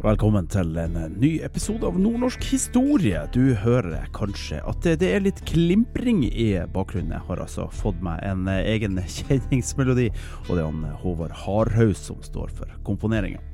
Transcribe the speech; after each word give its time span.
Velkommen 0.00 0.46
til 0.48 0.78
en 0.80 0.94
ny 1.20 1.42
episode 1.44 1.84
av 1.84 1.98
Nordnorsk 2.00 2.40
historie. 2.48 3.18
Du 3.34 3.52
hører 3.60 4.06
kanskje 4.16 4.62
at 4.64 4.86
det, 4.96 5.04
er 5.04 5.20
litt 5.20 5.42
klimpring 5.44 6.22
i 6.24 6.56
bakgrunnen. 6.72 7.12
Jeg 7.12 7.20
har 7.26 7.42
altså 7.44 7.66
fått 7.68 8.00
meg 8.00 8.16
en 8.24 8.48
egen 8.48 8.96
kjenningsmelodi, 8.96 10.08
og 10.46 10.54
det 10.54 10.62
er 10.62 10.70
han 10.70 10.86
Håvard 11.02 11.34
Hardhaus 11.42 12.00
som 12.08 12.16
står 12.24 12.48
for 12.56 12.72
komponeringa. 12.86 13.44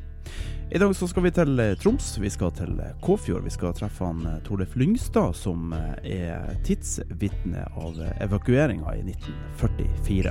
I 0.71 0.79
dag 0.79 0.95
så 0.95 1.11
skal 1.11 1.27
vi 1.27 1.35
til 1.35 1.59
Troms, 1.83 2.13
vi 2.23 2.31
skal 2.31 2.55
til 2.55 2.79
Kåfjord. 3.03 3.43
Vi 3.43 3.51
skal 3.57 3.75
treffe 3.75 4.07
han 4.07 4.23
Torleif 4.47 4.79
Lyngstad, 4.79 5.35
som 5.35 5.75
er 5.75 6.55
tidsvitne 6.69 7.67
av 7.75 7.99
evakueringa 8.23 8.95
i 8.95 9.03
1944. 9.17 10.31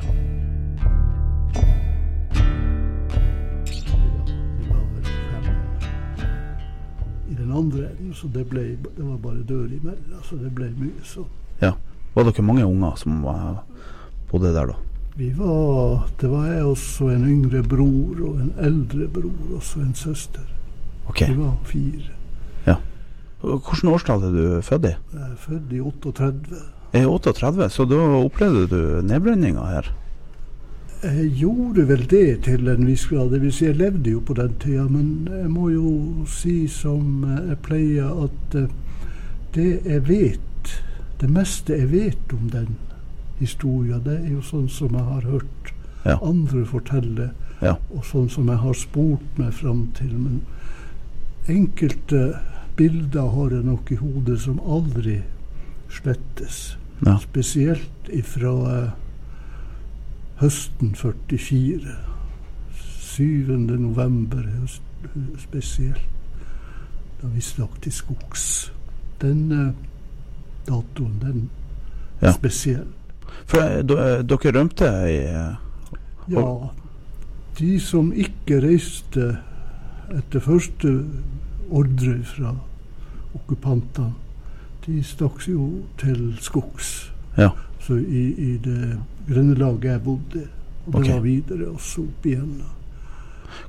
i 7.30 7.36
den 7.36 7.52
andre 7.52 7.90
enden, 7.90 8.14
så 8.14 8.28
det, 8.34 8.46
ble, 8.50 8.64
det 8.98 9.04
var 9.04 9.18
bare 9.24 9.44
dør 9.48 9.66
imellom. 9.66 10.24
Så 10.24 10.38
det 10.40 10.52
ble 10.56 10.70
mye 10.78 11.06
sånn. 11.08 11.30
Ja. 11.62 11.74
Var 12.16 12.28
dere 12.30 12.46
mange 12.48 12.66
unger 12.68 12.96
som 13.00 13.24
var, 13.26 13.64
bodde 14.32 14.54
der 14.56 14.72
da? 14.72 14.76
Vi 15.16 15.30
var, 15.38 16.10
Det 16.20 16.28
var 16.30 16.46
jeg 16.52 16.64
også 16.68 17.08
en 17.14 17.24
yngre 17.28 17.62
bror 17.64 18.20
og 18.20 18.40
en 18.44 18.54
eldre 18.60 19.08
bror 19.08 19.56
og 19.56 19.64
så 19.64 19.80
en 19.80 19.94
søster. 19.96 20.44
Ok. 21.08 21.22
Vi 21.30 21.38
var 21.40 21.54
fire. 21.70 22.16
Ja. 22.68 22.76
Hvilket 23.42 23.92
årstall 23.92 24.26
er 24.28 24.34
du 24.36 24.62
født 24.66 24.90
i? 24.90 24.96
Jeg 25.14 25.22
er 25.22 25.38
født 25.40 25.72
i 25.72 25.80
38. 25.80 26.64
Jeg 26.96 27.04
er 27.04 27.12
38, 27.12 27.70
så 27.70 27.86
da 27.88 28.02
opplevde 28.20 28.68
du 28.72 28.82
nedbrenninga 29.08 29.66
her? 29.70 29.92
Jeg 31.04 31.30
gjorde 31.38 31.88
vel 31.88 32.06
det 32.10 32.44
til 32.48 32.68
en 32.72 32.86
viss 32.88 33.06
grad. 33.10 33.30
Det 33.32 33.42
vil 33.42 33.52
si, 33.54 33.66
jeg 33.66 33.76
levde 33.78 34.10
jo 34.16 34.20
på 34.26 34.34
den 34.38 34.54
tida. 34.60 34.88
Men 34.90 35.28
jeg 35.30 35.50
må 35.52 35.70
jo 35.70 36.26
si 36.32 36.68
som 36.72 37.26
jeg 37.28 37.58
pleier, 37.66 38.10
at 38.26 38.56
eh, 38.56 38.68
det 39.56 39.68
jeg 39.86 40.08
vet, 40.08 40.74
det 41.22 41.30
meste 41.32 41.78
jeg 41.78 41.92
vet 41.92 42.34
om 42.34 42.50
den 42.52 42.74
historia, 43.40 44.00
det 44.04 44.18
er 44.24 44.32
jo 44.34 44.42
sånn 44.42 44.68
som 44.72 44.96
jeg 44.96 45.04
har 45.12 45.22
hørt 45.32 45.72
Ja. 46.06 46.20
andre 46.22 46.66
fortelle, 46.66 47.32
Ja. 47.62 47.76
og 47.90 48.04
sånn 48.06 48.30
som 48.30 48.48
jeg 48.48 48.58
har 48.58 48.74
spurt 48.74 49.38
meg 49.40 49.54
fram 49.54 49.88
til. 49.98 50.12
Men 50.14 50.42
enkelte 51.48 52.36
bilder 52.78 53.30
har 53.32 53.50
jeg 53.56 53.66
nok 53.66 53.92
i 53.92 53.96
hodet 53.96 54.40
som 54.42 54.60
aldri 54.60 55.22
slettes. 55.90 56.78
Ja. 57.06 57.18
Spesielt 57.24 58.10
ifra 58.14 58.54
eh, 58.86 58.90
høsten 60.42 60.96
44. 60.96 61.96
7. 62.76 63.58
november 63.80 64.44
høst, 64.60 64.82
spesielt. 65.40 66.02
Da 67.22 67.28
vi 67.32 67.42
stakk 67.42 67.78
til 67.82 67.94
skogs. 67.96 68.72
Den 69.22 69.52
eh, 69.52 69.74
datoen, 70.68 71.20
den 71.22 71.50
Ja. 72.22 72.28
er 72.28 72.34
spesiell. 72.34 72.88
For 73.46 73.60
eh, 73.62 73.84
dere 74.24 74.52
rømte 74.60 74.90
i 75.12 75.18
Ja, 76.34 76.46
de 77.60 77.80
som 77.80 78.12
ikke 78.14 78.60
reiste 78.64 79.38
etter 80.16 80.40
første 80.40 81.06
ordre 81.70 82.16
fra 82.24 82.56
okkupantene, 83.36 84.14
de 84.86 85.04
stakk 85.04 85.48
jo 85.50 85.84
til 85.98 86.36
skogs. 86.42 87.12
Ja. 87.38 87.50
Så 87.86 87.98
i, 88.02 88.24
i 88.38 88.58
det 88.66 88.98
grendelaget 89.30 89.84
jeg 89.92 90.02
bodde, 90.04 90.48
og 90.86 90.94
det 90.94 91.02
Ok. 91.02 91.10
var 91.14 91.20
videre 91.22 91.68
også 91.70 92.02
opp 92.08 92.26
igjen. 92.26 92.56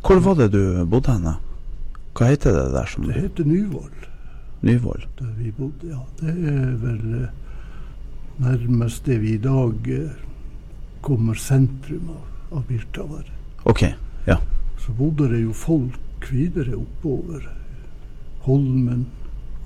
Hvor 0.06 0.20
var 0.24 0.34
det 0.40 0.46
du 0.52 0.84
bodde 0.88 1.12
henne? 1.12 1.34
Hva 2.16 2.30
heter 2.30 2.54
det 2.56 2.72
der 2.72 2.86
som 2.88 3.04
Det 3.04 3.14
heter 3.20 3.44
Nyvoll, 3.44 4.06
Nyvoll? 4.62 5.04
der 5.18 5.32
vi 5.36 5.50
bodde. 5.52 5.90
Ja, 5.90 6.00
det 6.20 6.32
er 6.48 6.70
vel 6.80 7.02
eh, 7.22 7.28
nærmest 8.40 9.04
det 9.06 9.20
vi 9.20 9.34
i 9.34 9.42
dag 9.42 9.90
eh, 9.98 10.10
kommer 11.04 11.34
sentrum 11.34 12.08
av, 12.10 12.24
av 12.56 12.64
Birtavar. 12.68 13.28
Ok, 13.64 13.82
ja. 14.26 14.38
Så 14.80 14.92
bodde 14.96 15.28
det 15.28 15.42
jo 15.44 15.52
folk 15.52 16.30
videre 16.32 16.76
oppover. 16.80 17.44
Holmen, 18.48 19.06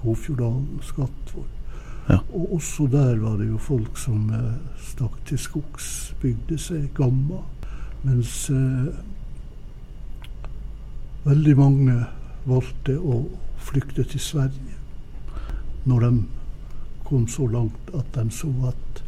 Kåfjorddalen, 0.02 0.80
Skatvoll. 0.82 1.46
Ja. 2.10 2.18
Og 2.34 2.54
også 2.56 2.88
der 2.90 3.18
var 3.22 3.36
det 3.38 3.46
jo 3.48 3.58
folk 3.62 3.98
som 3.98 4.30
eh, 4.34 4.54
stakk 4.82 5.14
til 5.28 5.38
skogs, 5.38 6.14
bygde 6.22 6.58
seg 6.58 6.88
gamma. 6.96 7.44
Mens 8.02 8.48
eh, 8.50 8.88
veldig 11.28 11.54
mange 11.58 11.96
valgte 12.48 12.96
å 12.98 13.22
flykte 13.62 14.04
til 14.10 14.22
Sverige. 14.24 14.78
Når 15.86 16.06
de 16.06 16.12
kom 17.06 17.28
så 17.30 17.46
langt 17.50 17.94
at 17.94 18.10
de 18.16 18.26
så 18.34 18.50
at 18.68 19.02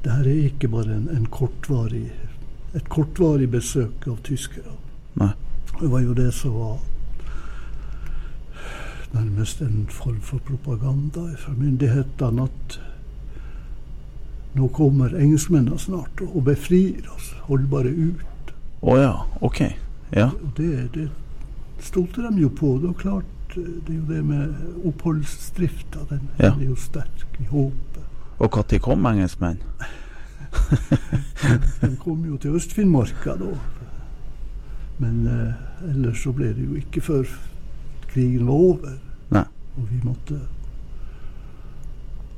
det 0.00 0.14
her 0.14 0.30
er 0.30 0.46
ikke 0.48 0.70
bare 0.72 0.96
en, 0.96 1.08
en 1.12 1.26
kortvarig, 1.28 2.06
et 2.72 2.88
kortvarig 2.88 3.50
besøk 3.52 4.06
av 4.08 4.22
tyskere. 4.24 4.78
Nei. 5.20 5.34
Det 5.76 5.88
var 5.92 6.00
jo 6.04 6.16
det 6.16 6.30
som 6.36 6.56
var 6.56 6.78
nærmest 9.14 9.60
en 9.60 9.86
form 9.90 10.20
for 10.22 10.38
propaganda 10.46 11.24
fra 11.38 11.52
myndighetene 11.58 12.42
at 12.46 12.76
nå 14.54 14.68
kommer 14.74 15.14
engelskmennene 15.14 15.78
snart 15.78 16.22
og 16.26 16.44
befrir 16.44 17.06
oss. 17.16 17.32
Hold 17.48 17.66
bare 17.70 17.90
ut. 17.94 18.54
Å 18.82 18.96
ja, 18.98 19.12
ok. 19.46 19.60
Ja. 20.16 20.30
Det, 20.56 20.70
det 20.94 21.08
stolte 21.82 22.22
de 22.26 22.42
jo 22.42 22.48
på. 22.50 22.72
Det 22.82 22.90
er 22.90 22.98
klart, 23.02 23.54
det 23.54 23.92
er 23.94 23.98
jo 23.98 24.06
det 24.08 24.22
med 24.26 24.54
oppholdsdrifta. 24.90 26.06
Den 26.10 26.28
Ja. 26.38 26.54
er 26.54 26.64
jo 26.70 26.76
sterk 26.76 27.26
i 27.40 27.46
håpet. 27.50 28.02
Og 28.40 28.56
når 28.56 28.78
kom 28.82 29.06
engelskmenn? 29.06 29.58
de 31.82 31.96
kom 32.00 32.24
jo 32.26 32.36
til 32.42 32.56
Øst-Finnmarka 32.58 33.36
da. 33.38 33.52
Men 34.98 35.26
eh, 35.26 35.90
ellers 35.90 36.22
så 36.24 36.32
ble 36.34 36.50
det 36.56 36.64
jo 36.66 36.74
ikke 36.80 37.00
før 37.04 37.28
krigen 38.12 38.46
var 38.46 38.54
over. 38.54 38.96
Nei. 39.30 39.44
Og 39.76 39.86
vi 39.90 40.00
måtte 40.04 40.40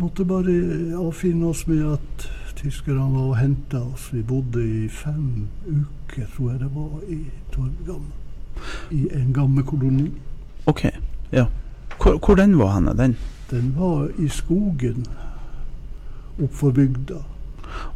måtte 0.02 0.24
bare 0.26 0.52
avfinne 0.98 1.46
oss 1.46 1.66
med 1.68 1.84
at 1.92 2.24
tyskerne 2.58 3.04
var 3.12 3.28
og 3.28 3.36
henta 3.38 3.82
oss. 3.92 4.08
Vi 4.12 4.22
bodde 4.26 4.62
i 4.66 4.88
fem 4.90 5.46
uker, 5.68 6.26
tror 6.34 6.50
jeg 6.50 6.60
det 6.64 6.70
var, 6.74 6.96
i 7.06 7.20
Torgam. 7.52 8.08
I 8.90 9.06
en 9.14 9.32
gammel 9.32 9.64
koloni. 9.64 10.08
Ok, 10.66 10.84
ja. 11.32 11.46
Hvor, 12.02 12.18
hvor 12.18 12.34
den 12.34 12.58
var 12.58 12.74
henne, 12.74 12.96
den? 12.98 13.16
Den 13.50 13.74
var 13.78 14.08
i 14.18 14.28
skogen 14.28 15.06
oppfor 16.42 16.74
bygda. 16.74 17.22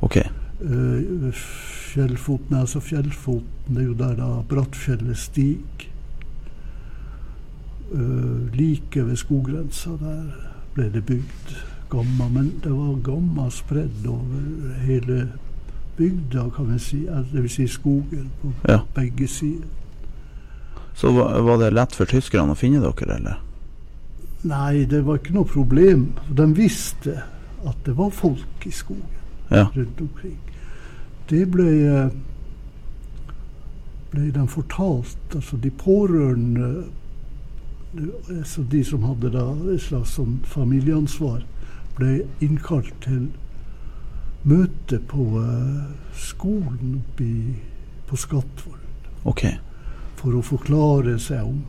Ok, 0.00 0.20
Eh, 0.60 1.32
Fjellfoten, 1.32 2.56
altså 2.56 2.80
Fjellfoten, 2.80 3.74
det 3.74 3.82
er 3.82 3.86
jo 3.86 3.94
der 3.94 4.14
da 4.16 4.28
Brattfjellet 4.48 5.18
stiger. 5.20 5.90
Eh, 7.94 8.56
like 8.56 9.06
ved 9.06 9.16
skoggrensa 9.16 9.90
der 10.00 10.24
ble 10.74 10.88
det 10.92 11.04
bygd 11.06 11.56
gamma, 11.90 12.28
men 12.28 12.52
det 12.64 12.72
var 12.72 12.96
gamma 13.04 13.50
spredd 13.50 14.06
over 14.06 14.72
hele 14.82 15.28
bygda, 15.96 16.50
kan 16.56 16.72
vi 16.72 16.78
si. 16.78 16.96
Dvs. 17.06 17.32
det 17.32 17.42
vil 17.42 17.50
si 17.50 17.66
skogen 17.66 18.30
på 18.42 18.52
ja. 18.68 18.80
begge 18.94 19.28
sider. 19.28 19.68
Så 20.94 21.12
var, 21.12 21.40
var 21.40 21.56
det 21.56 21.72
lett 21.72 21.94
for 21.94 22.08
tyskerne 22.08 22.52
å 22.52 22.58
finne 22.58 22.80
dere, 22.82 23.16
eller? 23.16 23.40
Nei, 24.46 24.84
det 24.84 25.04
var 25.06 25.20
ikke 25.20 25.36
noe 25.36 25.48
problem. 25.48 26.08
De 26.36 26.46
visste 26.56 27.20
at 27.66 27.78
det 27.86 27.96
var 27.96 28.10
folk 28.10 28.66
i 28.66 28.72
skogen. 28.74 29.12
Ja. 29.50 29.68
rundt 29.76 30.00
omkring. 30.00 30.38
Det 31.30 31.44
ble, 31.50 31.70
eh, 31.86 32.08
ble 34.10 34.30
de 34.34 34.46
fortalt, 34.48 35.34
altså 35.34 35.56
de 35.56 35.70
pårørende 35.70 36.84
altså 38.28 38.62
De 38.70 38.84
som 38.84 39.02
hadde 39.02 39.30
da 39.34 39.44
et 39.72 39.82
slags 39.82 40.16
sånn 40.18 40.40
familieansvar, 40.44 41.44
ble 41.96 42.26
innkalt 42.44 42.92
til 43.04 43.28
møte 44.46 44.98
på 45.10 45.24
uh, 45.40 45.86
skolen 46.14 47.00
oppe 47.00 47.30
på 48.06 48.18
Skatvollen. 48.20 48.82
Okay. 49.26 49.56
for 50.16 50.36
å 50.38 50.42
forklare 50.42 51.16
seg 51.18 51.42
om 51.44 51.64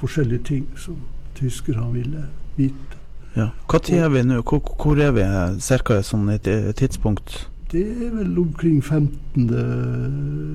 forskjellige 0.00 0.44
ting 0.48 0.64
som 0.80 0.96
tyskerne 1.36 1.90
ville 1.92 2.22
vite. 2.56 2.98
Ja. 3.36 3.50
Hva 3.68 3.80
tid 3.84 4.00
er 4.00 4.08
vi 4.14 4.22
nå? 4.24 4.40
Hvor, 4.48 4.62
hvor 4.80 5.00
er 5.00 5.12
vi 5.12 5.26
cirka 5.60 6.00
sånn 6.04 6.30
et 6.32 6.48
tidspunkt? 6.80 7.36
Det 7.72 7.84
er 7.84 8.14
vel 8.14 8.38
omkring 8.40 8.80
15. 8.80 9.50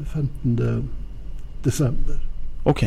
15. 0.10 0.90
desember. 1.64 2.18
OK. 2.66 2.86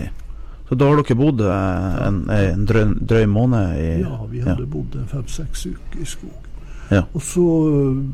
Så 0.68 0.78
da 0.80 0.88
har 0.88 0.96
dere 1.00 1.16
bodd 1.18 1.42
eh, 1.44 2.06
en, 2.06 2.22
en 2.32 2.64
drøy, 2.68 2.94
drøy 3.00 3.26
måned 3.28 3.76
i 3.76 3.90
Ja, 4.00 4.16
vi 4.30 4.40
hadde 4.44 4.66
bodd 4.70 4.96
en 4.96 5.10
fem-seks 5.10 5.66
uker 5.66 6.00
i 6.00 6.08
skogen. 6.08 6.40
Ja. 6.90 7.02
Og 7.16 7.22
så 7.24 7.44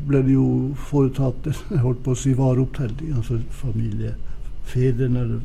ble 0.07 0.23
det 0.27 0.35
jo 0.35 0.49
foretatt 0.91 1.49
jeg 1.71 1.83
holdt 1.83 2.03
på 2.07 2.15
å 2.15 2.19
si 2.19 2.35
vareopptelling. 2.39 3.15
Altså 3.19 3.41
familiefedrene, 3.63 5.25
eller 5.27 5.41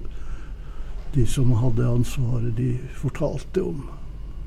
de 1.16 1.25
som 1.30 1.54
hadde 1.62 1.88
ansvaret, 1.88 2.52
de 2.57 2.74
fortalte 2.98 3.63
om 3.63 3.86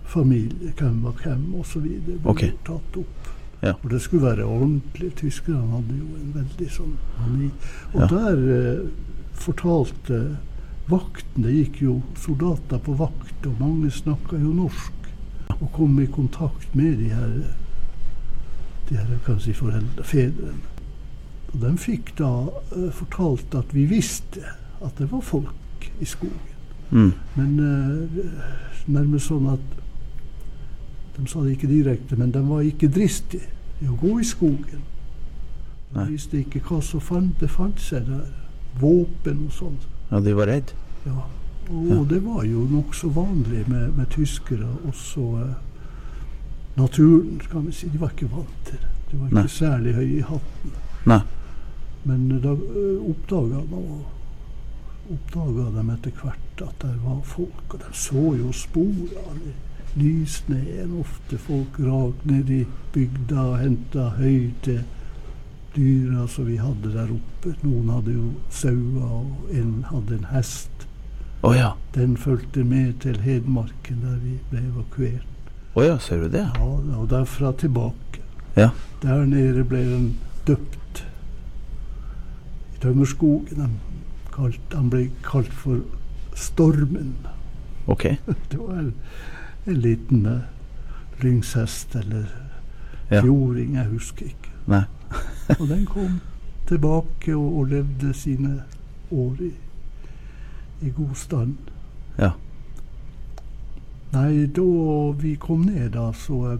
familie, 0.09 0.73
hvem 0.77 1.03
var 1.05 1.17
hvem 1.23 1.47
osv. 1.61 1.85
Ble 1.85 2.19
okay. 2.29 2.55
tatt 2.67 3.01
opp. 3.01 3.31
Ja. 3.61 3.75
For 3.81 3.91
det 3.91 4.01
skulle 4.05 4.29
være 4.29 4.47
ordentlig. 4.47 5.13
Tyskerne 5.19 5.67
hadde 5.73 5.97
jo 5.99 6.19
en 6.19 6.35
veldig 6.37 6.69
sånn 6.75 6.95
mani. 7.19 7.51
Og 7.95 8.01
Ja. 8.03 8.11
der 8.13 8.45
eh, 8.59 8.85
fortalte 9.35 10.21
vakten 10.89 11.45
Det 11.45 11.53
gikk 11.55 11.83
jo 11.83 12.01
soldater 12.19 12.81
på 12.83 12.95
vakt, 12.99 13.47
og 13.47 13.61
mange 13.61 13.91
snakka 13.91 14.39
jo 14.41 14.53
norsk. 14.57 14.95
Og 15.59 15.71
kom 15.73 16.01
i 16.01 16.07
kontakt 16.07 16.75
med 16.75 16.99
de 16.99 17.09
her, 17.13 17.35
de 18.89 18.97
her 18.97 19.19
kan 19.27 19.41
si, 19.41 19.53
foreldre, 19.53 20.05
fedrene. 20.05 20.77
Og 21.53 21.61
de 21.63 21.73
fikk 21.81 22.13
da 22.19 22.31
uh, 22.49 22.91
fortalt 22.93 23.55
at 23.57 23.73
vi 23.75 23.87
visste 23.89 24.45
at 24.85 24.99
det 24.99 25.09
var 25.13 25.25
folk 25.25 25.89
i 26.01 26.05
skogen. 26.05 26.57
Mm. 26.91 27.13
Men 27.37 27.61
uh, 27.61 28.19
nærmest 28.87 29.29
sånn 29.29 29.49
at 29.53 29.77
De 31.19 31.25
sa 31.27 31.41
det 31.43 31.57
ikke 31.57 31.67
direkte, 31.67 32.15
men 32.15 32.31
de 32.31 32.39
var 32.47 32.63
ikke 32.63 32.87
dristige 32.95 33.49
i 33.83 33.89
å 33.91 33.97
gå 33.99 34.21
i 34.23 34.27
skogen. 34.27 34.85
De 35.91 36.05
visste 36.13 36.39
ikke 36.39 36.61
hva 36.69 36.79
som 36.85 37.03
fant, 37.03 37.33
befant 37.41 37.81
seg 37.83 38.07
der. 38.07 38.29
Våpen 38.79 39.41
og 39.49 39.57
sånn. 39.57 39.81
Ja, 40.11 40.21
de 40.21 40.35
var 40.35 40.47
redd? 40.47 40.73
Ja. 41.05 41.25
Og 41.69 42.07
det 42.09 42.23
var 42.25 42.45
jo 42.49 42.65
nokså 42.71 43.11
vanlig 43.13 43.65
med, 43.69 43.93
med 43.97 44.09
tyskere. 44.11 44.69
Også 44.89 45.25
eh, 45.43 45.57
naturen, 46.79 47.41
kan 47.51 47.67
vi 47.67 47.73
si. 47.73 47.89
De 47.93 48.01
var 48.01 48.15
ikke 48.15 48.31
vant 48.33 48.63
til 48.65 48.81
det. 48.81 48.93
De 49.11 49.19
var 49.19 49.27
ikke 49.27 49.43
Nei. 49.43 49.49
særlig 49.53 49.95
høye 49.95 50.15
i 50.17 50.25
hatten. 50.31 50.79
Nei. 51.13 51.21
Men 52.09 52.31
eh, 52.33 52.41
da 52.45 52.55
oppdaga 53.11 53.65
de 53.69 53.83
oppdaga 55.09 55.71
de 55.77 55.85
etter 55.95 56.17
hvert 56.23 56.63
at 56.65 56.83
det 56.83 56.97
var 57.05 57.21
folk, 57.25 57.65
og 57.69 57.81
de 57.81 57.93
så 57.97 58.25
jo 58.37 58.53
sporene 58.53 59.55
nysneen. 59.99 60.97
Ofte 61.01 61.39
folk 61.41 61.81
rak 61.81 62.25
ned 62.29 62.51
i 62.53 62.63
bygda 62.95 63.45
og 63.45 63.59
henta 63.63 64.09
høy 64.19 64.51
til 64.65 64.83
dyra 65.77 66.27
som 66.29 66.47
vi 66.49 66.57
hadde 66.61 66.93
der 66.95 67.11
oppe. 67.15 67.55
Noen 67.63 67.91
hadde 67.93 68.15
jo 68.17 68.29
sauer, 68.51 69.11
og 69.21 69.51
en 69.55 69.85
hadde 69.91 70.19
en 70.19 70.29
hest. 70.33 70.87
Oh, 71.43 71.55
ja. 71.57 71.73
Den 71.95 72.17
fulgte 72.19 72.65
med 72.67 72.95
til 73.05 73.21
Hedmarken, 73.23 74.01
der 74.03 74.17
vi 74.25 74.39
ble 74.51 74.63
evakuert. 74.73 75.27
Å 75.79 75.85
ja, 75.85 75.99
ser 76.03 76.25
du 76.25 76.33
det? 76.33 76.47
Ja, 76.57 76.71
og 76.99 77.07
derfra 77.13 77.53
tilbake. 77.61 78.25
Ja. 78.57 78.71
Der 79.05 79.23
nede 79.31 79.63
ble 79.69 79.85
den 79.87 80.09
døpt 80.49 81.05
i 82.75 82.81
Tømmerskogen. 82.83 83.61
Han, 83.63 83.77
kalt, 84.35 84.75
han 84.75 84.91
ble 84.91 85.05
kalt 85.23 85.53
for 85.55 85.85
Stormen. 86.39 87.15
OK. 87.87 88.09
Det 88.51 88.59
var 88.59 88.81
en, 88.83 88.93
en 89.67 89.81
liten 89.85 90.27
uh, 90.27 90.41
lyngshest 91.23 91.95
eller 92.03 92.27
Ja. 93.11 93.23
fjording, 93.23 93.75
jeg 93.79 93.87
husker 93.89 94.27
ikke. 94.27 94.51
Nei. 94.69 94.83
Og 95.57 95.69
den 95.69 95.87
kom 95.89 96.21
tilbake 96.69 97.37
og, 97.37 97.59
og 97.59 97.71
levde 97.73 98.13
sine 98.15 98.63
år 99.11 99.41
i, 99.41 99.53
i 100.85 100.93
god 100.97 101.15
stand. 101.15 101.57
Ja. 102.19 102.33
Nei, 104.13 104.47
da 104.57 104.67
vi 105.21 105.35
kom 105.41 105.67
ned, 105.69 105.91
da, 105.97 106.11
så 106.17 106.39
uh, 106.53 106.59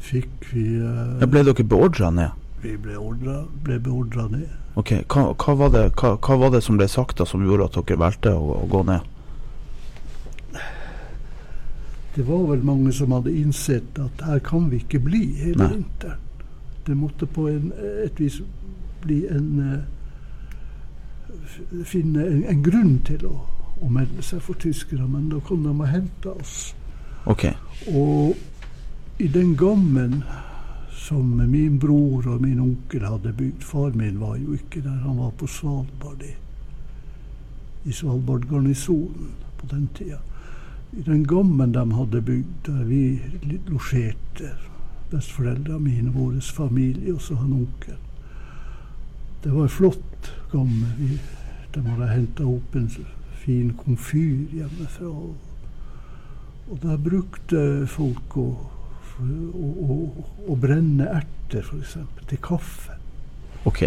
fikk 0.00 0.50
vi 0.52 0.64
uh, 0.80 1.20
Ja, 1.20 1.28
ble 1.28 1.44
dere 1.48 1.64
beordra 1.64 2.10
ned? 2.12 2.40
Vi 2.62 2.76
ble, 2.78 2.98
ordra, 3.00 3.40
ble 3.64 3.78
beordra 3.82 4.28
ned. 4.30 4.50
Ok, 4.78 4.94
hva, 5.12 5.32
hva, 5.36 5.54
var 5.58 5.72
det, 5.72 5.86
hva, 6.00 6.14
hva 6.16 6.36
var 6.40 6.52
det 6.54 6.62
som 6.64 6.78
ble 6.80 6.88
sagt 6.88 7.18
da 7.20 7.26
som 7.28 7.44
gjorde 7.44 7.68
at 7.68 7.80
dere 7.80 8.00
valgte 8.00 8.34
å, 8.36 8.60
å 8.62 8.68
gå 8.72 8.84
ned? 8.88 9.08
Det 12.12 12.26
var 12.28 12.44
vel 12.50 12.64
mange 12.64 12.92
som 12.92 13.12
hadde 13.16 13.32
innsett 13.32 13.96
at 14.00 14.24
her 14.28 14.40
kan 14.44 14.68
vi 14.68 14.82
ikke 14.82 15.00
bli 15.00 15.22
hele 15.40 15.70
vinteren. 15.78 16.20
Det 16.86 16.96
måtte 16.98 17.26
på 17.26 17.48
en, 17.48 17.72
et 18.04 18.20
vis 18.20 18.40
bli 19.02 19.26
en 19.30 19.48
eh, 19.66 19.82
Finne 21.88 22.26
en, 22.26 22.44
en 22.48 22.62
grunn 22.62 22.98
til 23.08 23.24
å, 23.26 23.32
å 23.80 23.88
melde 23.90 24.22
seg 24.24 24.40
for 24.44 24.58
tyskere, 24.60 25.06
men 25.08 25.30
da 25.32 25.40
kom 25.44 25.64
de 25.64 25.72
og 25.72 25.88
henta 25.88 26.34
oss. 26.36 26.74
Okay. 27.28 27.54
Og 27.88 28.36
i 29.22 29.28
den 29.32 29.54
gammen 29.56 30.22
som 31.02 31.36
min 31.50 31.78
bror 31.78 32.26
og 32.28 32.42
min 32.42 32.60
onkel 32.62 33.04
hadde 33.06 33.32
bygd 33.38 33.64
Far 33.66 33.94
min 33.98 34.20
var 34.20 34.36
jo 34.36 34.54
ikke 34.54 34.82
der, 34.84 35.00
han 35.02 35.18
var 35.18 35.32
på 35.38 35.46
Svalbard 35.50 36.22
i, 36.22 36.32
i 37.84 37.92
Svalbard-garnisonen 37.92 39.32
på 39.58 39.70
den 39.70 39.88
tida. 39.94 40.20
I 40.92 41.02
den 41.06 41.24
gammen 41.26 41.72
de 41.72 41.84
hadde 41.92 42.22
bygd, 42.22 42.54
der 42.66 42.84
vi 42.84 43.20
losjerte, 43.68 44.52
besteforeldrene 45.12 45.80
mine, 45.80 46.12
vår 46.14 46.40
familie 46.56 47.14
og 47.14 47.22
så 47.22 47.36
han 47.40 47.52
onkel. 47.52 47.98
Det 49.44 49.52
var 49.54 49.68
flott 49.68 50.32
gamme. 50.52 50.92
Vi, 50.98 51.18
de 51.74 51.82
hadde 51.86 52.10
henta 52.12 52.46
opp 52.46 52.76
en 52.76 52.90
fin 53.44 53.72
komfyr 53.78 54.52
hjemmefra. 54.54 55.08
og 56.70 56.78
der 56.82 56.96
brukte 56.96 57.86
folk 57.90 58.36
å, 58.38 58.48
å, 59.20 59.70
å, 59.86 59.96
å 60.48 60.56
brenne 60.56 61.08
erter, 61.10 61.66
f.eks., 61.66 61.98
til 62.30 62.38
kaffe. 62.42 62.96
ok. 63.64 63.82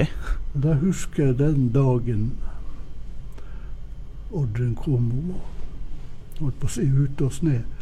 Og 0.53 0.61
da 0.63 0.75
husker 0.79 1.31
jeg 1.31 1.39
den 1.39 1.69
dagen 1.73 2.33
ordren 4.35 4.75
kom 4.75 5.11
om 5.15 5.35
å 5.35 5.41
holdt 6.39 6.59
på 6.59 6.67
å 6.67 6.73
si 6.75 6.83
ute 6.83 7.27
og 7.27 7.39
ned. 7.47 7.74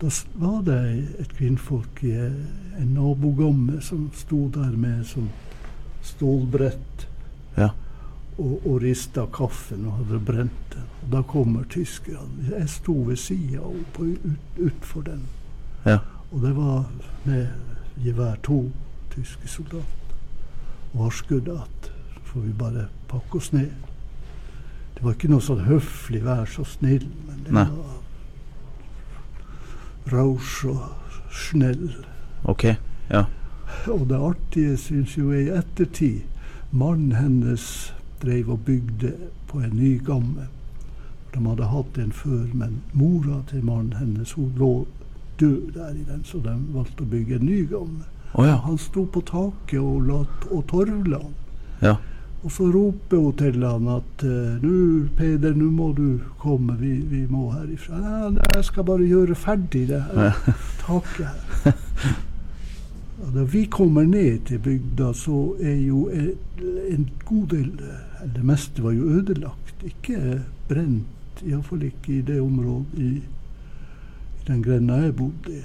Da 0.00 0.10
var 0.34 0.62
det 0.62 1.04
et 1.18 1.32
kvinnfolk 1.34 2.04
i 2.06 2.12
en 2.78 2.92
nabogamme 2.94 3.80
som 3.82 4.10
sto 4.14 4.44
der 4.54 4.70
med 4.78 5.02
sånn 5.06 5.30
stålbrett 6.06 7.06
Ja. 7.58 7.72
og, 8.38 8.60
og 8.66 8.82
rista 8.82 9.24
kaffen 9.34 9.86
og 9.90 9.96
hadde 9.98 10.20
brent 10.22 10.60
den. 10.74 10.84
Og 11.02 11.10
da 11.16 11.22
kommer 11.26 11.64
tyskerne. 11.64 12.46
Jeg 12.52 12.68
sto 12.70 12.94
ved 13.08 13.18
sida 13.18 13.58
av 13.58 13.74
ut, 13.74 14.38
utfor 14.58 15.02
den. 15.02 15.24
Ja. 15.84 15.98
Og 16.30 16.42
det 16.46 16.54
var 16.56 16.84
med 17.24 17.48
gevær 18.04 18.38
to 18.46 18.60
tyske 19.14 19.48
soldater. 19.50 20.14
Og 20.92 21.00
varskudd 21.08 21.48
at 21.50 21.90
får 22.30 22.40
vi 22.46 22.52
bare 22.54 22.86
pakke 23.10 23.40
oss 23.42 23.50
ned. 23.52 23.72
Det 24.94 25.02
var 25.02 25.14
ikke 25.18 25.30
noe 25.30 25.42
sånn 25.42 25.66
høflig 25.66 26.22
'vær 26.22 26.46
så 26.46 26.62
snill', 26.64 27.10
men 27.26 27.42
det 27.44 27.52
Nei. 27.52 27.64
var 27.64 27.97
rausch 30.12 30.64
og 30.68 30.82
snill. 31.30 31.90
Ok, 32.44 32.64
ja. 33.10 33.24
Og 33.86 34.06
det 34.08 34.16
artige 34.16 34.76
syns 34.80 35.16
jo 35.18 35.32
jeg 35.32 35.48
i 35.48 35.56
ettertid 35.58 36.20
Mannen 36.70 37.14
hennes 37.16 37.94
drev 38.22 38.50
og 38.52 38.60
bygde 38.66 39.14
på 39.48 39.60
en 39.64 39.72
ny 39.72 39.94
gamme. 40.04 40.48
De 41.32 41.40
hadde 41.46 41.68
hatt 41.70 41.98
en 41.98 42.12
før, 42.12 42.44
men 42.52 42.82
mora 42.92 43.40
til 43.48 43.64
mannen 43.64 43.94
hennes 43.96 44.32
hun 44.36 44.52
lå 44.56 44.72
død 45.40 45.72
der 45.72 45.94
i 45.96 46.04
den, 46.04 46.24
så 46.24 46.42
de 46.44 46.52
valgte 46.74 47.06
å 47.06 47.08
bygge 47.08 47.38
en 47.38 47.46
ny 47.46 47.62
gamme. 47.70 48.04
Oh, 48.34 48.44
ja. 48.44 48.58
Han 48.66 48.76
sto 48.78 49.06
på 49.08 49.22
taket 49.24 49.80
og, 49.80 50.02
la, 50.08 50.18
og 50.50 50.66
torvla. 50.68 51.22
Ja. 51.80 51.96
Og 52.44 52.52
så 52.54 52.68
roper 52.70 53.18
hun 53.18 53.36
til 53.36 53.64
han 53.66 53.88
at 53.90 54.24
eh, 54.24 54.62
nå, 54.62 55.08
Peder, 55.18 55.56
nå 55.58 55.70
må 55.74 55.90
du 55.96 56.20
komme, 56.38 56.76
vi, 56.78 56.94
vi 57.10 57.24
må 57.26 57.48
herifra. 57.50 57.98
Nei, 58.30 58.46
jeg 58.54 58.68
skal 58.68 58.86
bare 58.86 59.08
gjøre 59.08 59.34
ferdig 59.38 59.88
det 59.90 60.02
her 60.06 60.38
taket 60.84 61.26
her. 61.64 62.12
Og 63.18 63.32
Da 63.34 63.42
vi 63.42 63.64
kommer 63.66 64.06
ned 64.06 64.44
til 64.46 64.62
bygda, 64.62 65.10
så 65.12 65.56
er 65.58 65.80
jo 65.82 66.04
en, 66.14 66.30
en 66.86 67.08
god 67.26 67.46
del 67.50 67.72
det 68.34 68.44
meste 68.44 68.82
var 68.82 68.94
jo 68.94 69.10
ødelagt. 69.18 69.82
Ikke 69.84 70.40
brent, 70.68 71.42
iallfall 71.46 71.82
ikke 71.82 72.18
i 72.18 72.22
det 72.22 72.40
området 72.40 73.02
i, 73.02 73.10
i 74.38 74.46
den 74.46 74.62
grenda 74.62 75.02
jeg 75.02 75.16
bodde 75.16 75.58
i. 75.58 75.62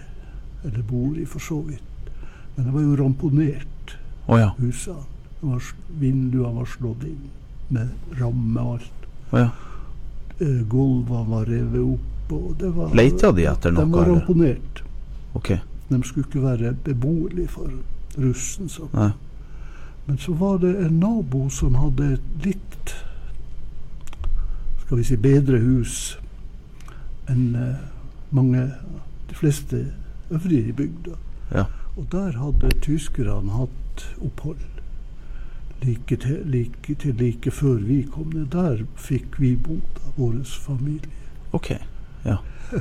Eller 0.64 0.84
bor 0.90 1.14
i, 1.18 1.26
for 1.26 1.40
så 1.40 1.62
vidt. 1.62 2.12
Men 2.56 2.66
det 2.66 2.74
var 2.74 2.82
jo 2.82 2.98
ramponert, 3.04 3.98
oh, 4.28 4.40
ja. 4.40 4.50
husene. 4.58 5.13
Var 5.44 5.70
Vinduene 6.00 6.56
var 6.56 6.68
slått 6.72 7.04
inn 7.08 7.30
med 7.74 8.20
ramme 8.20 8.64
og 8.64 8.78
alt. 8.78 9.08
Ja. 9.34 9.50
Uh, 10.40 10.62
Gulvene 10.70 11.28
var 11.30 11.46
revet 11.50 11.84
opp. 11.84 12.10
Og 12.34 12.54
det 12.58 12.70
var, 12.74 12.94
Leita 12.96 13.34
de 13.36 13.46
etter 13.52 13.74
noe, 13.76 13.84
De 13.84 13.94
var 13.94 14.08
ramponert. 14.10 14.84
Okay. 15.38 15.60
De 15.90 16.00
skulle 16.08 16.26
ikke 16.30 16.44
være 16.46 16.72
beboelige 16.86 17.52
for 17.52 17.70
russen. 18.18 18.72
Så. 18.72 18.88
Nei. 18.96 19.12
Men 20.08 20.18
så 20.20 20.34
var 20.40 20.58
det 20.64 20.72
en 20.86 21.00
nabo 21.04 21.48
som 21.54 21.76
hadde 21.80 22.14
et 22.16 22.48
litt 22.48 22.96
skal 24.84 25.00
vi 25.00 25.06
si 25.08 25.16
bedre 25.18 25.58
hus 25.64 25.94
enn 27.32 27.56
eh, 27.58 27.78
mange, 28.36 28.66
de 29.30 29.38
fleste 29.38 29.80
øvrige 30.30 30.70
i 30.70 30.76
bygda. 30.78 31.16
Ja. 31.56 31.64
Og 31.98 32.06
der 32.12 32.36
hadde 32.38 32.70
tyskerne 32.84 33.56
hatt 33.56 34.04
opphold. 34.22 34.62
Like 35.84 36.16
til, 36.16 36.42
like 36.48 36.96
til 36.96 37.16
like 37.20 37.52
før 37.52 37.82
vi 37.84 38.02
kom 38.12 38.32
ned. 38.34 38.46
Der 38.52 38.86
fikk 38.96 39.40
vi 39.40 39.56
bo, 39.56 39.80
da, 39.98 40.14
vår 40.18 40.42
familie. 40.44 41.12
OK. 41.52 41.72
Ja. 42.26 42.38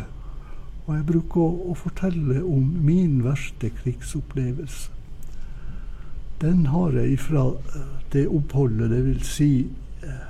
Og 0.87 0.97
jeg 0.97 1.06
bruker 1.06 1.40
å, 1.40 1.71
å 1.73 1.76
fortelle 1.78 2.42
om 2.42 2.66
min 2.82 3.23
verste 3.25 3.71
krigsopplevelse. 3.82 4.90
Den 6.42 6.66
har 6.66 6.97
jeg 6.99 7.12
ifra 7.14 7.44
eh, 7.54 7.90
det 8.12 8.26
oppholdet, 8.26 8.90
det 8.90 9.04
vil 9.06 9.21
si 9.23 9.50
eh, 10.02 10.25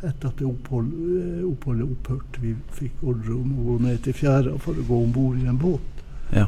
etter 0.00 0.30
at 0.30 0.38
det 0.40 0.46
opphold, 0.48 0.94
eh, 1.12 1.42
oppholdet 1.44 1.90
opphørte. 1.92 2.40
Vi 2.40 2.54
fikk 2.78 3.02
ordre 3.04 3.36
om 3.36 3.52
å 3.52 3.66
gå 3.66 3.76
ned 3.84 4.00
til 4.06 4.16
fjæra 4.16 4.56
for 4.64 4.78
å 4.78 4.86
gå 4.88 5.00
om 5.04 5.12
bord 5.12 5.42
i 5.42 5.48
en 5.50 5.60
båt. 5.60 6.02
Ja. 6.32 6.46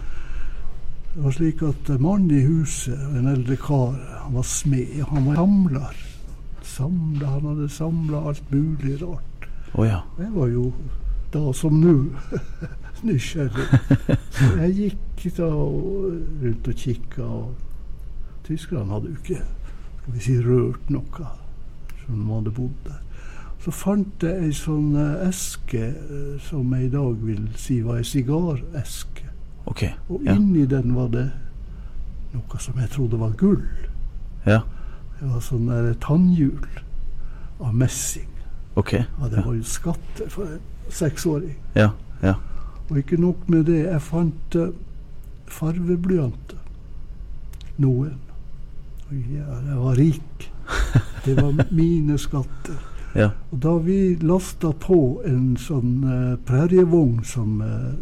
Det 1.14 1.24
var 1.24 1.34
slik 1.34 1.62
at 1.66 1.88
mannen 2.00 2.30
i 2.30 2.44
huset, 2.46 2.98
en 3.18 3.26
eldre 3.26 3.56
kar, 3.58 3.96
han 4.22 4.34
var 4.34 4.46
smed. 4.46 5.00
Han 5.10 5.26
var 5.26 5.40
samler. 5.40 6.02
Samla, 6.62 7.26
han 7.26 7.48
hadde 7.50 7.68
samla 7.68 8.20
alt 8.30 8.52
mulig 8.52 9.02
rart. 9.02 9.48
Oh, 9.74 9.86
ja. 9.86 10.00
Jeg 10.18 10.30
var 10.34 10.48
jo 10.48 10.72
da 11.32 11.52
som 11.54 11.80
nå 11.82 11.96
nysgjerrig. 13.06 13.66
Så 14.30 14.50
jeg 14.60 14.76
gikk 14.76 15.26
da 15.36 15.48
rundt 15.50 16.68
og 16.70 16.84
kikka, 16.84 17.26
og 17.26 18.44
tyskerne 18.46 18.94
hadde 18.94 19.10
jo 19.10 19.18
ikke 19.18 19.42
skal 20.00 20.14
vi 20.14 20.24
si, 20.24 20.36
rørt 20.42 20.90
noe 20.90 21.30
som 22.00 22.18
de 22.18 22.34
hadde 22.34 22.54
bodd 22.56 22.84
der. 22.86 23.00
Så 23.60 23.72
fant 23.76 24.24
jeg 24.24 24.46
ei 24.46 24.52
sånn 24.56 24.94
eh, 24.96 25.26
eske 25.28 25.82
eh, 25.90 26.36
som 26.46 26.70
jeg 26.74 26.88
i 26.88 26.92
dag 26.94 27.18
vil 27.26 27.44
si 27.60 27.82
var 27.84 28.00
ei 28.00 28.06
sigareske. 28.08 29.29
OK. 29.66 29.84
Og 30.08 30.22
Ja. 30.24 30.34
inni 30.34 30.66
den 30.66 30.94
var 30.94 31.08
det 31.08 31.30
noe 32.32 32.58
som 32.58 32.78
jeg 32.78 32.90
trodde 32.90 33.18
var 33.20 33.30
gull. 33.36 33.62
Ja. 34.46 34.60
Det 35.20 35.28
var 35.28 35.40
sånn 35.40 35.66
der 35.68 35.92
tannhjul 36.00 36.66
av 37.60 37.74
messing. 37.74 38.28
Okay. 38.76 39.02
Ja, 39.20 39.28
det 39.28 39.44
var 39.44 39.54
jo 39.54 39.62
skatter 39.62 40.28
for 40.30 40.42
en 40.46 40.60
seksåring. 40.90 41.56
Ja. 41.74 41.90
Ja. 42.22 42.34
Og 42.90 42.98
ikke 42.98 43.16
nok 43.20 43.48
med 43.48 43.64
det, 43.66 43.84
jeg 43.86 44.02
fant 44.02 44.56
uh, 44.56 44.68
farveblyanter. 45.46 46.56
Noen. 47.78 48.14
Jeg 49.10 49.76
var 49.76 49.96
rik. 49.98 50.50
Det 51.24 51.34
var 51.36 51.66
mine 51.74 52.18
skatter. 52.18 52.78
Ja. 53.14 53.30
Og 53.50 53.58
da 53.62 53.72
vi 53.82 54.14
lasta 54.22 54.70
på 54.72 55.20
en 55.26 55.56
sånn 55.58 56.04
uh, 56.06 56.36
prærievogn 56.46 57.24
som 57.26 57.56
eh, 57.62 57.94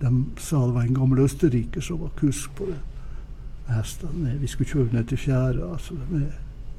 de 0.00 0.24
sa 0.40 0.66
det 0.66 0.74
var 0.74 0.82
en 0.82 0.94
gammel 0.94 1.24
østerriker 1.24 1.84
som 1.84 2.00
var 2.00 2.12
kusk 2.16 2.54
på 2.56 2.70
det. 2.70 2.78
Hestene, 3.70 4.34
vi 4.40 4.48
skulle 4.50 4.70
kjøre 4.70 4.94
ned 4.94 5.10
til 5.10 5.20
fjæra 5.20 5.72
altså 5.72 5.94
med 6.10 6.30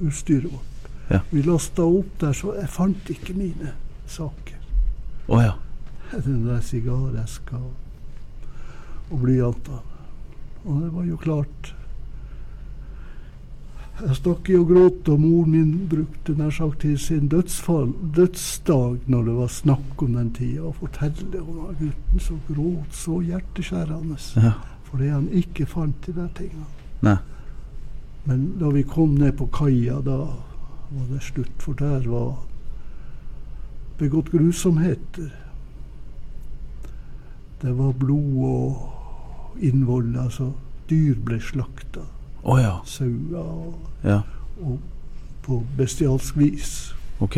utstyret 0.01 0.51
vårt. 0.51 0.89
Ja. 1.11 1.19
Vi 1.31 1.41
lasta 1.41 1.85
opp 1.85 2.17
der, 2.21 2.33
så 2.33 2.55
jeg 2.55 2.69
fant 2.69 3.09
ikke 3.11 3.35
mine 3.37 3.73
saker. 4.07 4.57
Oh, 5.27 5.43
ja. 5.43 5.53
Den 6.25 6.45
der 6.47 6.59
sigareska 6.65 7.55
og, 7.55 7.73
og 9.11 9.19
blyantene. 9.19 9.79
Og 10.63 10.81
det 10.81 10.89
var 10.93 11.05
jo 11.05 11.17
klart 11.17 11.75
Jeg 14.01 14.15
stakk 14.17 14.49
i 14.49 14.55
og 14.57 14.69
gråt, 14.71 15.09
og 15.13 15.19
mor 15.21 15.45
min 15.45 15.73
brukte 15.89 16.33
nær 16.33 16.49
sagt 16.55 16.79
til 16.81 16.95
sin 16.99 17.27
dødsfall, 17.29 17.91
dødsdag, 18.15 18.95
når 19.05 19.27
det 19.27 19.35
var 19.37 19.51
snakk 19.53 20.01
om 20.01 20.15
den 20.17 20.31
tida, 20.33 20.63
å 20.65 20.71
fortelle 20.73 21.41
om 21.41 21.59
han 21.67 21.75
gutten 21.77 22.23
som 22.25 22.39
gråt 22.47 22.95
så 22.97 23.19
hjerteskjærende 23.21 24.17
Ja. 24.41 24.53
fordi 24.89 25.07
han 25.07 25.27
ikke 25.29 25.65
fant 25.65 26.05
de 26.05 26.13
der 26.13 26.29
tingene. 26.35 26.65
Nei. 27.01 27.17
Men 28.25 28.57
da 28.59 28.69
vi 28.69 28.81
kom 28.83 29.15
ned 29.15 29.37
på 29.37 29.45
kaia, 29.53 30.01
da 30.01 30.17
var 30.91 31.05
det 31.11 31.21
slutt, 31.21 31.61
for 31.61 31.73
der 31.73 32.07
var 32.09 32.37
begått 33.99 34.31
grusomheter. 34.31 35.31
Det 37.61 37.77
var 37.77 37.93
blod 37.93 38.43
og 38.45 39.61
innvoll, 39.61 40.17
altså 40.17 40.53
dyr 40.89 41.15
ble 41.15 41.39
slakta. 41.39 42.01
Å 42.43 42.57
ja. 42.59 42.75
Sauer 42.85 43.41
og, 43.41 43.75
Ja. 44.03 44.21
og 44.61 44.79
på 45.41 45.63
bestialsk 45.77 46.37
vis. 46.37 46.93
OK. 47.19 47.37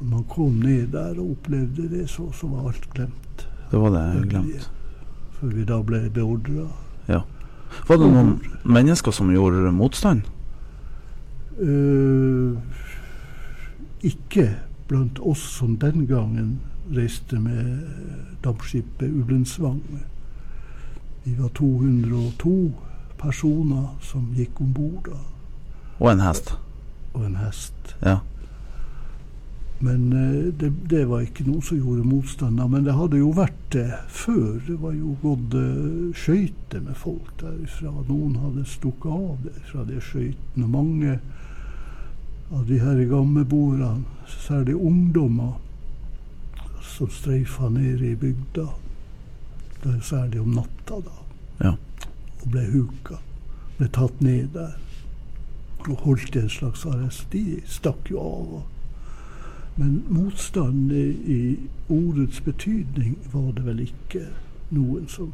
Når 0.00 0.08
man 0.10 0.24
kom 0.28 0.60
ned 0.64 0.92
der 0.92 1.18
og 1.20 1.36
opplevde 1.36 1.88
det, 1.88 2.08
så, 2.10 2.30
så 2.32 2.48
var 2.48 2.68
alt 2.68 2.88
glemt. 2.94 3.46
Det 3.70 3.80
var 3.80 3.90
det 3.90 4.28
glemt. 4.28 4.70
Før 5.38 5.54
vi 5.54 5.64
da 5.64 5.82
ble 5.82 6.10
beordra. 6.10 6.68
Var 7.88 7.98
det 7.98 8.08
noen 8.12 8.38
mennesker 8.64 9.12
som 9.14 9.32
gjorde 9.32 9.72
motstand? 9.74 10.22
Uh, 11.58 12.56
ikke 14.04 14.48
blant 14.88 15.20
oss 15.22 15.42
som 15.58 15.76
den 15.80 16.06
gangen 16.10 16.56
reiste 16.94 17.38
med 17.40 17.84
dampskipet 18.44 19.08
Ullensvang. 19.08 19.80
Vi 21.24 21.36
var 21.38 21.52
202 21.56 22.72
personer 23.24 23.88
som 24.04 24.28
gikk 24.36 24.60
om 24.60 24.72
bord, 24.76 25.10
Og 25.98 26.12
en 26.12 26.20
hest? 26.20 26.54
og 27.14 27.24
en 27.26 27.36
hest. 27.38 27.96
Ja. 28.02 28.18
Men 29.84 30.12
eh, 30.12 30.52
det, 30.60 30.70
det 30.90 31.04
var 31.10 31.24
ikke 31.24 31.44
noen 31.46 31.62
som 31.62 31.78
gjorde 31.78 32.06
motstand. 32.08 32.60
Men 32.70 32.86
det 32.86 32.94
hadde 32.96 33.20
jo 33.20 33.32
vært 33.36 33.60
det 33.74 33.88
før. 34.08 34.60
Det 34.66 34.76
var 34.80 34.94
jo 34.96 35.16
gått 35.22 35.56
uh, 35.58 36.14
skøyter 36.16 36.84
med 36.86 36.96
folk 36.98 37.32
derifra. 37.42 37.92
Noen 38.08 38.38
hadde 38.40 38.64
stukket 38.70 39.10
av 39.12 39.42
det 39.44 39.54
fra 39.70 39.84
de 39.88 40.00
skøytene. 40.02 40.70
Mange 40.70 41.18
av 42.54 42.64
de 42.68 42.78
her 42.80 43.02
gamlebordene, 43.10 44.04
særlig 44.46 44.76
ungdommer, 44.78 45.58
som 46.94 47.10
streifa 47.10 47.68
ned 47.74 48.02
i 48.04 48.14
bygda. 48.16 48.68
Særlig 50.04 50.40
om 50.40 50.54
natta, 50.56 51.00
da. 51.04 51.16
Ja. 51.60 51.74
Og 52.44 52.50
ble 52.52 52.64
huka. 52.70 53.18
Ble 53.78 53.88
tatt 53.88 54.20
ned 54.22 54.52
der. 54.54 54.76
Og 55.88 55.96
holdt 56.04 56.36
en 56.36 56.48
slags 56.48 56.84
arrest. 56.88 57.26
De 57.32 57.60
stakk 57.66 58.10
jo 58.10 58.20
av. 58.20 58.62
men 59.76 60.04
motstand 60.08 60.92
i, 60.92 61.58
ordets 61.88 62.40
betydning 62.40 63.16
var 63.32 63.48
det 63.56 63.64
vel 63.66 63.80
ikke 63.82 64.20
noen 64.70 65.08
som, 65.08 65.32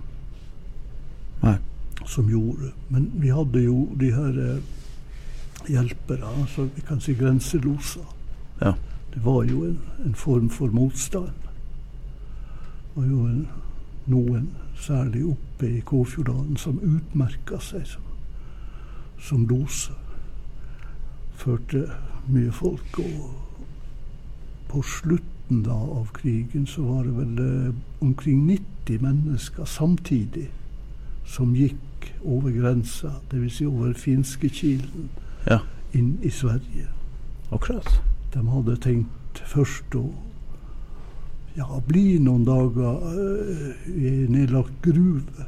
som 2.07 2.31
gjorde. 2.31 2.73
Men 2.89 3.11
vi 3.21 3.29
hadde 3.29 3.61
jo 3.61 3.83
de 4.01 4.09
her 4.15 4.39
eh, 4.41 4.63
hjelpere, 5.69 6.33
altså 6.41 6.69
vi 6.75 6.81
kan 6.89 7.01
si 7.01 7.15
grenseloser. 7.15 8.17
Ja. 8.61 8.73
Det 9.15 9.25
var 9.25 9.45
jo 9.45 9.65
en, 9.65 9.79
en 10.05 10.15
form 10.15 10.51
for 10.51 10.73
motstand. 10.73 11.37
Det 12.95 12.97
var 12.97 13.07
jo 13.07 13.27
en, 13.27 13.49
noen, 14.07 14.51
særlig 14.81 15.27
oppe 15.61 15.77
i 15.77 15.81
Kåfjorddalen, 15.81 16.57
som 16.57 16.79
utmerka 16.83 17.59
seg 17.61 17.85
som, 17.87 18.03
som 19.21 19.43
loser. 19.49 19.97
Førte 21.37 21.83
mye 22.29 22.53
folk. 22.53 22.99
og 22.99 23.37
på 24.71 24.83
slutten 24.87 25.65
da 25.67 25.75
av 25.75 26.13
krigen 26.15 26.67
så 26.67 26.83
var 26.87 27.05
det 27.05 27.13
vel 27.17 27.39
eh, 27.43 27.75
omkring 28.01 28.47
90 28.47 29.01
mennesker 29.03 29.65
samtidig 29.65 30.47
som 31.27 31.55
gikk 31.55 32.13
over 32.23 32.51
grensa, 32.55 33.17
dvs. 33.33 33.57
Si 33.59 33.67
over 33.67 33.93
finskekilen, 33.93 35.11
Ja. 35.47 35.59
inn 35.93 36.19
i 36.23 36.31
Sverige. 36.31 36.87
Akkurat. 37.53 38.03
De 38.35 38.47
hadde 38.49 38.77
tenkt 38.77 39.43
først 39.47 39.95
å 39.95 40.13
ja, 41.57 41.67
bli 41.87 42.19
noen 42.23 42.45
dager 42.47 42.95
eh, 43.11 43.89
i 43.91 44.09
en 44.11 44.33
nedlagt 44.37 44.77
gruve. 44.83 45.47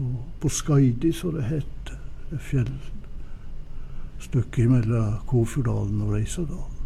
på, 0.00 0.16
på 0.40 0.48
Skaidi, 0.48 1.12
som 1.12 1.34
det 1.34 1.42
het. 1.42 1.90
Det 2.30 2.38
fjellstykket 2.46 4.70
mellom 4.70 5.14
Kåfjorddalen 5.26 6.00
og 6.04 6.12
Reisadalen. 6.14 6.76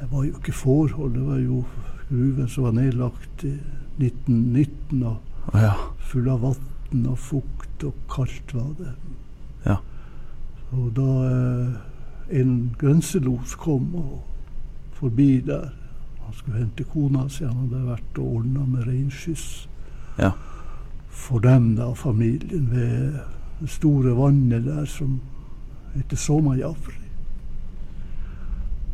Det 0.00 0.06
var 0.10 0.24
jo 0.24 0.36
ikke 0.36 0.52
forhold. 0.52 1.14
Det 1.14 1.26
var 1.26 1.38
jo 1.38 1.64
gruven 2.08 2.48
som 2.48 2.64
var 2.64 2.72
nedlagt 2.76 3.44
i 3.44 3.58
1919 3.98 5.02
og 5.02 5.16
ja. 5.54 5.72
full 6.10 6.28
av 6.28 6.40
vann 6.42 7.06
og 7.06 7.18
fukt 7.18 7.84
og 7.86 7.94
kaldt 8.10 8.54
var 8.54 8.74
det. 8.78 8.92
Ja. 9.64 9.76
Og 10.74 10.90
da 10.98 11.10
eh, 11.30 11.68
en 12.40 12.74
grenselos 12.78 13.54
kom 13.62 13.94
og 13.94 14.22
forbi 14.98 15.40
der 15.46 15.70
Han 16.26 16.34
skulle 16.34 16.58
hente 16.58 16.84
kona 16.90 17.28
si, 17.30 17.44
han 17.46 17.56
hadde 17.64 17.84
vært 17.86 18.18
og 18.18 18.36
ordna 18.40 18.64
med 18.66 18.86
reinskyss 18.88 19.68
Ja. 20.18 20.32
for 21.08 21.38
dem, 21.40 21.74
da, 21.76 21.92
familien, 21.94 22.66
ved 22.70 23.18
det 23.60 23.70
store 23.70 24.12
vannet 24.18 24.64
der 24.66 24.84
som 24.84 25.20
heter 25.94 26.16
Somajavri. 26.16 26.98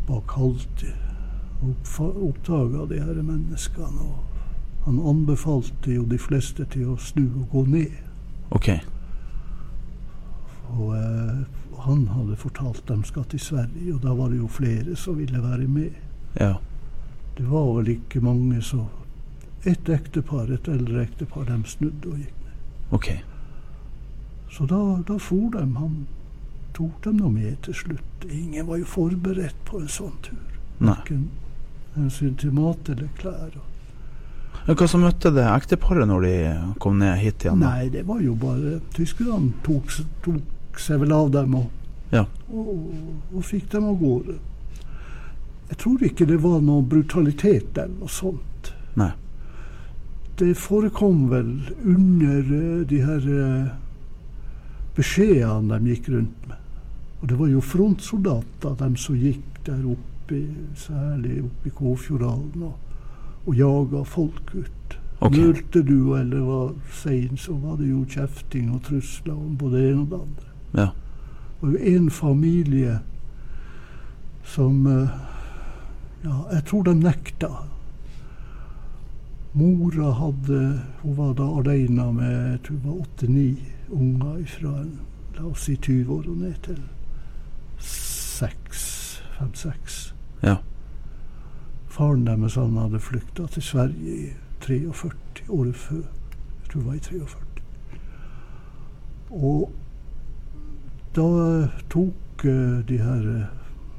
Bak 0.07 0.31
Halti. 0.37 0.93
Oppdaga 1.99 2.87
de 2.91 3.01
her 3.01 3.23
menneskene. 3.23 4.01
og 4.03 4.25
Han 4.85 4.99
anbefalte 5.01 5.95
jo 5.95 6.05
de 6.05 6.19
fleste 6.19 6.65
til 6.65 6.89
å 6.91 6.97
snu 6.99 7.25
og 7.41 7.49
gå 7.53 7.65
ned. 7.71 7.93
OK. 8.51 8.69
Og 10.73 10.95
eh, 10.97 11.43
han 11.85 12.07
hadde 12.09 12.37
fortalt 12.37 12.83
dem 12.89 13.05
skal 13.05 13.25
til 13.31 13.41
Sverige, 13.41 13.95
og 13.95 14.03
da 14.03 14.15
var 14.15 14.29
det 14.33 14.39
jo 14.41 14.49
flere 14.51 14.97
som 14.97 15.19
ville 15.19 15.43
være 15.43 15.67
med. 15.69 15.91
Ja. 16.41 16.55
Det 17.37 17.45
var 17.49 17.69
vel 17.77 17.89
ikke 17.97 18.21
mange 18.21 18.61
så 18.62 18.85
Et 19.65 19.89
ektepar, 19.89 20.49
et 20.51 20.67
eldre 20.69 21.05
ektepar, 21.05 21.45
de 21.47 21.61
snudde 21.71 22.09
og 22.11 22.17
gikk 22.19 22.39
ned. 22.43 22.57
Okay. 22.93 23.21
Så 24.51 24.67
da, 24.67 24.81
da 25.07 25.19
for 25.23 25.53
de. 25.55 25.62
Han 25.79 26.07
tok 26.75 26.97
dem 27.05 27.21
nå 27.23 27.31
med 27.31 27.61
til 27.62 27.75
slutt. 27.75 28.27
Ingen 28.27 28.67
var 28.67 28.81
jo 28.81 28.85
forberedt 28.91 29.61
på 29.65 29.79
en 29.79 29.87
sånn 29.89 30.17
tur. 30.27 30.41
Verken 30.81 31.29
hensyn 31.95 32.35
til 32.41 32.51
mat 32.57 32.89
eller 32.91 33.09
klær. 33.21 33.55
og- 33.55 34.77
Hva 34.77 34.89
som 34.89 35.01
møtte 35.07 35.31
det 35.33 35.47
ekteparet 35.47 36.09
når 36.09 36.21
de 36.27 36.75
kom 36.81 36.99
ned 36.99 37.19
hit 37.19 37.45
igjen? 37.45 37.59
Nei, 37.62 37.89
det 37.89 38.03
var 38.07 38.21
jo 38.21 38.35
bare 38.35 38.81
Tyskerne 38.95 39.53
tok, 39.62 39.95
tok 40.23 40.79
seg 40.79 41.01
vel 41.01 41.12
av 41.12 41.31
dem 41.31 41.55
og, 41.55 41.71
Ja. 42.11 42.27
og, 42.53 42.91
og 43.35 43.43
fikk 43.45 43.71
dem 43.71 43.85
av 43.85 43.99
gårde. 44.01 44.39
Jeg 45.73 45.79
tror 45.81 46.02
ikke 46.05 46.26
det 46.29 46.37
var 46.43 46.59
noe 46.61 46.85
brutalitet 46.85 47.79
eller 47.81 47.95
noe 48.02 48.12
sånt. 48.12 48.67
Nei. 49.00 49.09
Det 50.37 50.50
forekom 50.61 51.23
vel 51.31 51.49
under 51.81 52.50
eh, 52.59 52.83
de 52.91 52.99
her 53.00 53.29
eh, 53.33 53.71
beskjedene 54.93 55.79
de 55.81 55.95
gikk 55.95 56.11
rundt 56.12 56.45
med. 56.50 56.61
Og 57.23 57.31
det 57.31 57.38
var 57.41 57.49
jo 57.55 57.64
frontsoldater, 57.64 58.76
de 58.83 58.91
som 59.00 59.17
gikk 59.17 59.62
der 59.64 59.81
oppe, 59.95 60.43
særlig 60.76 61.38
oppe 61.47 61.73
i 61.73 61.75
Kåfjorddalen, 61.81 62.69
og, 62.69 63.09
og 63.47 63.57
jaga 63.57 64.05
folk 64.05 64.52
ut. 64.52 65.00
Ok. 65.25 65.41
Nølte 65.41 65.87
du 65.88 66.12
eller 66.21 66.47
var 66.52 66.71
sein, 67.00 67.41
så 67.41 67.57
var 67.64 67.81
det 67.81 67.88
jo 67.95 68.05
kjefting 68.12 68.69
og 68.76 68.85
trusler 68.93 69.41
om 69.41 69.57
både 69.57 69.81
det 69.81 69.91
ene 69.95 70.05
og 70.05 70.12
det 70.12 70.23
andre. 70.29 70.55
Ja. 70.76 70.88
Det 70.93 71.64
var 71.64 71.76
jo 71.79 71.97
en 71.97 72.09
familie 72.11 73.02
som 74.52 74.87
eh, 74.91 75.21
Ja, 76.23 76.37
jeg 76.52 76.64
tror 76.64 76.83
de 76.87 76.95
nekta. 76.95 77.49
Mora 79.52 80.12
hadde 80.17 80.59
Hun 81.02 81.17
var 81.17 81.33
da 81.37 81.45
alene 81.59 82.12
med 82.17 82.37
jeg 82.50 82.61
tror 82.64 82.76
det 82.76 82.87
var 82.87 83.00
åtte-ni 83.02 83.49
unger 83.93 84.45
fra 84.49 84.75
la 85.37 85.47
oss 85.49 85.67
si 85.67 85.76
20 85.76 86.12
år 86.12 86.29
og 86.29 86.37
ned 86.37 86.55
til 86.64 86.79
seks, 87.83 89.23
fem-seks. 89.38 90.14
Ja. 90.43 90.56
Faren 91.93 92.25
deres 92.26 92.54
han 92.54 92.78
hadde 92.80 93.00
flykta 93.00 93.47
til 93.52 93.63
Sverige 93.63 94.17
i 94.17 94.30
43, 94.61 95.49
året 95.49 95.76
før. 95.76 96.04
Jeg 96.04 96.71
tror 96.71 96.80
det 96.80 96.87
var 96.87 96.95
i 96.95 97.04
43. 97.08 97.41
Og 99.32 99.73
da 101.17 101.28
tok 101.91 102.45
eh, 102.45 102.78
de 102.89 102.99
her 103.02 103.28
eh, 103.35 103.52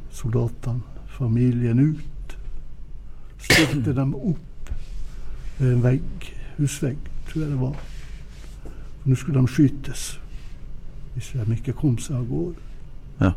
soldatene 0.09 0.81
familien 1.17 1.79
ut. 1.79 2.12
Stilte 3.43 3.93
dem 3.95 4.13
opp 4.15 4.69
ved 5.59 5.73
en 5.73 5.83
vegg, 5.83 6.29
husvegg, 6.57 6.97
tror 7.29 7.41
jeg 7.43 7.51
det 7.51 7.59
var. 7.61 7.75
For 9.03 9.09
nå 9.11 9.15
skulle 9.19 9.41
de 9.43 9.47
skytes 9.51 10.19
hvis 11.13 11.27
de 11.37 11.53
ikke 11.53 11.75
kom 11.77 11.97
seg 12.01 12.15
av 12.17 12.23
gårde. 12.25 12.55
Ja. 13.21 13.33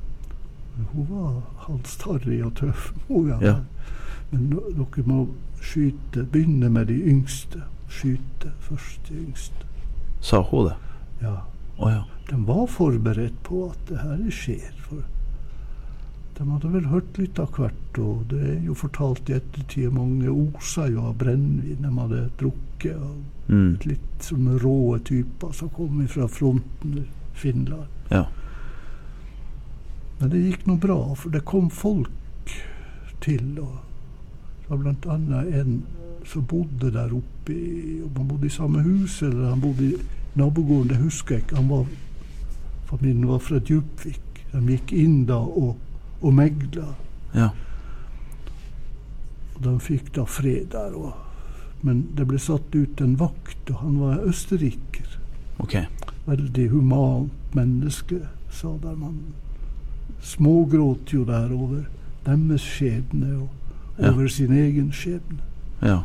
Hun 0.95 1.07
var 1.11 1.35
halstarrig 1.67 2.39
og 2.47 2.55
tøff, 2.57 2.93
Hun, 3.09 3.29
Ja. 3.43 3.59
Men 4.31 4.49
nå- 4.51 4.71
dere 4.77 5.05
må 5.07 5.29
skyte, 5.63 6.25
begynne 6.25 6.71
med 6.71 6.87
de 6.89 6.95
yngste. 6.95 7.63
Skyte 7.89 8.53
først 8.61 9.01
de 9.09 9.15
yngste. 9.15 9.67
Sa 10.21 10.41
hun 10.43 10.67
det? 10.67 10.75
Ja. 11.23 11.37
Oh, 11.79 11.91
ja. 11.93 12.03
De 12.31 12.41
var 12.47 12.67
forberedt 12.67 13.37
på 13.45 13.71
at 13.71 13.79
det 13.89 13.99
her 14.01 14.31
skjer. 14.31 14.73
For 14.89 14.97
de 16.39 16.45
hadde 16.51 16.69
vel 16.73 16.87
hørt 16.91 17.19
litt 17.19 17.39
av 17.41 17.51
hvert, 17.57 17.99
og 17.99 18.27
det 18.29 18.41
er 18.51 18.59
jo 18.67 18.75
fortalt 18.77 19.31
i 19.31 19.37
ettertid. 19.39 19.93
Mange 19.93 20.29
osa 20.29 20.87
jo 20.91 21.07
av 21.09 21.17
brennevin 21.19 21.83
de 21.87 21.93
hadde 22.01 22.31
drukket. 22.39 22.97
Og 22.97 23.17
Mm. 23.49 23.79
litt 23.87 24.19
sånne 24.21 24.59
rå 24.59 24.99
typer 25.07 25.53
som 25.55 25.69
kom 25.71 26.01
fra 26.09 26.27
fronten 26.27 26.97
i 26.99 27.05
Finland. 27.33 27.87
Ja. 28.11 28.25
Men 30.19 30.31
det 30.33 30.41
gikk 30.43 30.67
nå 30.67 30.77
bra, 30.81 31.15
for 31.15 31.31
det 31.31 31.45
kom 31.45 31.71
folk 31.71 32.11
til. 33.21 33.59
og 33.61 33.79
Det 34.69 34.79
var 34.79 35.15
annet 35.15 35.55
en 35.55 35.83
som 36.27 36.43
bodde 36.43 36.91
der 36.91 37.13
oppe 37.15 37.53
i, 37.55 38.01
Om 38.05 38.11
han 38.17 38.27
bodde 38.29 38.47
i 38.47 38.51
samme 38.51 38.83
hus 38.83 39.23
eller 39.23 39.51
han 39.51 39.61
bodde 39.61 39.85
i 39.85 39.97
nabogården, 40.35 40.89
det 40.89 40.97
husker 40.97 41.35
jeg 41.37 41.43
ikke. 41.45 41.57
Han 41.57 41.69
var, 41.69 41.87
familien 42.87 43.29
var 43.29 43.39
fra 43.39 43.61
Djupvik. 43.61 44.21
De 44.53 44.61
gikk 44.73 44.93
inn 44.93 45.25
da 45.27 45.39
og, 45.39 45.77
og 46.23 46.35
megla. 46.35 46.87
Ja. 47.35 47.49
Og 49.57 49.63
de 49.65 49.75
fikk 49.81 50.13
da 50.17 50.25
fred 50.29 50.71
der. 50.73 50.95
Og, 50.97 51.13
men 51.83 52.05
det 52.17 52.27
ble 52.29 52.39
satt 52.41 52.75
ut 52.77 53.01
en 53.01 53.17
vakt, 53.21 53.71
og 53.71 53.81
han 53.83 53.99
var 54.01 54.25
østerriker. 54.29 55.19
Okay. 55.63 55.87
Veldig 56.27 56.69
humant 56.73 57.55
menneske, 57.57 58.21
sa 58.51 58.75
der 58.83 58.97
man 58.97 59.21
smågråt 60.27 61.13
jo 61.13 61.25
der 61.29 61.53
over 61.53 61.85
deres 62.27 62.61
skjebne 62.65 63.37
og 63.43 63.49
Ja. 63.99 64.11
over 64.13 64.27
sin 64.29 64.51
egen 64.53 64.91
skjebne. 64.93 65.39
Ja. 65.83 66.03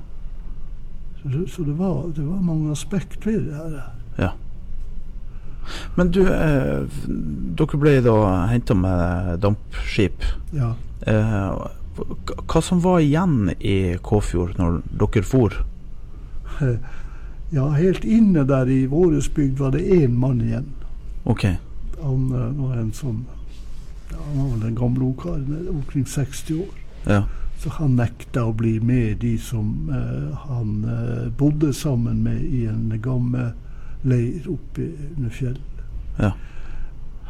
Så, 1.21 1.41
så 1.47 1.63
det, 1.67 1.73
var, 1.77 2.05
det 2.15 2.23
var 2.23 2.39
mange 2.41 2.71
aspekt 2.71 3.25
ved 3.25 3.41
det 3.49 3.55
her. 3.55 3.81
Ja. 4.17 4.29
Men 5.95 6.11
du, 6.11 6.21
eh, 6.27 6.83
dere 7.57 7.77
ble 7.81 7.97
da 8.05 8.15
henta 8.51 8.73
med 8.77 9.39
dampskip. 9.43 10.23
Ja. 10.55 10.73
Eh, 11.07 11.51
hva- 12.47 12.61
som 12.63 12.79
var 12.83 12.99
igjen 12.99 13.51
i 13.59 13.97
Kåfjord 14.01 14.57
når 14.59 14.81
dere 15.01 15.23
for? 15.23 15.53
ja, 17.51 17.67
helt 17.69 18.03
inne 18.03 18.43
der 18.47 18.69
i 18.69 18.85
vår 18.87 19.19
bygd 19.35 19.59
var 19.59 19.71
det 19.71 19.81
én 20.01 20.15
mann 20.19 20.41
igjen. 20.41 20.65
OK. 21.23 21.45
Han 22.01 22.31
eh, 22.33 22.49
var 22.61 22.77
en 22.81 22.91
sånn 22.97 23.25
Han 24.11 24.37
var 24.37 24.47
vel 24.57 24.67
en 24.67 24.75
gammel 24.75 25.03
ungkar, 25.07 25.37
omkring 25.69 26.05
60 26.05 26.57
år. 26.65 26.79
Ja. 27.07 27.21
Så 27.61 27.69
han 27.77 27.95
nekta 27.95 28.43
å 28.49 28.53
bli 28.57 28.79
med 28.83 29.19
de 29.21 29.35
som 29.39 29.89
eh, 29.93 30.37
han 30.47 30.71
eh, 30.83 31.29
bodde 31.37 31.69
sammen 31.73 32.23
med 32.25 32.41
i 32.43 32.65
en 32.67 32.89
gammel 33.01 33.51
leir 34.03 34.47
oppe 34.49 34.87
under 35.17 35.29
fjellet. 35.29 35.83
Ja. 36.17 36.31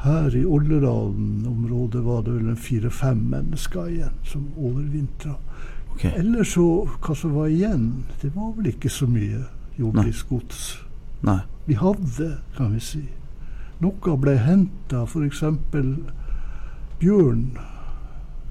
Her 0.02 0.36
i 0.36 0.46
Olderdalen-området 0.46 2.04
var 2.06 2.22
det 2.26 2.34
vel 2.34 2.48
en 2.50 2.58
fire-fem 2.58 3.18
mennesker 3.18 3.90
igjen 3.92 4.16
som 4.26 4.48
overvintra. 4.58 5.36
Okay. 5.94 6.12
Ellers 6.18 6.56
så, 6.56 6.88
hva 7.04 7.16
som 7.16 7.36
var 7.36 7.52
igjen, 7.52 8.06
det 8.22 8.32
var 8.36 8.56
vel 8.58 8.72
ikke 8.72 8.90
så 8.90 9.06
mye 9.06 9.44
jordisk 9.78 10.30
gods. 10.30 10.64
Nei. 11.22 11.42
Vi 11.68 11.78
hadde, 11.78 12.32
kan 12.58 12.74
vi 12.74 12.82
si. 12.82 13.04
Noe 13.82 14.16
ble 14.18 14.38
henta, 14.42 15.04
f.eks. 15.06 15.44
Bjørn. 17.02 17.46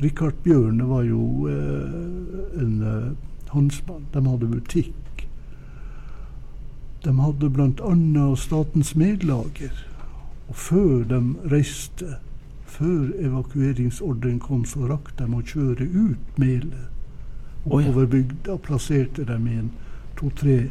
Richard 0.00 0.38
Bjørn 0.44 0.80
var 0.88 1.02
jo 1.04 1.48
eh, 1.50 2.62
en 2.62 2.78
eh, 2.82 3.10
håndsmann. 3.50 4.06
De 4.14 4.22
hadde 4.26 4.48
butikk. 4.54 4.99
De 7.04 7.14
hadde 7.20 7.50
bl.a. 7.50 8.36
Statens 8.36 8.94
medlager. 8.96 9.72
Og 10.48 10.56
før 10.56 11.04
de 11.08 11.20
reiste, 11.52 12.16
før 12.66 13.10
evakueringsordren 13.18 14.38
kom, 14.42 14.64
så 14.64 14.86
rakk 14.90 15.12
de 15.18 15.24
å 15.24 15.42
kjøre 15.42 15.86
ut 15.86 16.38
melet 16.40 16.86
oppover 17.66 18.06
bygda 18.08 18.56
plasserte 18.64 19.24
dem 19.28 19.46
i 19.46 19.56
en 19.60 19.66
to-tre 20.16 20.70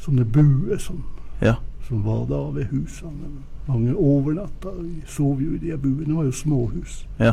sånne 0.00 0.24
buer 0.24 0.78
som 0.80 1.02
Ja. 1.42 1.54
som 1.88 2.00
var 2.04 2.24
da 2.26 2.38
ved 2.50 2.64
husene. 2.72 3.28
Mange 3.68 3.92
overnatta. 3.96 4.70
Vi 4.80 5.02
sov 5.06 5.40
jo 5.42 5.52
i 5.54 5.58
de 5.58 5.76
buene. 5.76 6.04
Det 6.06 6.14
var 6.16 6.24
jo 6.24 6.32
småhus. 6.32 7.06
Ja. 7.18 7.32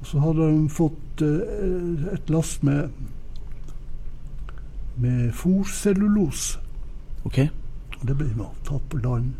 Og 0.00 0.06
så 0.06 0.20
hadde 0.20 0.46
de 0.52 0.68
fått 0.68 1.22
eh, 1.22 2.12
et 2.14 2.30
lass 2.30 2.62
med 2.62 2.88
med 5.00 5.32
fòrcellulose. 5.32 6.58
OK. 7.24 7.38
Og 8.00 8.06
det 8.08 8.16
ble 8.16 8.28
tatt 8.64 8.86
på 8.92 9.00
land. 9.04 9.32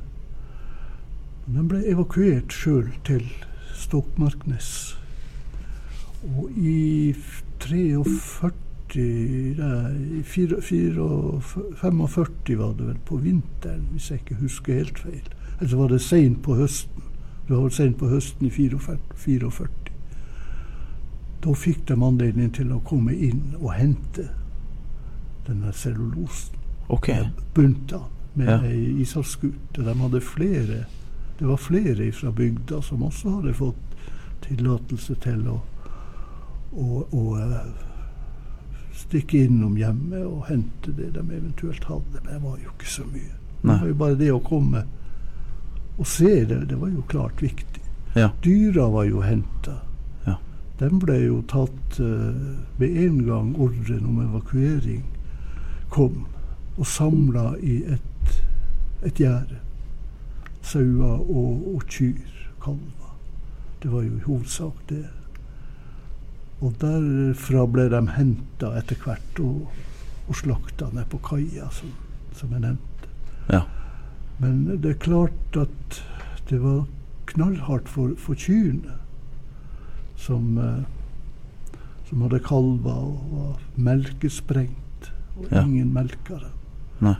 Den 1.50 1.68
ble 1.70 1.80
evakuert 1.90 2.52
sjøl 2.52 2.90
til 3.08 3.24
Stokmarknes. 3.74 4.68
Og 6.36 6.50
i 6.60 7.14
43 7.60 8.52
nei, 9.56 10.18
i 10.18 10.22
fire- 10.26 10.60
fire 10.62 11.00
og 11.02 11.42
f- 11.46 11.74
45 11.80 12.56
var 12.58 12.72
det 12.78 12.86
vel 12.90 12.98
på 13.06 13.16
vinteren, 13.22 13.86
hvis 13.92 14.10
jeg 14.10 14.20
ikke 14.20 14.40
husker 14.42 14.74
helt 14.82 14.98
feil. 14.98 15.28
Eller 15.58 15.70
så 15.70 15.76
var 15.76 15.88
det 15.88 16.00
seint 16.02 16.42
på 16.42 16.54
høsten. 16.58 17.02
Det 17.46 17.56
var 17.56 17.62
vel 17.62 17.72
seint 17.76 17.96
på 17.98 18.08
høsten 18.10 18.46
i 18.46 18.50
44. 18.50 18.98
44. 19.14 19.68
Da 21.44 21.52
fikk 21.56 21.86
de 21.88 21.96
anledning 22.04 22.50
til 22.54 22.72
å 22.72 22.82
komme 22.84 23.14
inn 23.16 23.54
og 23.60 23.72
hente 23.72 24.26
denne 25.46 25.72
cellulosen 25.72 26.59
ok. 26.90 27.08
bunta 27.54 28.00
med 28.34 28.48
Ja. 28.48 28.60
ei 28.62 29.00
ishavsskute. 29.02 29.82
De 29.82 29.94
hadde 30.00 30.20
flere 30.20 30.84
Det 31.38 31.46
var 31.46 31.56
flere 31.56 32.12
fra 32.12 32.30
bygda 32.30 32.82
som 32.82 33.02
også 33.02 33.30
hadde 33.30 33.54
fått 33.54 33.76
tillatelse 34.44 35.14
til 35.14 35.46
å, 35.48 35.60
å, 36.72 37.04
å 37.10 37.38
eh, 37.40 37.70
stikke 38.92 39.44
innom 39.46 39.78
hjemmet 39.78 40.26
og 40.26 40.44
hente 40.50 40.92
det 40.92 41.14
de 41.14 41.22
eventuelt 41.24 41.84
hadde. 41.88 42.20
Men 42.24 42.34
det 42.34 42.42
var 42.42 42.58
jo 42.60 42.74
ikke 42.74 42.90
så 42.92 43.06
mye. 43.08 43.32
Det 43.62 43.68
var 43.80 43.86
jo 43.88 43.94
bare 43.94 44.18
det 44.20 44.32
å 44.32 44.40
komme 44.44 44.84
og 46.00 46.06
se 46.06 46.44
det, 46.44 46.60
det 46.68 46.76
var 46.80 46.88
jo 46.88 47.02
klart 47.08 47.42
viktig. 47.42 47.82
Ja. 48.14 48.30
Dyra 48.44 48.88
var 48.88 49.04
jo 49.04 49.20
henta. 49.20 49.78
Ja. 50.26 50.36
Den 50.78 50.98
ble 51.00 51.18
jo 51.24 51.42
tatt 51.48 52.00
uh, 52.00 52.56
med 52.80 52.96
en 53.04 53.18
gang 53.26 53.50
ordren 53.56 54.06
om 54.08 54.20
evakuering 54.24 55.02
kom, 55.92 56.26
og 56.80 56.86
samla 56.88 57.54
i 57.60 57.80
et, 57.92 58.36
et 59.04 59.20
gjerde. 59.20 59.58
Sauer 60.64 61.20
og, 61.20 61.64
og 61.74 61.82
kyr, 61.92 62.20
kalver. 62.62 63.10
Det 63.82 63.92
var 63.92 64.04
jo 64.04 64.16
i 64.16 64.24
hovedsak 64.26 64.80
det. 64.88 65.04
Og 66.60 66.74
derfra 66.80 67.64
ble 67.72 67.86
de 67.92 68.00
henta 68.16 68.74
etter 68.80 68.98
hvert 69.04 69.40
og, 69.44 69.68
og 70.28 70.36
slakta 70.36 70.90
ned 70.92 71.08
på 71.12 71.20
kaia, 71.24 71.68
som, 71.72 71.92
som 72.36 72.52
jeg 72.52 72.64
nevnte. 72.64 73.12
Ja. 73.52 73.62
Men 74.40 74.64
det 74.80 74.94
er 74.94 75.00
klart 75.04 75.56
at 75.60 76.00
det 76.50 76.60
var 76.62 76.84
knallhardt 77.30 77.88
for, 77.88 78.12
for 78.20 78.36
kyrne, 78.40 78.96
som, 80.20 80.56
eh, 80.60 81.74
som 82.08 82.24
hadde 82.26 82.40
kalver 82.44 83.04
og 83.04 83.34
var 83.34 83.60
melkesprengt, 83.76 85.12
og 85.38 85.46
Ja. 85.50 85.62
ingen 85.64 85.92
melkere. 85.96 86.50
Nei. 87.00 87.14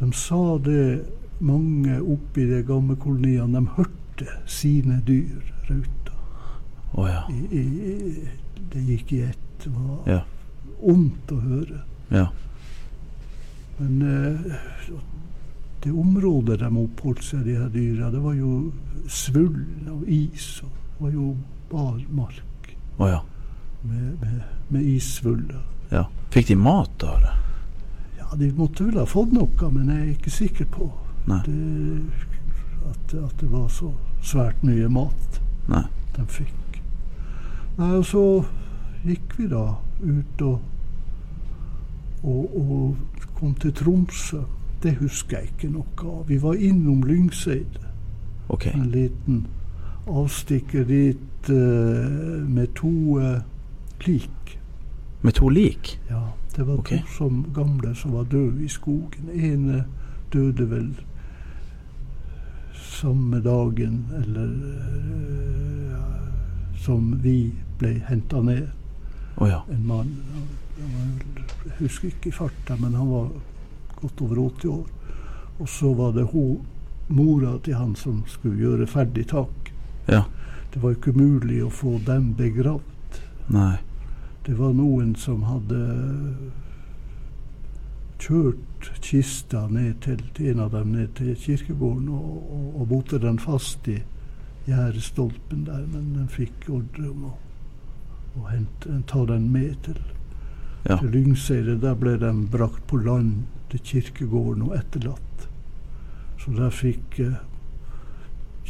De 0.00 0.10
sa 0.16 0.58
det, 0.64 1.04
mange 1.40 1.98
oppe 2.00 2.42
i 2.42 2.46
de 2.50 2.62
gamle 2.68 2.96
koloniene, 3.00 3.60
de 3.60 3.74
hørte 3.76 4.26
sine 4.50 4.98
dyr 5.06 5.40
rauta. 5.70 6.16
Oh, 6.92 7.06
ja. 7.08 7.22
I, 7.32 7.46
i, 7.56 7.62
i, 7.92 8.28
det 8.72 8.82
gikk 8.88 9.12
i 9.16 9.22
ett. 9.30 9.38
Det 9.64 9.70
var 9.72 9.98
Ja. 10.08 10.20
vondt 10.80 11.32
å 11.32 11.38
høre. 11.40 11.82
Ja. 12.10 12.26
Men 13.78 14.02
eh, 14.02 14.54
det 15.84 15.92
området 15.92 16.58
de 16.60 16.70
oppholdt 16.76 17.24
seg, 17.24 17.44
de 17.44 17.56
her 17.56 17.68
dyra, 17.72 18.10
det 18.12 18.20
var 18.20 18.34
jo 18.36 18.72
svulm 19.08 19.88
og 19.92 20.08
is. 20.08 20.48
Og 20.64 20.70
det 20.70 21.04
var 21.04 21.12
jo 21.16 21.28
barmark 21.70 22.72
oh, 22.98 23.06
ja. 23.08 23.20
med, 23.82 24.16
med, 24.20 24.40
med 24.68 24.82
issvuller. 24.96 25.62
ja. 25.92 26.04
Fikk 26.30 26.46
de 26.52 26.56
mat 26.56 26.90
da, 27.02 27.14
eller? 27.16 27.38
Ja, 28.30 28.36
de 28.36 28.52
måtte 28.56 28.84
vel 28.86 28.98
ha 29.00 29.06
fått 29.08 29.32
noe, 29.34 29.70
men 29.74 29.88
jeg 29.90 30.00
er 30.00 30.10
ikke 30.14 30.30
sikker 30.30 30.68
på 30.70 30.90
det, 31.26 32.02
at, 32.90 33.14
at 33.14 33.34
det 33.40 33.50
var 33.50 33.68
så 33.68 33.90
svært 34.22 34.62
mye 34.64 34.88
mat 34.88 35.40
Nei. 35.68 35.84
de 36.16 36.24
fikk. 36.30 36.80
Nei, 37.78 37.90
og 37.96 38.04
så 38.06 38.24
gikk 39.04 39.34
vi 39.38 39.48
da 39.50 39.64
ut 40.00 40.42
og, 40.46 40.60
og, 42.22 42.56
og 42.56 43.28
kom 43.34 43.54
til 43.54 43.74
Tromsø. 43.76 44.42
Det 44.82 44.94
husker 45.00 45.38
jeg 45.38 45.52
ikke 45.52 45.72
noe 45.74 46.06
av. 46.08 46.24
Vi 46.28 46.38
var 46.42 46.54
innom 46.54 47.02
Lyngseid, 47.04 47.78
Okay. 48.50 48.72
en 48.74 48.88
liten 48.90 49.44
avstikker 50.10 50.84
dit 50.84 51.50
uh, 51.50 52.48
med 52.50 52.72
to 52.74 52.90
uh, 53.20 53.36
lik. 54.06 54.56
Med 55.22 55.32
to 55.38 55.48
lik? 55.48 56.00
Ja, 56.10 56.32
det 56.56 56.66
var 56.66 56.78
okay. 56.78 56.98
to 56.98 57.14
som 57.16 57.44
gamle 57.54 57.94
som 57.94 58.12
var 58.12 58.24
døde 58.24 58.64
i 58.64 58.68
skogen. 58.68 59.30
ene 59.34 59.84
døde 60.32 60.70
vel 60.70 60.90
samme 63.00 63.40
dagen, 63.40 64.06
eller 64.24 64.48
eh, 64.80 65.92
ja, 65.92 66.04
som 66.84 67.20
vi 67.22 67.52
ble 67.78 67.94
henta 68.08 68.42
ned. 68.44 68.68
Oh, 69.36 69.48
ja. 69.48 69.62
En 69.70 69.86
mann. 69.86 70.16
Jeg 71.64 71.76
husker 71.78 72.08
ikke 72.08 72.28
i 72.28 72.34
farta, 72.34 72.76
men 72.80 72.94
han 72.94 73.08
var 73.08 73.30
godt 74.00 74.20
over 74.20 74.42
80 74.44 74.68
år. 74.68 74.86
Og 75.60 75.68
så 75.68 75.94
var 75.94 76.12
det 76.16 76.26
hun, 76.32 76.66
mora 77.08 77.56
til 77.64 77.74
han 77.74 77.94
som 77.96 78.22
skulle 78.28 78.60
gjøre 78.60 78.86
ferdig 78.86 79.26
tak. 79.32 79.72
Ja. 80.08 80.24
Det 80.74 80.82
var 80.82 80.94
ikke 80.94 81.16
mulig 81.16 81.62
å 81.64 81.72
få 81.72 81.98
dem 82.06 82.34
begravd. 82.38 83.20
Nei. 83.50 83.78
Det 84.46 84.54
var 84.58 84.72
noen 84.72 85.12
som 85.20 85.42
hadde 85.44 85.76
kjørt 88.20 88.90
kista 89.04 89.66
ned 89.68 89.94
til, 90.04 90.20
en 90.50 90.60
av 90.64 90.70
dem 90.74 90.92
ned 90.94 91.08
til 91.18 91.36
kirkegården 91.36 92.08
og, 92.08 92.52
og, 92.52 92.80
og 92.80 92.88
botte 92.88 93.18
den 93.22 93.38
fast 93.40 93.88
i 93.88 93.98
gjerdestolpen 94.68 95.64
der, 95.66 95.86
men 95.92 96.14
den 96.16 96.28
fikk 96.30 96.68
ordre 96.70 97.10
om 97.10 97.24
å, 97.30 97.32
å 98.40 98.42
hente, 98.50 99.02
ta 99.10 99.24
den 99.28 99.50
med 99.52 99.74
til, 99.86 100.00
Ja. 100.88 100.96
til 100.96 101.10
Lyngseidet. 101.12 101.82
Der 101.82 101.94
ble 102.00 102.14
den 102.16 102.46
brakt 102.48 102.86
på 102.88 102.96
land 102.96 103.42
til 103.68 103.80
kirkegården 103.84 104.62
og 104.68 104.76
etterlatt. 104.78 105.48
Så 106.40 106.50
der 106.56 106.70
fikk 106.72 107.18
eh, 107.20 107.34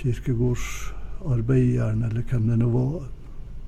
kirkegårdsarbeideren, 0.01 2.03
eller 2.09 2.23
hvem 2.27 2.49
det 2.51 2.59
nå 2.59 2.69
var, 2.75 3.05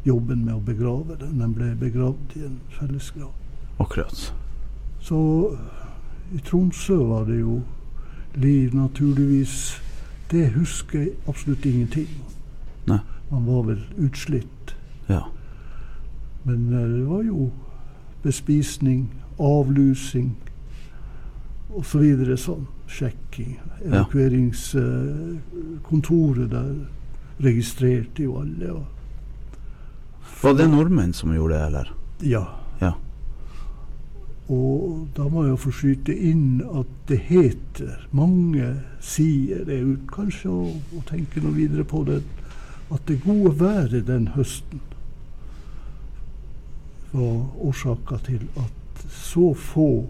jobben 0.06 0.44
med 0.44 0.54
å 0.54 0.60
begrave 0.64 1.16
den. 1.20 1.40
Den 1.40 1.54
ble 1.54 1.74
begravd 1.78 2.36
i 2.36 2.44
en 2.46 2.60
fellesgrav. 2.78 3.32
Akkurat. 3.80 4.34
Så 5.00 5.50
i 6.34 6.38
Tromsø 6.38 6.96
var 6.96 7.24
det 7.24 7.40
jo 7.40 7.62
liv, 8.34 8.74
naturligvis. 8.74 9.82
Det 10.30 10.50
husker 10.54 10.98
jeg 10.98 11.10
absolutt 11.28 11.66
ingenting. 11.66 12.08
Nei. 12.86 12.98
Man 13.30 13.46
var 13.46 13.62
vel 13.62 13.86
utslitt. 13.98 14.76
Ja. 15.08 15.20
Men 16.44 16.72
eh, 16.72 16.88
det 16.88 17.08
var 17.08 17.22
jo 17.22 17.50
bespisning, 18.22 19.14
avlusing 19.38 20.36
osv. 21.72 22.26
Så 22.36 22.38
sånn. 22.46 22.66
Sjekking. 22.92 23.56
Evakueringskontoret 23.86 26.50
der 26.52 26.74
registrerte 27.40 28.22
jo 28.26 28.36
alle. 28.42 28.72
Og, 28.72 28.84
Var 30.42 30.54
det 30.58 30.68
nordmenn 30.70 31.12
som 31.14 31.34
gjorde 31.34 31.54
det, 31.54 31.66
eller? 31.66 31.94
ja. 32.22 32.44
Ja. 32.80 32.92
Og 34.48 35.08
da 35.16 35.28
må 35.30 35.44
jeg 35.46 35.58
få 35.62 35.70
skyte 35.70 36.14
inn 36.18 36.62
at 36.66 36.88
det 37.08 37.20
heter 37.28 38.08
Mange 38.10 38.72
sier 39.00 39.62
det 39.64 39.78
ut, 39.86 40.08
kanskje 40.10 40.50
å, 40.50 40.64
å 40.98 41.02
tenke 41.08 41.40
noe 41.40 41.54
videre 41.54 41.86
på 41.86 42.02
det, 42.08 42.18
at 42.92 43.06
det 43.08 43.22
gode 43.22 43.54
været 43.60 44.08
den 44.08 44.32
høsten 44.34 44.82
var 47.12 47.46
årsaka 47.60 48.18
til 48.26 48.44
at 48.56 49.06
så 49.12 49.52
få 49.54 50.06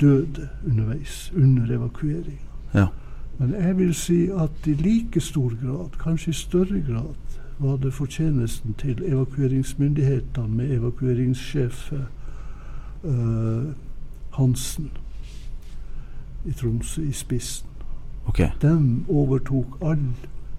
døde 0.00 0.48
underveis 0.66 1.32
under 1.36 1.74
evakueringa. 1.74 2.44
Ja. 2.74 2.86
Men 3.38 3.54
jeg 3.54 3.78
vil 3.78 3.94
si 3.94 4.18
at 4.32 4.66
i 4.66 4.74
like 4.74 5.20
stor 5.20 5.52
grad, 5.62 5.98
kanskje 6.00 6.30
i 6.30 6.38
større 6.38 6.80
grad, 6.86 7.27
var 7.58 7.76
det 7.76 7.92
fortjenesten 7.92 8.74
til 8.78 9.02
evakueringsmyndighetene 9.06 10.48
med 10.48 10.70
evakueringssjef 10.70 11.92
uh, 13.04 13.64
Hansen 14.30 14.90
i 16.46 16.52
Tromsø 16.52 17.02
i 17.02 17.12
spissen. 17.12 17.68
Okay. 18.26 18.50
De 18.62 19.04
overtok 19.08 19.78
all 19.82 20.04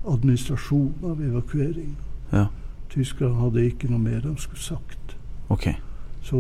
administrasjon 0.08 0.94
av 1.04 1.22
evakuering. 1.22 1.98
Ja. 2.32 2.46
Tyskerne 2.90 3.36
hadde 3.36 3.66
ikke 3.66 3.90
noe 3.92 4.02
mer 4.02 4.22
de 4.26 4.34
skulle 4.38 4.62
sagt. 4.62 5.18
Okay. 5.50 5.76
Så 6.22 6.40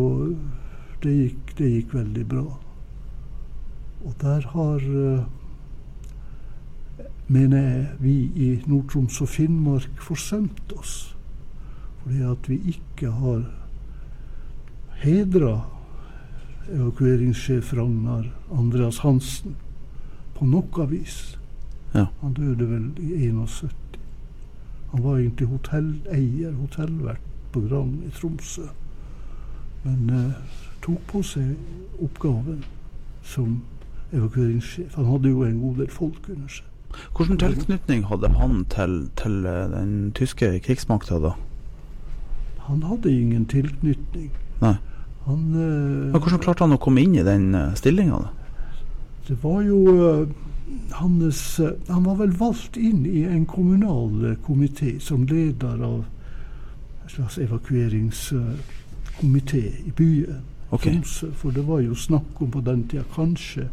det 1.04 1.14
gikk, 1.16 1.54
det 1.58 1.70
gikk 1.72 1.94
veldig 1.94 2.26
bra. 2.28 2.46
Og 4.06 4.16
der 4.22 4.48
har 4.54 4.78
eh, 4.78 5.24
mener 7.30 7.62
jeg 7.62 7.88
vi 8.00 8.14
i 8.36 8.50
Nord-Troms 8.68 9.22
og 9.22 9.30
Finnmark 9.30 10.02
forsømte 10.02 10.78
oss. 10.78 11.16
Fordi 12.02 12.22
at 12.26 12.50
vi 12.50 12.58
ikke 12.74 13.12
har 13.12 13.44
hedra 15.04 15.54
evakueringssjef 16.70 17.74
Ragnar 17.74 18.26
Andreas 18.52 18.98
Hansen 19.06 19.56
på 20.36 20.46
noe 20.46 20.88
vis. 20.90 21.38
Ja. 21.94 22.06
Han 22.22 22.34
døde 22.34 22.70
vel 22.70 22.90
i 22.98 23.30
71. 23.30 24.00
Han 24.92 25.04
var 25.04 25.18
egentlig 25.18 25.48
hotelleier, 25.48 26.52
hotellvert 26.52 27.22
på 27.52 27.62
Grand 27.62 28.04
i 28.08 28.10
Tromsø. 28.14 28.70
Men 29.84 30.10
eh, 30.10 30.58
tok 30.82 31.02
på 31.12 31.22
seg 31.26 32.02
oppgaven 32.02 32.64
som 33.24 33.62
evakueringssjef. 34.12 34.96
Han 34.98 35.12
hadde 35.14 35.30
jo 35.30 35.46
en 35.46 35.62
god 35.62 35.84
del 35.84 35.94
folk 35.94 36.30
under 36.30 36.58
seg. 36.58 36.69
Hvilken 37.18 37.38
tilknytning 37.38 38.06
hadde 38.10 38.32
han 38.40 38.66
til, 38.72 39.00
til 39.20 39.46
eh, 39.46 39.70
den 39.72 40.12
tyske 40.18 40.58
krigsmakta 40.66 41.20
da? 41.24 41.36
Han 42.68 42.84
hadde 42.84 43.14
ingen 43.14 43.46
tilknytning. 43.50 44.32
Nei. 44.62 44.76
Han 45.26 45.40
eh, 45.54 46.12
Men 46.12 46.20
hvordan 46.20 46.44
klarte 46.44 46.66
han 46.66 46.76
å 46.76 46.82
komme 46.82 47.06
inn 47.06 47.16
i 47.18 47.26
den 47.26 47.54
uh, 47.56 47.72
stillinga? 47.78 48.20
Det 49.30 49.38
var 49.44 49.62
jo 49.62 50.10
eh, 50.10 50.28
hans 50.92 51.60
eh, 51.60 51.70
Han 51.88 52.04
var 52.04 52.16
vel 52.16 52.38
valgt 52.38 52.78
inn 52.78 53.06
i 53.06 53.24
en 53.30 53.46
kommunal 53.46 54.26
eh, 54.26 54.38
komité 54.46 55.00
som 55.00 55.26
leder 55.30 55.84
av 55.86 56.06
en 57.04 57.10
slags 57.10 57.38
evakueringskomité 57.38 59.74
i 59.86 59.92
byen. 59.96 60.42
Okay. 60.72 60.94
Tromsø. 60.94 61.32
For 61.34 61.52
det 61.52 61.68
var 61.68 61.80
jo 61.86 61.96
snakk 61.96 62.42
om 62.42 62.52
på 62.52 62.62
den 62.66 62.88
tida 62.88 63.04
kanskje 63.14 63.70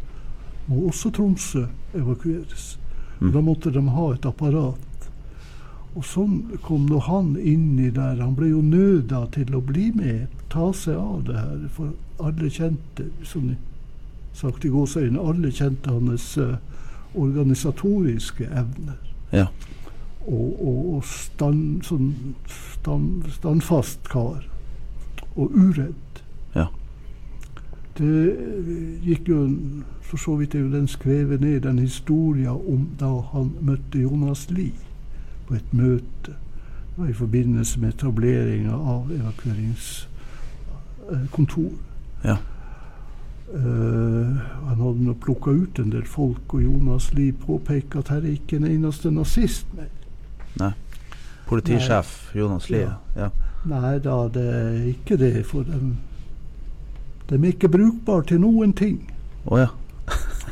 må 0.67 0.87
også 0.91 1.09
Tromsø 1.09 1.65
evakueres. 1.93 2.79
Mm. 3.19 3.31
Da 3.33 3.41
måtte 3.41 3.71
de 3.73 3.83
ha 3.93 4.09
et 4.13 4.25
apparat. 4.25 5.09
Og 5.97 6.05
sånn 6.05 6.59
kom 6.65 6.85
nå 6.85 6.99
han 7.07 7.33
inn 7.41 7.79
i 7.81 7.89
der. 7.93 8.19
Han 8.21 8.35
ble 8.37 8.51
jo 8.51 8.61
nøda 8.61 9.23
til 9.33 9.55
å 9.57 9.63
bli 9.65 9.89
med, 9.97 10.27
ta 10.53 10.69
seg 10.75 10.99
av 10.99 11.23
det 11.29 11.37
her. 11.39 11.63
For 11.73 12.27
alle 12.27 12.51
kjente, 12.53 13.07
som 13.25 13.55
sagt 14.37 14.67
i 14.67 14.73
gåseøyne, 14.73 15.17
alle 15.17 15.49
kjente 15.53 15.89
hans 15.89 16.29
uh, 16.37 16.59
organisatoriske 17.17 18.45
evner. 18.45 18.99
Ja. 19.33 19.47
Og, 20.27 20.59
og, 20.61 20.79
og 20.97 21.07
stand, 21.07 21.87
sånn 21.87 22.11
stand, 22.51 23.25
standfast 23.39 24.11
kar. 24.11 24.45
Og 25.37 25.53
uredd. 25.53 26.21
Ja. 26.53 26.69
Det 27.97 28.31
eh, 28.31 29.07
gikk 29.07 29.29
jo 29.29 29.49
For 30.07 30.17
så 30.17 30.35
vidt 30.39 30.55
er 30.55 30.59
jo 30.59 30.71
den 30.71 30.87
skrevet 30.87 31.41
ned, 31.41 31.61
den 31.61 31.79
historien 31.79 32.49
om 32.49 32.89
da 32.99 33.21
han 33.33 33.51
møtte 33.61 33.99
Jonas 33.99 34.49
Lie 34.49 34.71
på 35.47 35.53
et 35.55 35.73
møte. 35.73 36.03
Det 36.23 36.33
var 36.97 37.07
i 37.07 37.13
forbindelse 37.13 37.79
med 37.79 37.89
etableringa 37.89 38.71
av 38.71 39.11
evakueringskontor. 39.11 41.71
Ja. 42.23 42.37
Uh, 43.47 44.37
han 44.67 44.77
hadde 44.79 45.03
nå 45.03 45.13
plukka 45.23 45.51
ut 45.51 45.79
en 45.79 45.91
del 45.91 46.05
folk, 46.07 46.53
og 46.53 46.63
Jonas 46.63 47.13
Lie 47.13 47.33
påpeker 47.33 47.99
at 47.99 48.09
her 48.15 48.21
er 48.23 48.31
ikke 48.31 48.55
en 48.57 48.65
eneste 48.67 49.11
nazist 49.11 49.67
med. 49.75 49.85
Politisjef 51.47 52.35
Jonas 52.35 52.69
Lie. 52.69 52.91
Ja. 53.15 53.29
Nei 53.67 53.99
da, 54.03 54.15
det 54.31 54.47
er 54.55 54.83
ikke 54.91 55.17
det, 55.19 55.45
for 55.47 55.67
de, 55.67 55.95
de 57.29 57.35
er 57.35 57.49
ikke 57.51 57.69
brukbare 57.71 58.23
til 58.29 58.39
noen 58.43 58.73
ting. 58.77 59.01
Å 59.45 59.59
ja. 59.59 59.67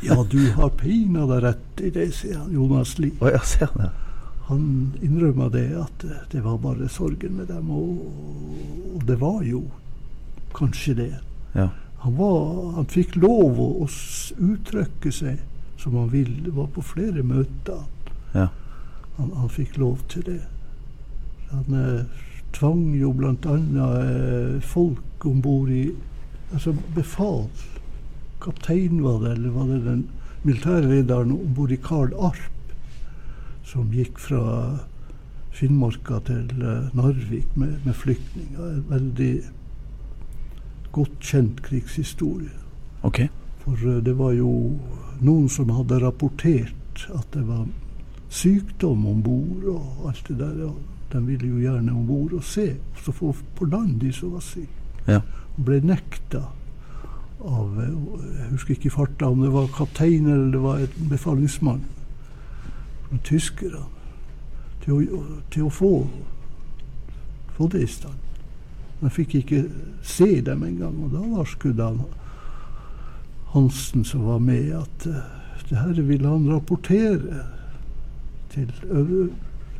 Ja, 0.04 0.18
du 0.28 0.50
har 0.52 0.74
pinadø 0.76 1.38
rett 1.40 1.80
i 1.80 1.88
det, 1.90 2.10
sier 2.14 2.36
han, 2.42 2.52
Jonas 2.52 2.98
Lie. 3.00 3.16
Oh, 3.20 3.30
ja, 3.32 3.40
han 3.62 3.80
det. 3.80 3.90
Han 4.46 4.66
innrømma 5.02 5.48
det, 5.50 5.70
at 5.80 6.04
det 6.30 6.42
var 6.44 6.58
bare 6.62 6.88
sorgen 6.92 7.38
med 7.40 7.48
dem, 7.50 7.70
og, 7.72 8.04
og 8.94 9.06
det 9.08 9.16
var 9.20 9.40
jo 9.42 9.64
kanskje 10.54 10.94
det. 11.00 11.08
Ja. 11.56 11.70
Han, 12.04 12.14
var, 12.20 12.44
han 12.76 12.86
fikk 12.92 13.16
lov 13.18 13.58
å, 13.58 13.70
å 13.82 13.88
uttrykke 14.46 15.10
seg 15.12 15.40
som 15.80 15.96
han 15.98 16.12
ville. 16.12 16.44
Det 16.44 16.54
var 16.54 16.68
på 16.76 16.84
flere 16.84 17.24
møter 17.26 17.82
Ja. 18.36 18.50
han, 19.16 19.32
han 19.32 19.48
fikk 19.50 19.78
lov 19.80 20.04
til 20.12 20.22
det. 20.28 20.42
Han 21.50 21.80
eh, 21.80 22.22
tvang 22.54 22.92
jo 23.00 23.10
bl.a. 23.16 23.56
Eh, 23.72 24.60
folk 24.62 25.26
om 25.26 25.40
bord 25.42 25.72
i 25.72 25.88
Altså 26.52 26.74
befal. 26.94 27.48
Kaptein 28.42 29.02
var 29.02 29.22
det, 29.24 29.32
eller 29.32 29.50
var 29.50 29.66
det 29.70 29.84
den 29.84 30.04
militærlederen 30.46 31.32
om 31.32 31.54
bord 31.54 31.72
i 31.74 31.78
Karl 31.82 32.12
Arp, 32.22 32.74
som 33.66 33.90
gikk 33.90 34.20
fra 34.22 34.42
Finnmarka 35.56 36.20
til 36.28 36.50
eh, 36.60 36.92
Narvik 36.94 37.56
med, 37.56 37.78
med 37.84 37.94
flyktninger. 37.96 38.66
En 38.68 38.84
veldig 38.90 39.32
godt 40.92 41.16
kjent 41.20 41.62
krigshistorie. 41.64 42.52
Ok. 43.02 43.24
For 43.64 43.88
eh, 43.88 44.02
det 44.04 44.14
var 44.18 44.36
jo 44.36 44.50
noen 45.24 45.48
som 45.50 45.72
hadde 45.72 46.02
rapportert 46.04 47.06
at 47.16 47.26
det 47.34 47.46
var 47.48 47.64
sykdom 48.28 49.06
om 49.08 49.22
bord 49.24 49.64
og 49.72 50.10
alt 50.10 50.28
det 50.28 50.38
der. 50.42 50.60
Og 50.68 50.76
de 51.12 51.24
ville 51.24 51.48
jo 51.54 51.62
gjerne 51.64 51.94
om 51.94 52.06
bord 52.06 52.36
og 52.36 52.44
se, 52.44 52.68
og 52.92 53.02
så 53.04 53.14
få 53.14 53.32
på 53.56 53.68
land 53.70 53.98
de 54.02 54.12
som 54.12 54.36
var 54.36 54.44
syke. 54.44 54.84
Ja. 55.06 55.20
Ble 55.56 55.80
nekta 55.80 56.42
av 57.46 57.76
Jeg 57.78 58.48
husker 58.50 58.74
ikke 58.74 58.88
i 58.90 58.94
farta 58.94 59.28
om 59.30 59.42
det 59.44 59.52
var 59.54 59.68
kaptein 59.74 60.26
eller 60.26 60.50
det 60.52 60.62
var 60.62 60.80
en 60.82 61.10
befalingsmann 61.10 61.84
fra 63.06 63.18
tyskerne 63.24 63.84
til 64.82 64.94
å, 64.96 65.22
til 65.50 65.66
å 65.66 65.72
få, 65.72 65.90
få 67.56 67.68
det 67.72 67.82
i 67.84 67.90
stand. 67.90 68.22
Man 69.00 69.12
fikk 69.12 69.34
ikke 69.40 69.64
se 70.06 70.40
dem 70.44 70.64
engang, 70.64 70.96
og 71.04 71.12
da 71.14 71.24
varskudde 71.36 71.90
han 71.90 72.04
Hansen 73.52 74.04
som 74.04 74.24
var 74.26 74.40
med, 74.42 74.72
at 74.74 75.06
uh, 75.08 75.20
det 75.70 75.78
her 75.78 76.00
ville 76.02 76.28
han 76.28 76.48
rapportere 76.50 77.42
til 78.52 78.72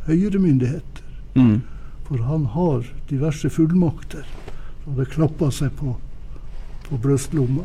høyere 0.07 0.39
myndigheter. 0.39 1.03
Mm. 1.37 1.63
For 2.07 2.23
han 2.25 2.47
har 2.55 2.87
diverse 3.11 3.51
fullmakter. 3.51 4.25
Og 4.87 4.97
det 4.97 5.09
klappa 5.11 5.51
seg 5.51 5.73
på, 5.79 5.97
på 6.89 6.99
brystlomma. 7.03 7.65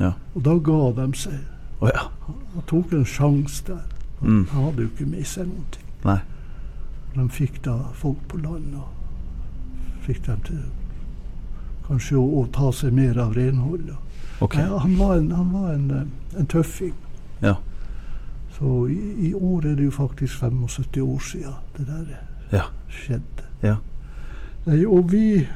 Ja. 0.00 0.12
Og 0.34 0.44
da 0.44 0.56
ga 0.58 0.78
de 0.98 1.08
seg. 1.18 1.40
Oh, 1.80 1.88
ja. 1.90 2.08
Han 2.54 2.66
tok 2.70 2.92
en 2.92 3.04
sjanse 3.06 3.64
der. 3.68 3.82
Mm. 4.24 4.46
han 4.50 4.64
hadde 4.64 4.82
jo 4.86 4.88
ikke 4.88 5.06
med 5.10 5.26
seg 5.28 5.46
noen 5.50 5.66
ting. 5.74 5.88
Nei. 6.04 6.20
De 7.14 7.26
fikk 7.30 7.58
da 7.66 7.74
folk 7.94 8.22
på 8.30 8.38
land 8.40 8.74
og 8.78 10.00
fikk 10.06 10.22
dem 10.26 10.40
til 10.46 10.62
kanskje 11.84 12.16
å, 12.16 12.24
å 12.40 12.46
ta 12.54 12.70
seg 12.72 12.94
mer 12.96 13.18
av 13.20 13.34
renholdet. 13.36 13.96
Okay. 14.42 14.64
Nei, 14.64 14.78
han 14.80 14.94
var 14.98 15.18
en, 15.18 15.30
han 15.36 15.50
var 15.52 15.74
en, 15.74 15.84
eh, 15.94 16.38
en 16.40 16.48
tøffing. 16.50 16.94
Ja. 17.44 17.58
Så 18.56 18.86
i, 18.88 19.28
i 19.28 19.34
år 19.34 19.66
er 19.70 19.76
det 19.78 19.90
jo 19.90 19.94
faktisk 19.94 20.40
75 20.40 21.02
år 21.04 21.20
siden 21.28 21.60
det 21.76 21.86
der 21.90 22.14
Ja. 22.54 22.64
skjedde. 22.88 23.46
Ja. 23.62 23.76
Nei, 24.66 24.80
og 24.86 25.12
vi 25.12 25.46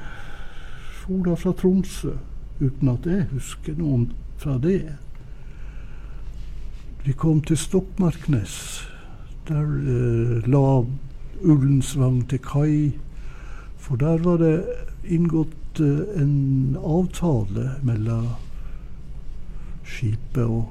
da 1.08 1.34
fra 1.34 1.52
Tromsø, 1.56 2.14
uten 2.60 2.88
at 2.92 3.06
jeg 3.06 3.28
husker 3.32 3.76
noen 3.78 4.10
fra 4.38 4.58
det. 4.60 4.82
Vi 7.04 7.12
kom 7.16 7.40
til 7.40 7.56
Stokmarknes. 7.56 8.84
Der 9.48 9.64
eh, 9.64 10.48
la 10.48 10.82
Ullensvang 11.42 12.28
til 12.28 12.38
kai. 12.44 12.92
For 13.78 13.96
der 13.96 14.18
var 14.18 14.36
det 14.42 14.64
inngått 15.08 15.80
eh, 15.80 16.20
en 16.20 16.76
avtale 16.82 17.70
mellom 17.82 18.28
skipet 19.88 20.44
og, 20.44 20.68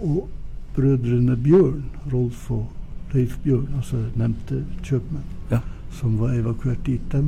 og 0.00 0.28
brødrene 0.74 1.36
Bjørn, 1.36 1.84
Rolf 2.12 2.50
og 2.50 2.70
Leif 3.12 3.36
Bjørn, 3.44 3.68
altså 3.76 4.00
nevnte 4.16 4.64
kjøpmenn, 4.82 5.28
Ja. 5.50 5.60
som 5.90 6.16
var 6.18 6.32
evakuert 6.34 6.86
dit. 6.86 7.12
De 7.12 7.20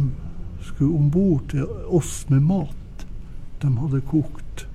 skulle 0.67 0.97
om 0.99 1.11
bord 1.11 1.49
til 1.53 1.67
oss 1.87 2.25
med 2.31 2.41
mat. 2.41 3.07
De 3.63 3.71
hadde 3.79 4.01
kokt 4.11 4.67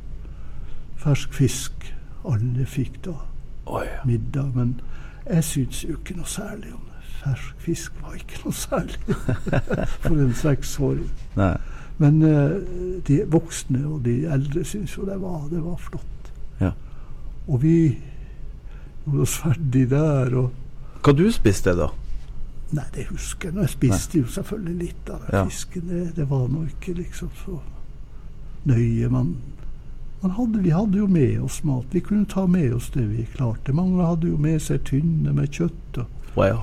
fersk 1.02 1.34
fisk. 1.34 1.88
Alle 2.26 2.66
fikk 2.70 3.02
da 3.06 3.18
Oi. 3.66 3.88
middag. 4.06 4.54
Men 4.56 4.80
jeg 5.26 5.44
syns 5.44 5.84
jo 5.84 5.98
ikke 5.98 6.18
noe 6.20 6.30
særlig 6.30 6.74
om 6.74 6.82
det. 6.88 7.02
Fersk 7.22 7.66
fisk 7.66 8.02
var 8.02 8.18
ikke 8.18 8.42
noe 8.46 8.58
særlig 8.58 9.18
for 10.04 10.18
en 10.18 10.34
seksåring. 10.38 11.10
Nei. 11.38 11.56
Men 12.02 12.22
uh, 12.26 12.58
de 13.08 13.20
voksne 13.30 13.84
og 13.86 14.00
de 14.06 14.24
eldre 14.26 14.64
syns 14.66 14.96
jo 14.98 15.06
det 15.06 15.20
var, 15.22 15.44
det 15.52 15.62
var 15.62 15.78
flott. 15.78 16.32
Ja. 16.62 16.72
Og 17.48 17.62
vi 17.62 17.76
gjorde 19.06 19.26
oss 19.26 19.38
ferdig 19.42 19.90
der. 19.92 20.34
og 20.38 21.02
Hva 21.06 21.14
du 21.18 21.28
spiste 21.34 21.76
da? 21.78 21.92
Nei, 22.72 22.84
det 22.96 23.06
husker 23.10 23.50
jeg. 23.50 23.56
nå. 23.56 23.62
Jeg 23.62 23.70
spiste 23.70 24.20
jo 24.22 24.26
selvfølgelig 24.32 24.78
litt 24.80 25.10
av 25.10 25.20
den 25.26 25.36
Ja. 25.40 25.46
fisken. 25.46 25.88
Det, 25.90 26.16
det 26.16 26.30
var 26.30 26.48
nå 26.48 26.62
ikke 26.70 26.94
liksom 26.98 27.30
så 27.46 27.60
nøye. 28.66 29.10
Man 29.10 29.36
man 30.24 30.32
hadde, 30.32 30.60
vi 30.62 30.70
hadde 30.70 30.98
jo 31.00 31.08
med 31.08 31.40
oss 31.42 31.64
mat. 31.64 31.86
Vi 31.92 32.00
kunne 32.00 32.26
ta 32.30 32.46
med 32.48 32.74
oss 32.74 32.90
det 32.94 33.08
vi 33.10 33.24
klarte. 33.36 33.74
Mange 33.74 34.06
hadde 34.06 34.28
jo 34.30 34.38
med 34.38 34.60
seg 34.62 34.84
tynne 34.86 35.34
med 35.34 35.50
kjøtt. 35.50 35.98
Og, 35.98 36.06
Wow. 36.38 36.60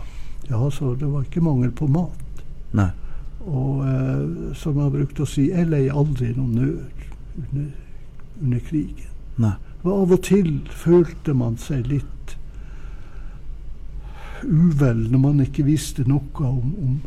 ja, 0.50 0.70
så 0.70 0.94
det 0.94 1.08
var 1.12 1.22
ikke 1.26 1.40
mangel 1.42 1.70
på 1.70 1.88
mat. 1.90 2.44
Nei. 2.72 2.90
Og 3.46 3.82
eh, 3.82 4.54
som 4.54 4.78
jeg 4.78 4.92
brukte 4.92 5.22
å 5.22 5.26
si, 5.26 5.48
jeg 5.50 5.66
lei 5.68 5.88
aldri 5.90 6.30
noen 6.36 6.54
nød 6.54 6.78
under, 7.42 7.66
under 8.42 8.58
krigen. 8.60 9.10
Nei. 9.38 9.52
Og 9.82 9.90
Av 10.02 10.12
og 10.12 10.22
til 10.22 10.60
følte 10.70 11.34
man 11.34 11.56
seg 11.58 11.86
litt 11.90 12.06
uvel 14.44 15.08
når 15.10 15.18
man 15.22 15.40
ikke 15.44 15.66
visste 15.66 16.04
noe 16.08 16.46
om, 16.46 16.74
om, 16.84 17.00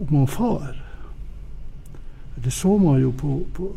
om 0.00 0.14
han 0.16 0.28
far. 0.30 0.74
Det 2.36 2.52
så 2.52 2.76
man 2.78 3.00
jo 3.00 3.12
på, 3.16 3.40
på, 3.56 3.70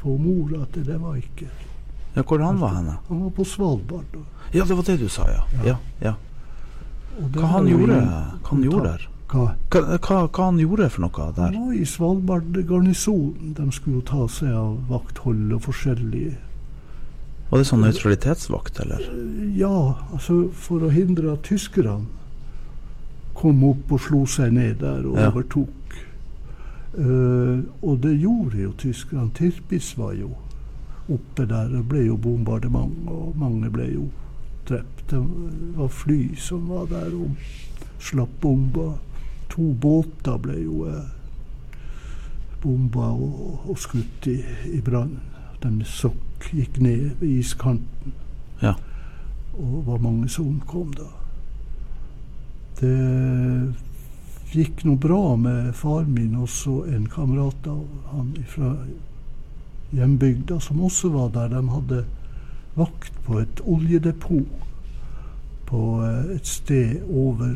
på 0.00 0.16
mor 0.18 0.54
at 0.62 0.74
det, 0.74 0.86
det 0.86 0.98
var 1.02 1.18
ikke 1.18 1.50
Ja, 2.14 2.22
hvor 2.22 2.38
han 2.44 2.60
var 2.60 2.74
henne? 2.76 2.98
Han 3.08 3.22
var 3.24 3.30
på 3.30 3.44
Svalbard. 3.44 4.18
Ja, 4.52 4.64
det 4.64 4.76
var 4.76 4.84
det 4.84 4.98
du 5.00 5.08
sa, 5.08 5.24
ja. 5.30 5.42
ja. 5.64 5.76
ja. 6.00 6.12
det 7.18 7.40
Hva 7.40 7.48
han 7.56 7.68
gjorde, 7.70 8.00
han 8.50 8.62
gjorde 8.62 8.84
der? 8.90 9.08
Hva? 9.32 9.46
Hva, 9.72 9.96
hva, 9.96 10.44
han 10.44 10.58
gjorde 10.60 10.90
for 10.92 11.06
noe 11.06 11.26
Han 11.30 11.36
der? 11.38 11.58
var 11.58 11.72
i 11.72 11.86
Svalbard 11.88 12.58
garnison. 12.68 13.54
De 13.56 13.68
skulle 13.72 14.02
jo 14.02 14.06
ta 14.10 14.26
seg 14.28 14.52
av 14.52 14.74
vakthold 14.92 15.54
og 15.56 15.64
forskjellige 15.70 16.36
Var 17.52 17.60
det 17.60 17.66
sånn 17.68 17.82
nøytralitetsvakt, 17.84 18.78
eller? 18.80 19.02
Ja, 19.58 19.74
altså 20.16 20.46
for 20.56 20.86
å 20.86 20.88
hindre 20.92 21.34
at 21.34 21.42
tyskerne 21.44 22.06
kom 23.36 23.60
opp 23.68 23.92
og 23.92 24.00
slo 24.00 24.22
seg 24.26 24.54
ned 24.56 24.78
der 24.80 25.04
og 25.04 25.18
Ja. 25.20 25.28
overtok. 25.28 25.68
Uh, 26.96 27.60
og 27.82 28.00
det 28.04 28.14
gjorde 28.20 28.56
jo 28.62 28.72
tyskerne. 28.80 29.30
Tirpitz 29.36 29.94
var 29.98 30.12
jo 30.16 30.30
oppe 31.12 31.44
der. 31.48 31.68
Det 31.68 31.84
ble 31.88 32.06
jo 32.06 32.16
bombardement, 32.16 33.08
og 33.08 33.36
mange 33.36 33.70
ble 33.72 33.86
jo 33.94 34.08
drept. 34.68 35.04
Det 35.10 35.20
var 35.76 35.88
fly 35.88 36.34
som 36.36 36.68
var 36.68 36.86
der 36.86 37.12
og 37.16 37.36
slapp 38.00 38.32
bomber. 38.40 38.94
To 39.52 39.72
båter 39.72 40.38
ble 40.40 40.56
jo 40.64 40.86
eh, 40.88 41.08
bomba 42.62 43.10
og, 43.12 43.60
og 43.68 43.78
skutt 43.78 44.26
i, 44.30 44.38
i 44.72 44.80
brann. 44.80 45.18
De 45.62 45.84
sokk 45.84 46.31
gikk 46.50 46.80
ned 46.80 47.10
ved 47.20 47.28
iskanten. 47.28 48.14
Ja. 48.62 48.74
Og 49.52 49.82
hvor 49.86 49.98
mange 49.98 50.28
som 50.28 50.48
omkom 50.48 50.92
da. 50.96 51.08
Det 52.80 53.74
gikk 54.52 54.84
noe 54.84 55.00
bra 55.00 55.36
med 55.36 55.72
far 55.76 56.04
min, 56.08 56.34
også 56.36 56.82
en 56.92 57.06
kamerat 57.10 57.68
av 57.70 57.84
han 58.12 58.34
fra 58.48 58.74
hjembygda, 59.92 60.58
som 60.60 60.80
også 60.80 61.12
var 61.12 61.32
der. 61.36 61.54
De 61.54 61.62
hadde 61.68 62.02
vakt 62.74 63.16
på 63.26 63.38
et 63.42 63.62
oljedepot 63.68 64.68
på 65.68 65.82
eh, 66.04 66.36
et 66.36 66.46
sted 66.48 67.00
over 67.08 67.54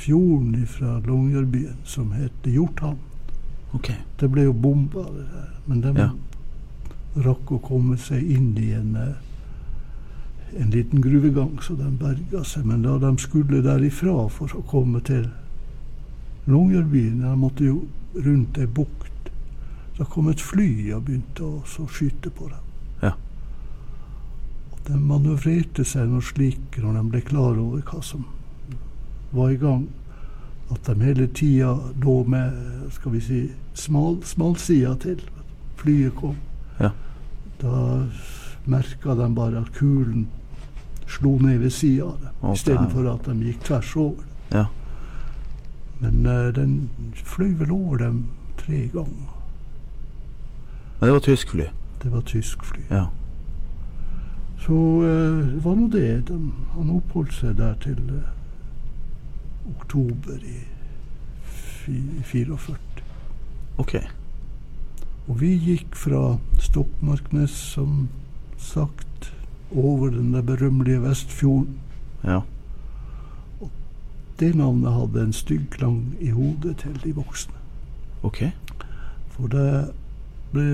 fjorden 0.00 0.66
fra 0.66 0.98
Longyearbyen 1.04 1.76
som 1.84 2.12
het 2.16 2.48
Hjorthamn. 2.48 3.00
Okay. 3.76 4.00
Det 4.20 4.30
ble 4.32 4.48
jo 4.48 4.52
bomba, 4.52 5.04
det 5.14 5.26
der. 5.32 5.48
Men 5.66 5.82
de 5.82 5.94
Ja. 5.96 6.10
Rakk 7.16 7.50
å 7.56 7.58
komme 7.62 7.98
seg 7.98 8.22
inn 8.22 8.54
i 8.58 8.70
en, 8.76 8.96
eh, 8.96 10.60
en 10.62 10.70
liten 10.70 11.00
gruvegang, 11.00 11.58
så 11.62 11.76
de 11.76 11.90
berga 11.90 12.44
seg. 12.44 12.64
Men 12.64 12.82
da 12.82 12.98
de 12.98 13.16
skulle 13.18 13.62
derifra 13.62 14.28
for 14.30 14.48
å 14.48 14.66
komme 14.66 15.00
til 15.00 15.30
Longyearbyen, 16.46 17.20
de 17.20 17.36
måtte 17.36 17.64
jo 17.64 17.86
rundt 18.14 18.58
ei 18.58 18.66
bukt, 18.66 19.30
da 19.98 20.04
kom 20.04 20.28
et 20.28 20.40
fly 20.40 20.92
og 20.94 21.04
begynte 21.04 21.44
å 21.44 21.86
skyte 21.88 22.30
på 22.30 22.48
dem. 22.48 22.58
Ja. 23.02 23.12
Og 24.72 24.78
De 24.86 24.98
manøvrerte 24.98 25.84
seg 25.84 26.08
noe 26.08 26.22
slik 26.22 26.78
når 26.78 26.92
de 26.94 27.08
ble 27.10 27.20
klar 27.20 27.58
over 27.58 27.82
hva 27.82 28.02
som 28.02 28.24
var 29.32 29.50
i 29.50 29.56
gang, 29.56 29.88
at 30.70 30.86
de 30.86 31.04
hele 31.04 31.26
tida 31.26 31.74
lå 32.02 32.24
med 32.24 32.54
skal 32.94 33.12
vi 33.12 33.20
si, 33.20 33.40
smal, 33.74 34.20
smalsida 34.24 34.94
til. 35.02 35.20
Flyet 35.76 36.14
kom. 36.14 36.36
Ja. 36.80 36.90
Da 37.60 38.06
merka 38.64 39.14
de 39.14 39.34
bare 39.34 39.60
at 39.60 39.72
kulen 39.76 40.28
slo 41.10 41.38
ned 41.38 41.58
ved 41.58 41.70
sida 41.70 42.04
av 42.04 42.18
dem, 42.22 42.34
Å, 42.40 42.54
istedenfor 42.54 43.08
at 43.10 43.26
de 43.26 43.48
gikk 43.50 43.64
tvers 43.66 43.94
over. 43.98 44.26
Ja. 44.54 44.66
Men 46.00 46.26
uh, 46.26 46.48
den 46.54 46.74
fløy 47.24 47.52
vel 47.60 47.72
over 47.74 48.04
dem 48.04 48.20
tre 48.60 48.86
ganger. 48.92 49.32
Men 51.00 51.08
det 51.08 51.16
var 51.16 51.24
tysk 51.24 51.54
fly? 51.56 51.70
Det 52.02 52.12
var 52.12 52.24
tysk 52.28 52.64
fly. 52.64 52.84
Ja. 52.90 53.06
Så 54.60 54.72
uh, 54.72 55.40
det 55.54 55.64
var 55.64 55.76
nå 55.76 55.88
det. 55.92 56.28
De, 56.28 56.38
han 56.76 56.94
oppholdt 56.94 57.34
seg 57.36 57.58
der 57.58 57.76
til 57.84 58.00
uh, 58.14 58.30
oktober 59.74 60.40
i 60.40 60.60
44. 61.84 62.58
Ok. 63.80 63.96
Og 65.30 65.36
vi 65.38 65.52
gikk 65.62 65.94
fra 65.94 66.38
Stokmarknes, 66.58 67.52
som 67.54 68.08
sagt, 68.58 69.30
over 69.70 70.10
den 70.10 70.32
der 70.34 70.42
berømmelige 70.42 71.02
Vestfjorden. 71.02 71.76
Ja. 72.24 72.40
Og 73.60 73.70
Det 74.40 74.54
navnet 74.54 74.92
hadde 74.92 75.22
en 75.22 75.32
stygg 75.32 75.70
klang 75.70 76.16
i 76.20 76.30
hodet 76.30 76.76
til 76.82 77.00
de 77.04 77.14
voksne. 77.14 77.54
Ok. 78.22 78.42
For 79.30 79.46
det 79.46 79.92
ble 80.50 80.64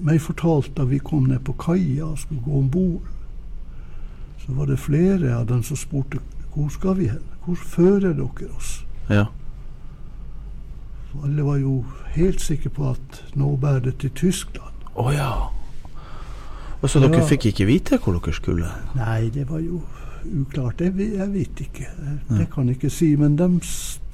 meg 0.00 0.22
fortalt 0.24 0.72
da 0.78 0.86
vi 0.88 0.98
kom 0.98 1.28
ned 1.28 1.42
på 1.44 1.52
kaia 1.60 2.06
og 2.06 2.18
skulle 2.18 2.40
gå 2.46 2.58
om 2.58 2.70
bord, 2.70 3.02
så 4.40 4.54
var 4.56 4.70
det 4.70 4.78
flere 4.80 5.34
av 5.36 5.46
dem 5.50 5.62
som 5.62 5.76
spurte 5.76 6.22
hvor 6.54 6.70
skal 6.72 6.96
vi 6.96 7.10
hen? 7.12 7.24
Hvor 7.44 7.54
fører 7.54 8.14
dere 8.16 8.48
oss? 8.56 8.86
Ja. 9.10 9.26
Så 11.10 11.26
alle 11.26 11.44
var 11.44 11.58
jo 11.60 11.82
helt 12.16 12.40
sikker 12.40 12.72
på 12.72 12.90
at 12.94 13.20
nå 13.38 13.54
bærer 13.60 13.84
det 13.88 13.98
til 14.02 14.12
Tyskland. 14.16 14.88
Å 14.96 15.12
ja. 15.14 15.30
Og 16.80 16.90
så 16.90 17.00
dere 17.02 17.22
fikk 17.26 17.48
ikke 17.50 17.66
vite 17.68 17.98
hvor 18.02 18.16
dere 18.18 18.34
skulle? 18.36 18.70
Nei, 18.96 19.28
det 19.32 19.46
var 19.50 19.62
jo 19.64 19.82
uklart. 20.26 20.80
Jeg, 20.80 20.94
jeg 21.16 21.28
vet 21.32 21.62
ikke. 21.66 21.88
Det 22.28 22.48
kan 22.52 22.68
jeg 22.68 22.78
ikke 22.78 22.92
si. 22.92 23.10
Men 23.18 23.36
dem, 23.38 23.58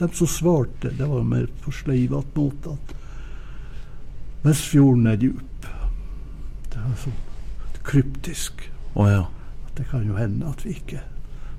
dem 0.01 0.17
som 0.17 0.31
svarte, 0.31 0.93
det 0.99 1.09
var 1.09 1.27
mer 1.27 1.49
på 1.65 1.75
sleivete 1.75 2.39
måte 2.39 2.77
at 2.77 2.97
Vestfjorden 4.43 5.07
er 5.07 5.21
djup. 5.23 5.69
Det 6.73 6.81
er 6.81 6.97
så 6.99 7.13
kryptisk. 7.87 8.65
Å 8.99 9.07
ja. 9.09 9.23
at 9.67 9.77
Det 9.79 9.87
kan 9.91 10.07
jo 10.07 10.17
hende 10.19 10.51
at 10.51 10.65
vi 10.67 10.75
ikke 10.77 11.05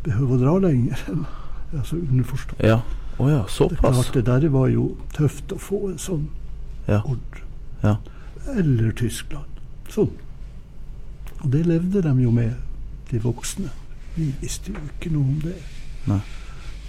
behøver 0.03 0.35
å 0.35 0.41
dra 0.41 0.57
lenger. 0.67 1.05
altså 1.77 2.01
underforstått. 2.01 2.59
Ja. 2.63 2.81
Å 3.19 3.29
ja, 3.29 3.41
Det 3.43 3.51
såpass? 3.51 3.79
klart, 3.79 4.13
det 4.13 4.25
der 4.25 4.49
var 4.49 4.67
jo 4.69 4.97
tøft 5.13 5.51
å 5.53 5.57
få 5.59 5.89
en 5.91 5.97
sånn 5.97 6.27
Ja. 6.87 7.01
ordre. 7.05 7.43
Ja. 7.83 7.97
Eller 8.57 8.91
Tyskland. 8.91 9.45
Sånn. 9.89 10.09
Og 11.43 11.51
det 11.51 11.65
levde 11.65 12.01
de 12.01 12.13
jo 12.23 12.31
med, 12.31 12.55
de 13.11 13.19
voksne. 13.19 13.69
Vi 14.15 14.33
visste 14.41 14.71
jo 14.73 14.79
ikke 14.99 15.11
noe 15.11 15.23
om 15.23 15.39
det. 15.43 15.55
Nei. 16.07 16.21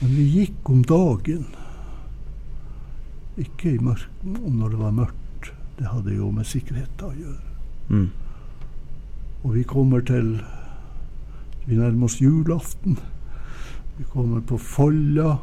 Men 0.00 0.10
vi 0.16 0.24
gikk 0.40 0.70
om 0.70 0.82
dagen. 0.82 1.46
Ikke 3.38 3.74
i 3.74 3.78
mørk, 3.82 4.06
om 4.24 4.58
når 4.60 4.70
det 4.70 4.78
var 4.78 4.92
mørkt. 4.92 5.50
Det 5.78 5.86
hadde 5.90 6.14
jo 6.14 6.30
med 6.30 6.46
sikkerheten 6.46 7.08
å 7.08 7.14
gjøre. 7.18 7.54
Mm. 7.90 8.10
Og 9.44 9.54
vi 9.54 9.62
kommer 9.64 10.00
til 10.00 10.40
Vi 11.66 11.76
nærmer 11.76 12.04
oss 12.04 12.18
julaften. 12.20 12.98
Vi 13.98 14.04
kommer 14.12 14.40
på 14.44 14.58
Folla. 14.60 15.38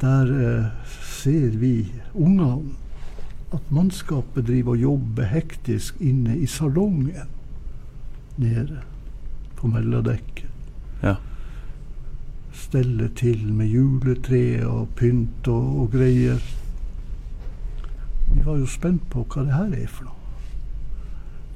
Der 0.00 0.30
eh, 0.32 0.70
ser 1.04 1.56
vi 1.60 1.92
ungene 2.14 2.72
at 3.52 3.72
mannskapet 3.74 4.46
driver 4.46 4.76
og 4.76 4.84
jobber 4.84 5.26
hektisk 5.28 5.98
inne 6.00 6.36
i 6.38 6.46
salongen 6.46 7.10
nede 8.40 8.80
på 9.58 9.68
mellomdekket. 9.68 10.46
Ja. 11.02 11.16
Steller 12.56 13.10
til 13.18 13.42
med 13.52 13.72
juletre 13.72 14.62
og 14.68 14.94
pynt 14.96 15.48
og, 15.50 15.66
og 15.82 15.92
greier. 15.92 16.40
Vi 18.30 18.44
var 18.46 18.60
jo 18.62 18.70
spent 18.70 19.04
på 19.10 19.26
hva 19.26 19.44
det 19.44 19.56
her 19.56 19.76
er 19.82 19.90
for 19.90 20.08
noe. 20.08 20.16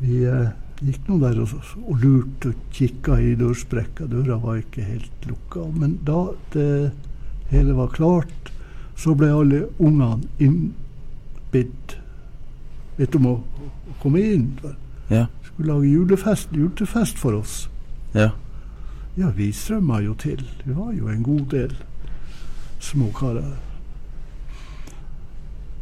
Vi 0.02 0.20
eh, 0.28 0.52
gikk 0.82 1.08
nå 1.08 1.20
der 1.22 1.40
og, 1.40 1.54
og 1.86 2.02
lurte 2.02 2.50
og 2.50 2.68
kikka 2.74 3.20
i 3.22 3.34
dørsprekka. 3.38 4.10
Døra 4.10 4.40
var 4.42 4.60
ikke 4.60 4.84
helt 4.84 5.28
lukka. 5.30 5.68
Men 5.78 6.00
da 6.04 6.26
det 6.52 6.68
hele 7.54 7.76
var 7.76 7.92
klart, 7.94 8.52
så 8.96 9.14
ble 9.18 9.30
alle 9.34 9.64
ungene 9.78 10.28
innbitt. 10.38 11.96
Vet 12.98 13.12
du 13.12 13.18
om 13.18 13.30
å, 13.30 13.34
å 13.90 13.96
komme 14.02 14.22
inn? 14.22 14.50
Ja. 15.10 15.26
skulle 15.46 15.72
lage 15.72 15.90
julefest, 15.90 16.54
julefest 16.54 17.18
for 17.18 17.38
oss. 17.38 17.68
Ja. 18.14 18.30
Ja, 19.14 19.30
vi 19.30 19.52
strømma 19.52 20.00
jo 20.02 20.14
til. 20.18 20.42
Vi 20.64 20.74
var 20.74 20.92
jo 20.94 21.10
en 21.10 21.22
god 21.22 21.46
del 21.54 21.74
småkarer. 22.82 23.52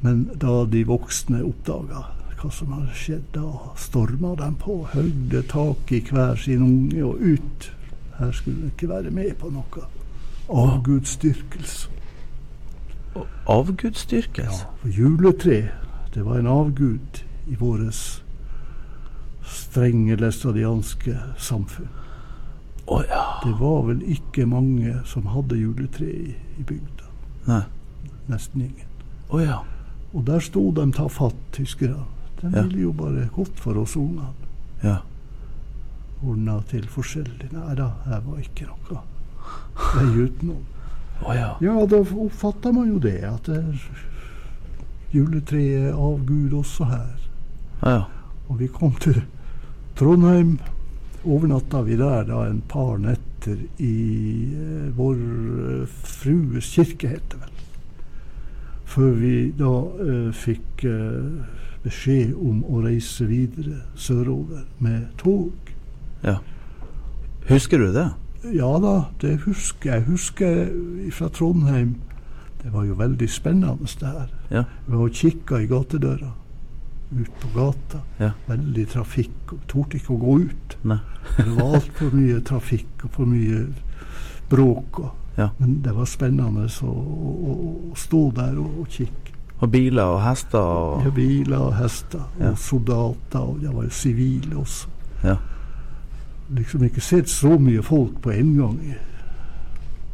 Men 0.03 0.27
da 0.35 0.65
de 0.69 0.83
voksne 0.85 1.45
oppdaga 1.47 2.03
hva 2.43 2.51
som 2.51 2.73
hadde 2.75 2.97
skjedd. 2.99 3.29
Da 3.37 3.73
storma 3.79 4.35
de 4.39 4.51
på, 4.61 4.83
høgde 4.93 5.45
tak 5.51 5.93
i 5.95 6.03
hver 6.11 6.37
sin 6.43 6.65
unge 6.67 7.05
og 7.07 7.23
ut. 7.23 7.71
Her 8.19 8.33
skulle 8.37 8.65
de 8.67 8.73
ikke 8.73 8.91
være 8.91 9.15
med 9.15 9.37
på 9.41 9.51
noe 9.55 9.87
avgudsdyrkelse. 10.53 11.89
Avgudsdyrkelse? 13.47 14.65
Ja, 14.65 14.71
for 14.81 14.89
juletre, 14.89 15.69
det 16.15 16.25
var 16.25 16.39
en 16.39 16.47
avgud 16.47 17.23
i 17.49 17.55
vårt 17.59 18.23
strenge 19.47 20.17
læstadianske 20.17 21.17
samfunn. 21.39 21.89
Å 22.87 23.03
ja. 23.09 23.23
Det 23.45 23.53
var 23.61 23.83
vel 23.87 24.01
ikke 24.11 24.47
mange 24.47 24.95
som 25.07 25.27
hadde 25.31 25.59
juletre 25.59 26.07
i, 26.11 26.33
i 26.59 26.65
bygda. 26.67 27.11
Nei. 27.47 27.63
Nesten 28.31 28.65
ingen. 28.69 28.89
Å 29.31 29.41
ja. 29.43 29.61
Og 30.13 30.25
der 30.27 30.43
sto 30.45 30.71
de 30.77 30.89
tafatt, 30.93 31.39
tyskerne. 31.57 32.05
De 32.41 32.51
Ja. 32.51 32.63
ville 32.63 32.81
jo 32.83 32.93
bare 32.93 33.29
godt 33.35 33.59
for 33.61 33.79
oss 33.79 33.97
ungene. 33.97 34.33
Ja. 34.83 34.99
Ordna 36.23 36.61
til 36.71 36.87
forskjellig. 36.89 37.53
Nei 37.53 37.75
da, 37.79 37.91
her 38.07 38.21
var 38.27 38.39
ikke 38.43 38.67
noe 38.67 39.01
vei 39.95 40.25
utenom. 40.25 40.63
Oh, 41.23 41.35
ja. 41.37 41.57
Ja, 41.61 41.87
da 41.87 42.01
oppfatter 42.03 42.73
man 42.73 42.89
jo 42.91 42.99
det, 42.99 43.21
at 43.29 43.47
det 43.47 43.61
er 43.61 44.03
juletreet 45.13 45.95
av 45.95 46.25
Gud 46.27 46.55
også 46.57 46.89
her. 46.91 47.11
Ja, 47.83 47.91
ja. 47.91 48.03
Og 48.49 48.59
vi 48.61 48.69
kom 48.73 48.95
til 49.01 49.23
Trondheim. 49.97 50.59
Overnatta 51.23 51.85
vi 51.87 51.97
der 51.97 52.25
da 52.27 52.41
en 52.49 52.63
par 52.67 52.97
netter 52.99 53.61
i 53.79 53.93
eh, 54.59 54.89
Vår 54.97 55.21
eh, 55.21 55.85
Frues 55.87 56.73
kirke, 56.75 57.13
heter 57.13 57.37
det 57.37 57.43
vel. 57.45 57.61
Før 58.93 59.13
vi 59.21 59.35
da 59.57 59.71
eh, 60.03 60.33
fikk 60.35 60.83
eh, 60.91 61.61
beskjed 61.85 62.35
om 62.35 62.65
å 62.67 62.83
reise 62.83 63.29
videre 63.31 63.85
sørover 63.95 64.67
med 64.83 65.07
tog. 65.23 65.53
ja. 66.27 66.41
Husker 67.49 67.79
du 67.79 67.89
det? 67.95 68.07
Ja 68.51 68.79
da, 68.83 68.95
det 69.23 69.37
husker 69.47 69.93
jeg. 69.93 70.01
Jeg 70.03 70.09
husker 70.11 70.73
fra 71.15 71.29
Trondheim. 71.29 71.95
Det 72.63 72.73
var 72.73 72.85
jo 72.87 72.95
veldig 72.99 73.29
spennende 73.31 73.87
det 74.01 74.09
her. 74.09 74.31
Ja. 74.51 74.65
Vi 74.87 74.97
var 74.97 75.05
og 75.05 75.19
kikka 75.19 75.59
i 75.63 75.67
gatedøra. 75.71 76.33
Ut 77.13 77.31
på 77.41 77.49
gata. 77.55 78.03
Ja. 78.19 78.31
Veldig 78.49 78.87
trafikk. 78.89 79.55
Torde 79.69 79.99
ikke 79.99 80.15
å 80.15 80.21
gå 80.21 80.37
ut. 80.47 80.77
Det 81.37 81.49
var 81.57 81.75
altfor 81.79 82.15
mye 82.17 82.41
trafikk 82.41 83.05
og 83.05 83.11
for 83.19 83.29
mye 83.29 83.67
bråk. 84.51 85.03
Ja. 85.37 85.51
Men 85.59 85.81
det 85.85 85.95
var 85.97 86.09
spennende 86.09 86.69
å, 86.83 86.93
å, 86.93 87.57
å 87.93 87.99
stå 87.99 88.23
der 88.37 88.59
og, 88.61 88.83
og 88.83 88.89
kikke. 88.93 89.37
Og 89.63 89.71
biler 89.71 90.17
og 90.17 90.23
hester 90.25 90.59
og 90.59 91.05
Ja, 91.07 91.11
biler 91.15 91.69
og 91.69 91.77
hester 91.79 92.25
og 92.41 92.59
soldater. 92.59 93.43
Og 93.43 93.61
det 93.63 93.75
var 93.75 93.87
jo 93.87 93.95
sivile 93.95 94.57
også. 94.63 94.91
Ja. 95.23 95.37
Liksom 96.53 96.85
ikke 96.85 97.01
sett 97.01 97.29
så 97.29 97.57
mye 97.59 97.83
folk 97.83 98.21
på 98.23 98.31
en 98.31 98.55
gang. 98.57 98.79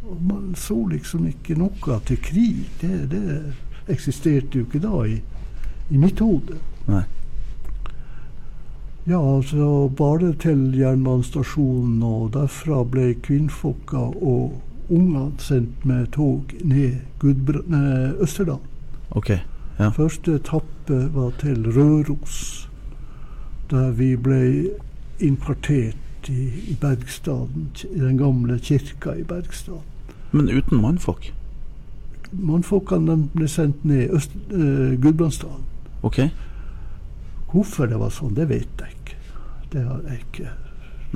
Og 0.08 0.22
man 0.22 0.54
så 0.56 0.76
liksom 0.88 1.26
ikke 1.28 1.58
noe 1.58 1.98
til 2.06 2.20
krig. 2.22 2.64
Det, 2.80 3.10
det 3.10 3.54
eksisterte 3.88 4.60
jo 4.60 4.66
ikke 4.66 4.82
da 4.84 5.02
i, 5.08 5.18
i 5.90 6.00
mitt 6.00 6.20
hode. 6.20 6.60
Nei. 6.88 7.02
Ja, 9.08 9.20
så 9.42 9.88
bare 9.96 10.34
til 10.36 10.74
jernbanestasjonen, 10.76 12.02
og 12.04 12.32
derfra 12.36 12.82
ble 12.84 13.14
kvinnfolka 13.24 14.02
og 14.20 14.58
ungene 14.88 15.30
sendt 15.40 15.84
med 15.88 16.10
tog 16.12 16.52
ned 16.60 16.98
Gudbra 17.18 17.62
nei, 17.72 18.12
Østerdal. 18.20 18.60
Okay, 19.10 19.40
Ja. 19.78 19.90
Første 19.90 20.34
etappe 20.34 21.14
var 21.14 21.30
til 21.38 21.72
Røros, 21.72 22.68
der 23.70 23.90
vi 23.90 24.16
ble 24.16 24.70
innkvartert 25.22 25.96
i, 26.28 26.48
i 26.72 26.76
Bergstaden, 26.80 27.70
i 27.86 27.98
den 27.98 28.18
gamle 28.18 28.58
kirka 28.58 29.14
i 29.14 29.24
Bergstaden. 29.24 29.86
Men 30.30 30.50
uten 30.50 30.82
mannfolk? 30.82 31.32
Mannfolkene 32.30 33.16
ble 33.32 33.48
sendt 33.48 33.84
ned 33.88 34.12
Øst, 34.12 34.34
eh, 34.52 34.98
Gudbrandsdalen. 35.00 35.64
Ok. 36.02 36.20
Hvorfor 37.48 37.88
det 37.88 37.98
var 38.00 38.12
sånn, 38.12 38.34
det 38.36 38.48
vet 38.50 38.82
jeg 38.82 38.96
ikke. 38.98 39.20
Det 39.72 39.84
har 39.84 40.02
jeg 40.08 40.24
ikke 40.26 40.50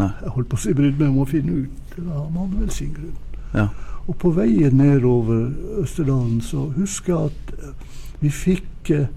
Nei. 0.01 0.09
Jeg 0.23 0.33
holdt 0.33 0.49
på 0.49 0.57
å 0.57 0.63
si 0.63 0.73
brydd 0.77 1.01
meg 1.01 1.11
om 1.11 1.21
å 1.21 1.29
finne 1.29 1.65
ut. 1.67 1.97
Han 1.99 2.37
hadde 2.39 2.61
vel 2.63 2.71
sin 2.73 2.95
grunn. 2.97 3.19
Ja. 3.53 3.67
Og 4.09 4.17
på 4.23 4.33
veien 4.35 4.79
nedover 4.81 5.51
Østerdalen 5.83 6.41
så 6.45 6.71
husker 6.79 7.13
jeg 7.13 7.33
at 7.33 7.53
eh, 7.59 7.99
vi 8.23 8.31
fikk 8.33 8.91
eh, 8.95 9.11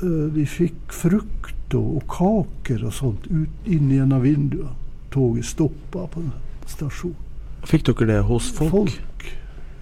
eh, 0.00 0.28
Vi 0.34 0.46
fikk 0.48 0.94
frukt 0.96 1.76
og, 1.76 1.98
og 2.00 2.06
kaker 2.10 2.86
og 2.88 2.96
sånt 2.96 3.28
ut 3.30 3.68
inn 3.68 3.92
gjennom 3.92 4.24
vinduene. 4.24 4.72
Toget 5.12 5.44
stoppa 5.44 6.06
på 6.06 6.20
en 6.20 6.32
stasjon. 6.66 7.14
Fikk 7.68 7.86
dere 7.86 8.06
det 8.08 8.20
hos 8.26 8.50
folk? 8.56 8.70
Folk. 8.70 9.28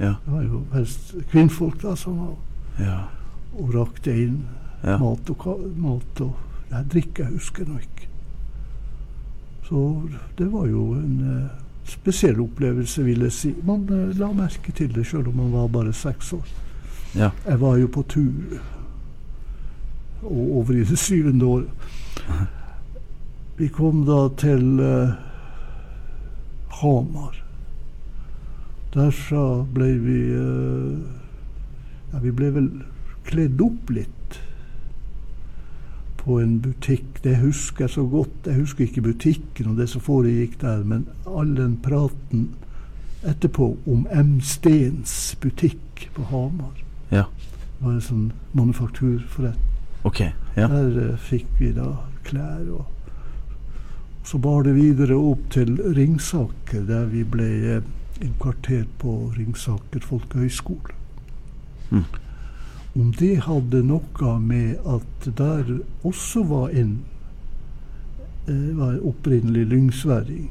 Ja. 0.01 0.15
Det 0.25 0.33
var 0.33 0.43
jo 0.43 0.63
helst 0.73 1.15
kvinnfolk 1.31 1.83
da 1.83 1.95
som 1.97 2.19
var 2.19 2.37
Ja. 2.81 2.99
og 3.59 3.75
rakte 3.75 4.13
inn 4.17 4.45
ja. 4.85 4.97
mat 4.99 5.31
og, 5.31 5.47
mat 5.77 6.21
og 6.25 6.37
ja, 6.71 6.83
drikke. 6.83 7.23
Jeg 7.25 7.33
husker 7.33 7.69
nå 7.69 7.79
ikke. 7.79 8.09
Så 9.69 10.03
det 10.39 10.49
var 10.53 10.67
jo 10.67 10.93
en 10.95 11.19
eh, 11.31 11.51
spesiell 11.87 12.41
opplevelse, 12.41 13.05
vil 13.05 13.21
jeg 13.27 13.33
si. 13.33 13.55
Man 13.67 13.85
eh, 13.93 14.17
la 14.19 14.33
merke 14.33 14.73
til 14.73 14.95
det 14.95 15.07
selv 15.07 15.29
om 15.29 15.37
man 15.37 15.53
var 15.53 15.69
bare 15.69 15.93
seks 15.93 16.33
år. 16.33 16.47
Ja. 17.15 17.31
Jeg 17.47 17.61
var 17.61 17.77
jo 17.77 17.87
på 17.87 18.03
tur 18.09 18.59
og 20.23 20.57
over 20.61 20.73
i 20.73 20.85
det 20.85 20.99
syvende 20.99 21.45
året. 21.45 21.69
Vi 23.61 23.69
kom 23.69 24.07
da 24.09 24.23
til 24.41 24.79
eh, 24.81 25.11
Hamar. 26.81 27.35
Derfra 28.95 29.43
ble 29.69 29.89
vi 30.01 30.21
eh, 30.33 31.03
Ja, 32.15 32.23
vi 32.23 32.31
ble 32.33 32.49
vel 32.55 32.69
kledd 33.29 33.61
opp 33.61 33.91
litt 33.93 34.39
på 36.23 36.39
en 36.41 36.55
butikk. 36.65 37.21
Det 37.21 37.35
husker 37.43 37.85
jeg 37.85 37.95
så 37.99 38.05
godt. 38.09 38.49
Jeg 38.49 38.63
husker 38.63 38.87
ikke 38.87 39.05
butikken 39.11 39.75
og 39.75 39.83
det 39.83 39.91
som 39.93 40.07
foregikk 40.07 40.57
der, 40.63 40.81
men 40.81 41.05
all 41.29 41.53
den 41.59 41.75
praten 41.85 42.47
etterpå 43.29 43.75
om 43.85 44.07
M. 44.09 44.39
Stens 44.41 45.35
butikk 45.43 46.07
på 46.17 46.25
Hamar. 46.31 46.81
Ja. 47.13 47.27
Det 47.75 47.85
var 47.85 47.93
en 47.93 48.09
sånn 48.09 48.25
manufakturforretning. 48.57 49.85
Ok. 50.09 50.23
Ja. 50.57 50.65
Der 50.73 50.97
eh, 51.11 51.21
fikk 51.29 51.53
vi 51.61 51.75
da 51.77 51.91
klær. 52.25 52.65
og 52.79 53.00
Så 54.31 54.39
bar 54.39 54.63
det 54.63 54.77
videre 54.77 55.17
opp 55.19 55.49
til 55.51 55.73
Ringsaker, 55.97 56.85
der 56.87 57.09
vi 57.11 57.25
ble 57.27 57.47
eh, 57.67 57.87
innkvartert 58.23 58.93
på 59.03 59.15
Ringsaker 59.35 60.05
folkehøgskole. 60.07 60.95
Mm. 61.91 62.05
Om 63.01 63.09
det 63.19 63.33
hadde 63.49 63.81
noe 63.89 64.35
med 64.45 64.87
at 64.87 65.27
der 65.41 65.73
også 66.07 66.45
var 66.47 66.77
en 66.79 66.93
eh, 68.47 68.71
var 68.79 69.01
opprinnelig 69.11 69.67
lyngsværing, 69.73 70.47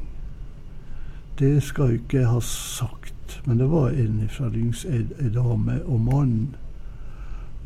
det 1.39 1.53
skal 1.63 1.93
jeg 1.93 2.01
ikke 2.01 2.25
ha 2.33 2.43
sagt. 2.43 3.39
Men 3.47 3.63
det 3.63 3.69
var 3.71 3.95
en 3.95 4.19
fra 4.27 4.51
Lyngs, 4.51 4.83
ei 4.91 5.31
dame, 5.31 5.79
og 5.85 6.03
mannen 6.03 6.51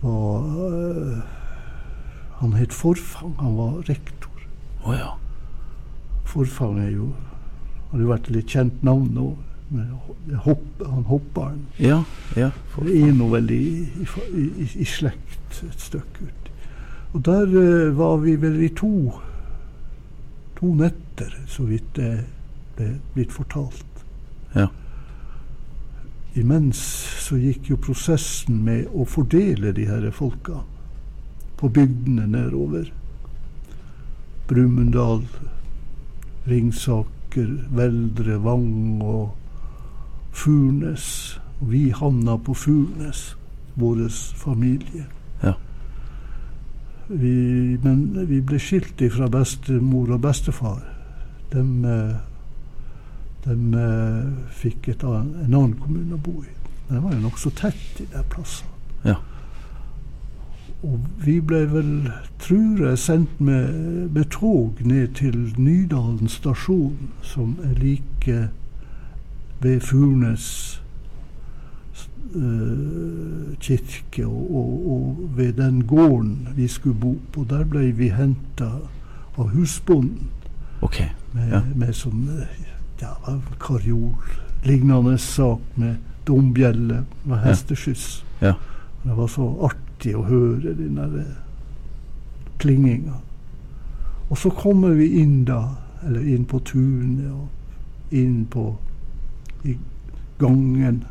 var 0.06 0.46
øh, 0.70 1.18
Han 2.44 2.54
het 2.54 2.74
Forfang, 2.74 3.34
han 3.42 3.58
var 3.58 3.82
rektor. 3.90 4.48
Oh, 4.86 4.94
ja. 4.94 5.16
Forfang 6.30 6.80
er 6.82 6.92
jo 6.96 7.12
har 7.94 8.02
jo 8.02 8.10
vært 8.10 8.30
et 8.30 8.38
litt 8.38 8.54
kjent 8.56 8.86
navn 8.86 9.12
nå. 9.14 9.28
Men 9.74 9.92
hopp, 10.44 10.82
han 10.86 11.06
hopperen 11.08 11.62
Ja. 11.82 12.04
ja. 12.38 12.50
For, 12.74 12.86
det 12.86 12.98
er 13.08 13.14
nå 13.18 13.30
vel 13.32 13.52
i, 13.54 13.66
i, 13.86 14.08
i, 14.42 14.68
i 14.82 14.86
slekt 14.86 15.62
et 15.66 15.82
stykke 15.82 16.28
ut. 16.28 16.50
Og 17.14 17.24
der 17.26 17.54
uh, 17.54 17.94
var 17.98 18.18
vi 18.22 18.36
vel 18.42 18.60
i 18.66 18.70
to, 18.74 19.14
to 20.58 20.74
netter, 20.78 21.34
så 21.50 21.66
vidt 21.70 21.94
det 21.98 22.12
ble 22.78 22.90
blitt 23.14 23.34
fortalt. 23.34 24.04
Ja. 24.58 24.68
Imens 26.38 26.82
så 27.22 27.38
gikk 27.38 27.70
jo 27.70 27.78
prosessen 27.82 28.64
med 28.66 28.90
å 28.90 29.06
fordele 29.06 29.74
de 29.78 29.86
her 29.86 30.10
folka 30.14 30.64
på 31.62 31.70
bygdene 31.70 32.26
nedover. 32.34 32.90
Brumunddal, 34.50 35.22
Ringsaker, 36.48 37.52
Veldre, 37.72 38.38
Vang 38.44 39.02
og 39.04 39.36
Furnes. 40.32 41.40
Vi 41.60 41.90
havna 41.96 42.38
på 42.38 42.54
Furnes, 42.54 43.36
vår 43.76 44.08
familie. 44.36 45.06
Ja. 45.44 45.54
Vi, 47.08 47.78
men 47.84 48.28
vi 48.28 48.42
ble 48.42 48.60
skilt 48.60 49.02
fra 49.14 49.28
bestemor 49.32 50.12
og 50.16 50.22
bestefar. 50.24 50.82
De, 51.54 51.64
eh, 51.64 52.16
de 53.46 53.58
eh, 53.80 54.32
fikk 54.64 54.90
et 54.94 55.04
annet, 55.04 55.46
en 55.46 55.54
annen 55.54 55.78
kommune 55.80 56.18
å 56.18 56.24
bo 56.24 56.42
i. 56.44 56.54
Men 56.88 56.98
det 56.98 57.04
var 57.04 57.14
jo 57.16 57.26
nokså 57.28 57.54
tett 57.56 58.02
i 58.04 58.08
de 58.12 58.24
plassene. 58.32 58.72
Ja. 59.04 59.20
Og 60.84 61.00
vi 61.24 61.38
ble 61.40 61.64
vel, 61.72 62.12
tror 62.44 62.82
jeg, 62.88 63.00
sendt 63.00 63.42
med, 63.42 63.74
med 64.12 64.26
tog 64.36 64.82
ned 64.84 65.14
til 65.16 65.54
Nydalen 65.58 66.28
stasjon, 66.28 67.10
som 67.22 67.56
er 67.64 67.78
like 67.80 68.50
ved 69.64 69.80
Furnes 69.80 70.82
uh, 72.36 73.54
kirke, 73.60 74.26
og, 74.28 74.56
og, 74.56 74.92
og 74.92 75.38
ved 75.38 75.54
den 75.54 75.84
gården 75.88 76.48
vi 76.56 76.68
skulle 76.68 77.00
bo 77.00 77.16
på. 77.32 77.46
Der 77.50 77.64
ble 77.64 77.92
vi 77.96 78.10
henta 78.12 78.70
av 79.38 79.50
husbonden 79.56 80.28
okay. 80.82 81.08
med, 81.34 81.48
Ja. 81.50 81.62
med 81.76 81.96
sånn 81.96 82.28
ja, 83.02 83.16
karjol-lignende 83.60 85.18
sak 85.18 85.64
med 85.80 85.96
dombjelle 86.28 87.06
med 87.24 87.42
hesteskyss. 87.44 88.24
Ja. 88.42 88.54
Det 89.04 89.16
var 89.18 89.28
så 89.28 89.48
artig 89.64 89.93
å 90.12 90.26
høre 90.28 90.74
den 90.76 91.00
der 91.00 91.16
eh, 91.22 91.36
klinginga. 92.60 93.16
Og 94.30 94.38
så 94.38 94.50
kommer 94.50 94.96
vi 94.98 95.08
inn 95.22 95.44
da, 95.48 95.62
eller 96.04 96.26
inn 96.28 96.46
på 96.50 96.60
tunet 96.68 97.32
og 97.32 98.14
inn 98.16 98.46
på 98.52 98.66
i 99.64 99.78
gangen. 100.40 101.04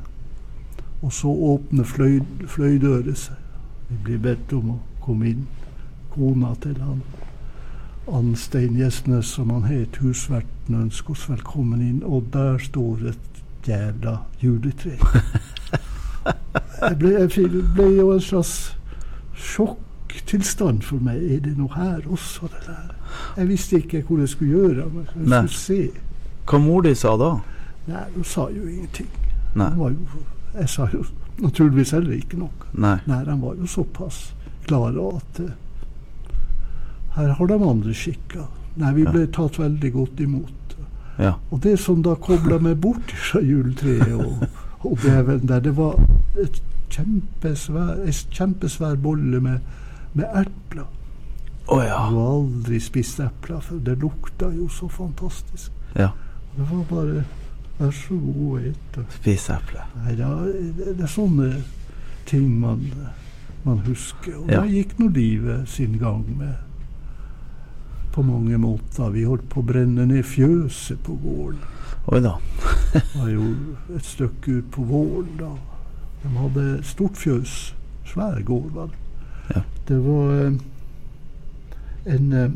Og 1.03 1.13
så 1.13 1.33
åpner 1.33 1.89
fløy, 1.89 2.21
fløydøra 2.47 3.15
seg. 3.17 3.39
Vi 3.89 3.99
blir 4.05 4.23
bedt 4.23 4.53
om 4.57 4.77
å 4.77 4.79
komme 5.05 5.33
inn. 5.33 5.47
Kona 6.13 6.53
til 6.61 6.77
han 6.85 7.01
Anstein 8.13 8.77
Gjesnes, 8.77 9.31
som 9.37 9.51
han 9.55 9.65
het, 9.65 9.97
husverten, 10.03 10.81
ønsker 10.85 11.15
oss 11.15 11.29
velkommen 11.31 11.83
inn. 11.83 12.03
Og 12.05 12.29
der 12.35 12.59
står 12.59 13.09
et 13.13 13.43
jævla 13.67 14.19
juletre. 14.43 14.99
Jeg 16.83 16.97
ble, 16.99 17.11
jeg 17.15 17.49
ble 17.77 17.85
jo 17.95 18.09
en 18.11 18.23
slags 18.23 18.73
sjokktilstand 19.35 20.83
for 20.83 21.01
meg. 21.05 21.23
Er 21.37 21.41
det 21.47 21.57
noe 21.59 21.73
her 21.75 22.01
også, 22.11 22.49
det 22.53 22.67
der? 22.67 22.95
Jeg 23.37 23.49
visste 23.49 23.77
ikke 23.83 24.03
hvor 24.09 24.19
jeg 24.23 24.29
skulle 24.29 24.53
gjøre. 24.59 24.87
Men 24.93 25.07
jeg 25.15 25.29
Nei. 25.29 25.43
skulle 25.47 25.59
se. 25.59 25.91
Hva 26.51 26.59
mor 26.59 26.83
di 26.83 26.95
sa 26.99 27.17
da? 27.21 27.33
Nei, 27.87 28.05
hun 28.15 28.25
sa 28.25 28.49
jo 28.51 28.63
ingenting. 28.67 29.09
Nei. 29.55 29.69
Han 29.69 29.79
var 29.79 29.91
jo, 29.91 30.23
jeg 30.59 30.69
sa 30.69 30.87
jo 30.93 31.05
naturligvis 31.43 31.91
heller 31.97 32.13
ikke 32.17 32.39
noe. 32.39 32.71
Nei. 32.73 32.97
Nei, 33.07 33.21
de 33.25 33.37
var 33.43 33.55
jo 33.61 33.67
såpass 33.67 34.23
klare 34.67 35.07
at 35.17 35.41
uh, 35.43 35.53
her 37.17 37.33
har 37.39 37.47
de 37.51 37.55
andre 37.69 37.95
skikker. 37.95 38.47
Nei, 38.77 38.93
vi 38.97 39.03
Ja. 39.05 39.11
ble 39.13 39.27
tatt 39.27 39.59
veldig 39.59 39.93
godt 39.93 40.21
imot. 40.21 40.77
Ja. 41.19 41.35
Og 41.51 41.61
det 41.63 41.79
som 41.79 42.03
da 42.03 42.15
kobla 42.15 42.59
meg 42.59 42.79
bort 42.81 43.11
fra 43.13 43.41
juletreet 43.45 44.15
og, 44.17 44.47
og 44.81 44.97
beveren 45.03 45.47
der, 45.49 45.61
det 45.61 45.75
var 45.77 45.99
et 46.41 46.63
kjempesvær, 46.93 48.03
kjempesvær 48.37 48.97
bolle 49.03 49.41
med, 49.41 49.59
med 50.15 50.27
epler. 50.43 50.87
Å 51.73 51.79
ja. 51.79 51.87
Jeg 51.87 52.17
har 52.17 52.33
aldri 52.35 52.81
spist 52.83 53.21
epler 53.23 53.61
før. 53.63 53.79
Det 53.87 53.95
lukta 54.03 54.49
jo 54.55 54.69
så 54.69 54.89
fantastisk. 54.91 55.71
ja. 55.97 56.11
Det 56.53 56.67
var 56.69 56.83
bare 56.91 57.23
Vær 57.79 57.91
så 57.97 58.15
god 58.21 58.67
et. 58.69 58.97
Spis 59.15 59.47
eple. 59.51 59.81
Nei, 60.05 60.13
det 60.19 60.27
det, 60.77 60.93
det 60.99 61.07
er 61.07 61.09
sånne 61.11 61.47
ting 62.29 62.51
man, 62.61 62.83
man 63.65 63.79
husker. 63.87 64.37
Og 64.37 64.51
Ja. 64.53 64.61
da 64.61 64.67
gikk 64.69 64.93
nå 65.01 65.09
livet 65.17 65.69
sin 65.73 65.97
gang 65.99 66.21
med 66.39 66.55
på 68.13 68.23
mange 68.23 68.59
måter. 68.61 69.09
Vi 69.11 69.25
holdt 69.25 69.49
på 69.49 69.63
å 69.63 69.67
brenne 69.67 70.05
ned 70.07 70.23
fjøset 70.29 71.01
på 71.03 71.17
gården. 71.25 71.59
Oi 72.13 72.21
da. 72.21 72.35
Det 72.93 73.03
var 73.17 73.29
jo 73.33 73.49
et 73.97 74.05
stykke 74.05 74.59
ut 74.61 74.71
på 74.77 74.85
våren 74.93 75.33
da. 75.41 75.51
De 76.23 76.29
hadde 76.39 76.67
stort 76.83 77.17
fjøs. 77.17 77.75
Svær 78.05 78.43
gård, 78.43 78.71
vel. 78.75 78.91
Ja. 79.55 79.63
Det 79.89 79.99
var 80.05 80.35
eh, 80.35 80.53
en 82.15 82.33
eh, 82.33 82.51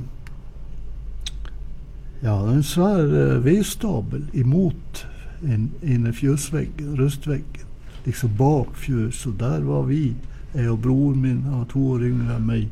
Ja, 2.22 2.38
en 2.50 2.62
svær 2.62 3.04
eh, 3.04 3.44
vedstabel 3.44 4.24
imot 4.34 5.06
en, 5.44 5.70
en 5.82 6.12
fjøsvegg, 6.14 6.80
røstveggen. 6.98 7.66
Liksom 8.06 8.30
bak 8.38 8.76
fjøset. 8.76 9.32
Og 9.32 9.40
der 9.40 9.60
var 9.60 9.82
vi. 9.82 10.14
Jeg 10.54 10.70
og 10.70 10.80
broren 10.82 11.20
min, 11.20 11.42
han 11.42 11.58
var 11.58 11.64
to 11.70 11.82
år 11.92 12.06
yngre 12.08 12.36
enn 12.38 12.46
meg. 12.48 12.68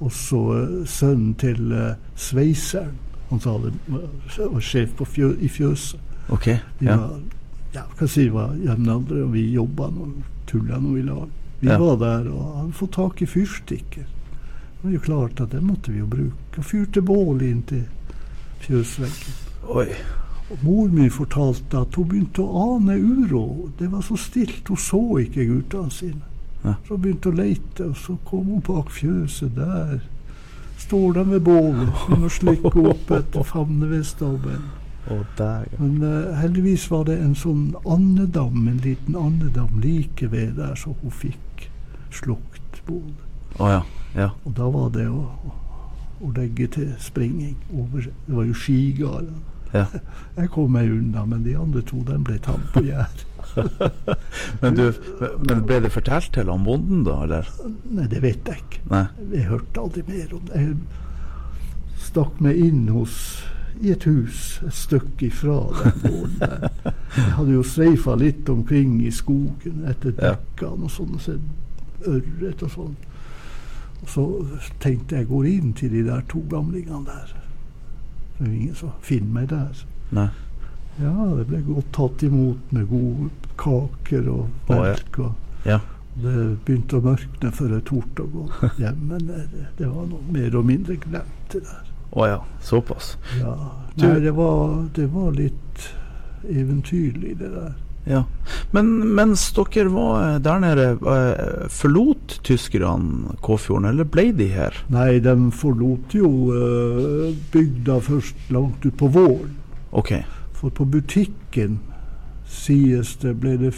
Og 0.00 0.12
så 0.12 0.42
sønnen 0.86 1.34
til 1.38 1.72
eh, 1.72 1.94
sveiseren. 2.16 2.98
Han 3.30 3.40
sa 3.40 3.54
det 3.62 3.72
var 4.36 4.60
sjef 4.60 4.90
på 4.98 5.04
fjø, 5.08 5.30
i 5.40 5.48
fjøset. 5.48 6.00
Okay, 6.28 6.58
Ja. 6.80 6.98
Ja, 7.72 7.84
hva 7.98 8.08
si, 8.08 8.28
vi 8.28 8.66
jevnaldrende, 8.66 9.24
og 9.24 9.32
vi 9.32 9.46
jobba 9.54 9.88
og 9.88 10.22
tulla 10.46 10.78
noe 10.80 10.98
i 10.98 11.02
lag. 11.02 11.28
Vi 11.60 11.68
Ja. 11.68 11.78
var 11.78 11.96
der 11.96 12.30
og 12.32 12.56
hadde 12.58 12.72
fått 12.72 12.92
tak 12.92 13.22
i 13.22 13.26
fyrstikker. 13.26 14.04
Det 14.04 14.82
var 14.82 14.90
jo 14.92 14.98
klart 15.00 15.40
at 15.40 15.50
det 15.50 15.62
måtte 15.62 15.92
vi 15.92 15.98
jo 15.98 16.06
bruke. 16.06 16.58
Og 16.58 16.64
fyrte 16.64 17.02
bål 17.02 17.42
inn 17.42 17.62
til 17.62 17.84
fjøsveggen. 18.60 19.34
Oi. 19.68 19.86
Og 20.50 20.58
mor 20.64 20.88
mi 20.88 21.08
fortalte 21.08 21.78
at 21.80 21.94
hun 21.94 22.08
begynte 22.08 22.42
å 22.42 22.76
ane 22.76 22.96
uro. 22.98 23.70
Det 23.78 23.88
var 23.92 24.02
så 24.02 24.16
stilt, 24.16 24.68
hun 24.68 24.76
så 24.76 25.18
ikke 25.22 25.46
guttene 25.46 25.90
sine. 25.90 26.22
Ja. 26.64 26.74
Så 26.88 26.96
begynte 26.98 27.30
å 27.30 27.36
leite, 27.36 27.88
og 27.88 27.96
så 27.96 28.18
kom 28.24 28.44
hun 28.46 28.60
bak 28.60 28.90
fjøset. 28.90 29.54
Der 29.56 30.00
står 30.78 31.12
de 31.14 31.24
ved 31.30 31.40
bålet. 31.40 31.88
hun 32.08 32.24
å 32.24 32.28
slikke 32.28 32.74
opp 32.90 33.10
etter 33.10 33.42
favnevedstabelen. 35.06 35.26
der, 35.36 35.64
ja. 35.72 35.78
Men 35.78 36.02
uh, 36.02 36.34
heldigvis 36.38 36.90
var 36.90 37.04
det 37.04 37.18
en 37.20 37.34
sånn 37.34 37.74
andedam, 37.86 38.68
en 38.68 38.80
liten 38.84 39.16
andedam 39.16 39.80
like 39.80 40.30
ved 40.30 40.56
der, 40.56 40.74
så 40.74 40.94
hun 41.02 41.10
fikk 41.10 41.68
slukt 42.12 42.82
bålet. 42.86 43.26
Oh, 43.58 43.68
ja. 43.70 43.82
Ja. 44.14 44.30
Og 44.44 44.54
da 44.56 44.68
var 44.68 44.90
det 44.92 45.06
å, 45.08 45.26
å 46.20 46.30
legge 46.36 46.66
til 46.74 46.90
springing 47.00 47.56
over 47.72 48.04
Det 48.04 48.34
var 48.36 48.44
jo 48.44 48.54
skigard. 48.54 49.30
ja. 49.72 49.86
Jeg 50.36 50.50
kom 50.52 50.72
meg 50.72 50.90
unna, 50.92 51.24
men 51.26 51.42
de 51.44 51.56
andre 51.56 51.82
to 51.82 52.02
den 52.08 52.24
ble 52.24 52.38
tatt 52.38 52.64
på 52.74 52.84
gjær. 52.86 53.26
Men 54.62 54.76
du, 54.78 54.86
men 55.44 55.58
ble 55.66 55.80
det 55.84 55.90
fortalt 55.92 56.30
til 56.32 56.48
han 56.48 56.62
bonden, 56.64 57.02
da, 57.04 57.18
eller? 57.26 57.48
Nei, 57.92 58.06
det 58.08 58.22
vet 58.22 58.46
jeg 58.48 58.62
ikke. 58.62 58.78
Nei. 58.88 59.02
Jeg 59.34 59.48
hørte 59.50 59.82
aldri 59.82 60.04
mer 60.08 60.30
om 60.38 60.46
det. 60.48 60.60
Jeg 60.62 61.98
stakk 62.00 62.38
meg 62.40 62.62
inn 62.64 62.86
hos 62.94 63.16
i 63.82 63.90
et 63.90 64.04
hus 64.06 64.60
et 64.66 64.74
stykke 64.78 65.26
ifra 65.26 65.56
den 65.78 65.96
gården. 66.04 66.68
Jeg 67.16 67.32
hadde 67.36 67.52
jo 67.56 67.62
streifa 67.66 68.14
litt 68.20 68.48
omkring 68.52 69.00
i 69.02 69.10
skogen 69.14 69.82
etter 69.90 70.14
bekkene 70.18 70.86
og 70.86 70.92
sånn, 70.94 71.16
og 71.18 71.24
sett 71.24 72.06
ørret 72.08 72.62
og 72.66 72.70
sånn. 72.76 72.94
Og 74.02 74.08
så 74.10 74.24
tenkte 74.82 75.18
jeg 75.20 75.28
går 75.30 75.48
inn 75.50 75.72
til 75.78 75.92
de 75.94 76.04
der 76.06 76.22
to 76.30 76.42
gamlingene 76.50 77.04
der. 77.06 77.34
Det 78.38 78.48
er 78.48 78.54
ingen 78.54 78.78
som 78.78 78.94
finner 79.06 79.34
meg 79.40 79.50
der. 79.52 79.84
Nei. 80.14 80.28
Ja, 81.00 81.12
det 81.38 81.46
ble 81.48 81.60
godt 81.68 81.92
tatt 81.96 82.22
imot 82.26 82.72
med 82.74 82.88
gode 82.90 83.30
kaker 83.60 84.26
og 84.32 84.70
melk. 84.70 85.18
og 85.18 85.66
Ja. 85.68 85.78
det 86.22 86.34
begynte 86.66 86.98
å 86.98 87.04
mørkne 87.06 87.52
før 87.54 87.70
jeg 87.78 87.84
torde 87.88 88.24
å 88.26 88.32
gå 88.32 88.48
hjem, 88.82 88.98
men 89.08 89.26
det, 89.30 89.46
det 89.78 89.86
var 89.88 90.06
noe 90.10 90.34
mer 90.34 90.56
og 90.58 90.66
mindre 90.68 90.96
glemt, 91.00 91.46
det 91.54 91.62
der. 91.64 91.91
Å 92.12 92.26
ja. 92.28 92.42
Såpass. 92.60 93.16
Ja. 93.40 93.56
Nei, 94.00 94.18
det 94.20 94.32
var, 94.36 94.84
det 94.94 95.06
var 95.12 95.32
litt 95.36 95.88
eventyrlig, 96.48 97.36
det 97.38 97.48
der. 97.52 97.72
Ja. 98.04 98.24
Men 98.70 99.14
mens 99.14 99.44
dere 99.54 99.88
var 99.88 100.38
der 100.42 100.58
nede, 100.58 100.86
eh, 100.90 101.68
forlot 101.70 102.40
tyskerne 102.42 103.36
Kåfjorden, 103.40 103.88
eller 103.92 104.04
ble 104.04 104.32
de 104.32 104.48
her? 104.50 104.76
Nei, 104.90 105.20
de 105.22 105.36
forlot 105.54 106.16
jo 106.16 106.30
eh, 106.56 107.30
bygda 107.54 108.00
først 108.02 108.50
langt 108.50 108.86
ut 108.86 108.96
på 108.98 109.08
våren. 109.12 109.54
Okay. 109.92 110.24
For 110.52 110.70
på 110.70 110.84
butikken, 110.84 111.78
sies 112.48 113.14
det, 113.22 113.36
ble 113.40 113.56
det 113.60 113.72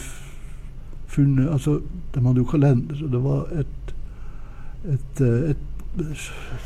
funnet 1.07 1.47
Altså, 1.51 1.79
de 2.13 2.23
hadde 2.25 2.41
jo 2.41 2.49
kalender, 2.49 2.97
og 3.05 3.11
det 3.13 3.21
var 3.23 3.45
et, 3.61 3.95
et, 4.89 5.21
eh, 5.21 5.51
et 5.53 5.74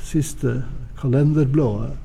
siste 0.03 0.63
kalenderbladet. 0.99 1.97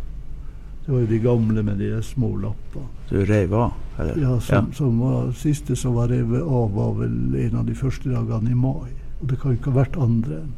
Det 0.85 0.93
var 0.93 1.01
jo 1.01 1.07
de 1.07 1.18
gamle 1.18 1.62
med 1.62 1.79
de 1.81 2.03
små 2.03 2.35
lappene. 2.37 2.91
Du 3.09 3.25
reiv 3.25 3.55
av? 3.55 3.72
Eller? 3.99 4.18
Ja, 4.22 4.41
som, 4.41 4.72
som 4.72 4.99
var, 5.01 5.33
siste 5.33 5.77
som 5.77 5.95
var 5.95 6.09
revet 6.09 6.43
av, 6.43 6.75
var 6.75 6.93
vel 6.99 7.37
en 7.41 7.57
av 7.57 7.64
de 7.66 7.75
første 7.75 8.11
dagene 8.11 8.51
i 8.51 8.59
mai. 8.59 8.91
Og 9.20 9.31
det 9.31 9.39
kan 9.41 9.55
jo 9.55 9.59
ikke 9.59 9.72
ha 9.72 9.81
vært 9.81 9.97
andre 9.97 10.43
enn 10.43 10.53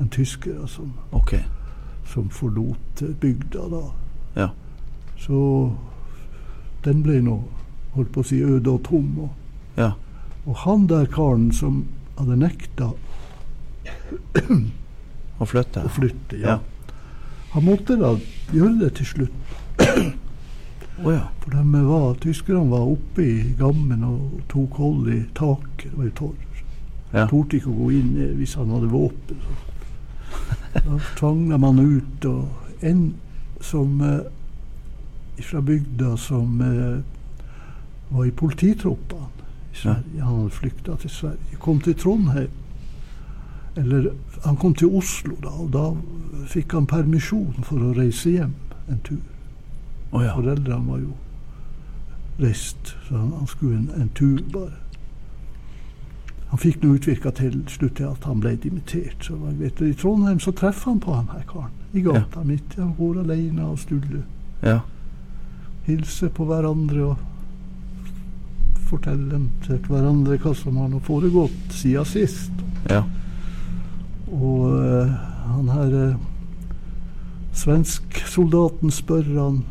en 0.00 0.08
tyskere 0.08 0.68
som, 0.68 0.92
okay. 1.12 1.42
som 2.08 2.30
forlot 2.32 3.02
eh, 3.04 3.12
bygda 3.20 3.66
da. 3.68 3.82
Ja. 4.34 4.48
Så 5.20 5.40
den 6.84 7.02
ble 7.04 7.20
nå, 7.22 7.36
holdt 7.94 8.12
på 8.14 8.24
å 8.24 8.28
si, 8.30 8.40
øde 8.40 8.72
og 8.72 8.82
tom. 8.88 9.12
Og, 9.26 9.36
Ja. 9.76 9.92
og 10.46 10.56
han 10.64 10.86
der 10.88 11.06
karen 11.06 11.52
som 11.52 11.84
hadde 12.18 12.36
nekta 12.40 12.90
Og 15.40 15.48
flytte? 15.48 15.84
å 15.84 15.92
flytte, 15.92 16.38
Ja. 16.40 16.58
ja. 16.58 16.58
Han 17.50 17.64
måtte 17.66 17.96
da 17.98 18.12
gjøre 18.54 18.76
det 18.84 18.92
til 19.00 19.06
slutt. 19.06 19.54
oh, 21.02 21.10
ja. 21.10 21.24
For 21.42 21.50
de 21.50 21.80
var, 21.86 22.12
tyskerne 22.22 22.70
var 22.70 22.92
oppe 22.92 23.24
i 23.24 23.54
gammen 23.58 24.04
og 24.06 24.44
tok 24.52 24.78
hold 24.78 25.08
i 25.10 25.24
taket. 25.34 25.88
Det 25.90 25.96
var 25.98 26.06
jo 26.06 26.14
torv. 26.20 26.46
Ja. 27.10 27.24
Torde 27.26 27.58
ikke 27.58 27.72
å 27.72 27.78
gå 27.80 27.88
inn 27.98 28.12
eh, 28.22 28.36
hvis 28.38 28.54
han 28.54 28.70
hadde 28.70 28.92
våpen. 28.92 29.42
Så 29.42 29.58
Da 30.86 31.00
tvang 31.18 31.48
de 31.50 31.58
han 31.64 31.80
ut. 31.82 32.28
Og 32.30 32.86
en 32.86 33.02
som 33.60 33.98
eh, 34.06 35.42
fra 35.42 35.60
bygda 35.60 36.14
som 36.16 36.60
eh, 36.60 37.00
var 38.14 38.24
i 38.24 38.30
polititroppene 38.30 39.26
i 39.72 39.76
Sverige, 39.76 40.22
han 40.22 40.36
hadde 40.36 40.50
flykta 40.54 40.96
til 41.02 41.10
Sverige, 41.10 41.58
kom 41.58 41.80
til 41.80 41.94
Trondheim. 41.98 42.50
Eller 43.78 44.10
han 44.44 44.56
kom 44.56 44.74
til 44.74 44.88
Oslo, 44.96 45.36
da, 45.42 45.48
og 45.48 45.72
da 45.72 46.46
fikk 46.48 46.72
han 46.72 46.86
permisjon 46.88 47.64
for 47.66 47.82
å 47.84 47.94
reise 47.96 48.32
hjem 48.32 48.54
en 48.88 49.02
tur. 49.04 49.20
Oh, 50.10 50.22
ja. 50.24 50.34
Foreldrene 50.34 50.86
var 50.86 51.02
jo 51.02 51.12
reist, 52.40 52.94
så 53.06 53.18
han, 53.18 53.32
han 53.38 53.46
skulle 53.46 53.76
en, 53.78 53.90
en 54.00 54.08
tur 54.16 54.40
bare. 54.52 54.78
Han 56.50 56.58
fikk 56.58 56.80
nå 56.82 56.96
utvirka 56.96 57.30
til 57.36 57.60
slutt 57.70 58.00
til 58.00 58.08
at 58.08 58.24
han 58.26 58.40
ble 58.42 58.56
dimittert. 58.58 59.22
Så 59.22 59.36
vet, 59.60 59.80
I 59.86 59.92
Trondheim 59.94 60.40
så 60.42 60.50
treffer 60.56 60.90
han 60.90 61.02
på 61.02 61.14
han 61.14 61.28
her 61.30 61.44
karen 61.46 61.76
i 61.94 62.02
gata 62.02 62.42
midt. 62.42 62.74
Han 62.78 62.94
går 62.98 63.20
alene 63.22 63.68
og 63.68 63.78
stuller. 63.78 64.24
Ja. 64.64 64.80
Hilser 65.86 66.32
på 66.34 66.48
hverandre 66.48 67.12
og 67.12 67.22
forteller 68.90 69.36
dem 69.36 69.46
til 69.62 69.78
hverandre 69.86 70.40
hva 70.42 70.54
som 70.58 70.80
har 70.80 70.98
foregått 71.06 71.76
siden 71.78 72.08
sist. 72.08 72.66
Ja. 72.90 73.04
Og 74.30 74.76
eh, 74.78 75.12
han 75.50 75.68
her 75.74 75.94
uh, 76.14 76.16
svensksoldaten 77.52 78.90
spør 78.94 79.26
han 79.34 79.62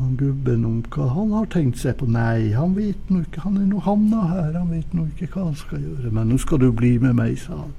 han 0.00 0.16
gubben 0.16 0.64
om 0.64 0.78
hva 0.94 1.10
han 1.12 1.32
har 1.36 1.48
tenkt 1.52 1.76
seg 1.82 1.98
på. 2.00 2.06
Nei, 2.08 2.54
han 2.56 2.72
vet 2.72 3.10
nå 3.12 3.20
ikke. 3.26 3.42
Han 3.44 3.58
er 3.60 3.66
nå 3.68 3.82
havna 3.84 4.22
her. 4.30 4.54
Han 4.56 4.70
vet 4.72 4.94
nå 4.96 5.04
ikke 5.10 5.28
hva 5.34 5.50
han 5.50 5.58
skal 5.60 5.82
gjøre. 5.84 6.12
Men 6.16 6.30
nå 6.32 6.38
skal 6.40 6.62
du 6.62 6.70
bli 6.72 6.94
med 7.02 7.18
meg, 7.18 7.36
sa 7.42 7.58
han. 7.58 7.74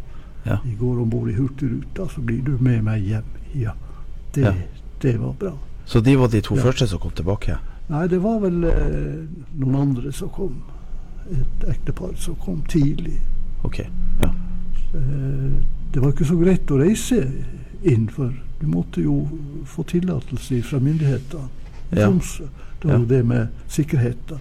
Ja. 0.45 0.59
Vi 0.61 0.75
går 0.77 1.01
om 1.01 1.09
bord 1.09 1.29
i 1.29 1.33
Hurtigruta, 1.33 2.05
så 2.13 2.21
blir 2.21 2.43
du 2.45 2.57
med 2.61 2.83
meg 2.85 3.07
hjem. 3.09 3.33
Ja, 3.57 3.73
det, 4.35 4.45
Ja. 4.45 4.53
det 5.01 5.15
var 5.17 5.33
bra. 5.33 5.51
Så 5.85 6.01
de 6.01 6.15
var 6.15 6.27
de 6.29 6.41
to 6.41 6.55
Ja. 6.55 6.61
første 6.61 6.87
som 6.87 6.99
kom 6.99 7.11
tilbake? 7.11 7.57
Nei, 7.89 8.07
det 8.07 8.21
var 8.21 8.39
vel 8.39 8.63
eh, 8.63 9.25
noen 9.57 9.75
andre 9.75 10.11
som 10.11 10.29
kom. 10.29 10.61
Et 11.31 11.63
ektepar 11.67 12.13
som 12.15 12.35
kom 12.35 12.61
tidlig. 12.69 13.17
Ok. 13.63 13.79
Ja. 14.21 14.29
Eh, 14.93 15.51
det 15.93 15.99
var 16.01 16.11
ikke 16.13 16.25
så 16.25 16.37
greit 16.39 16.71
å 16.71 16.79
reise 16.79 17.21
inn, 17.83 18.07
for 18.09 18.31
du 18.61 18.67
måtte 18.69 19.01
jo 19.01 19.27
få 19.65 19.83
tillatelse 19.83 20.61
fra 20.63 20.79
myndighetene 20.79 21.47
Ja. 21.91 22.07
Det 22.09 22.87
var 22.87 22.93
jo 22.95 23.01
Ja. 23.01 23.05
det 23.05 23.25
med 23.25 23.47
sikkerheten. 23.67 24.39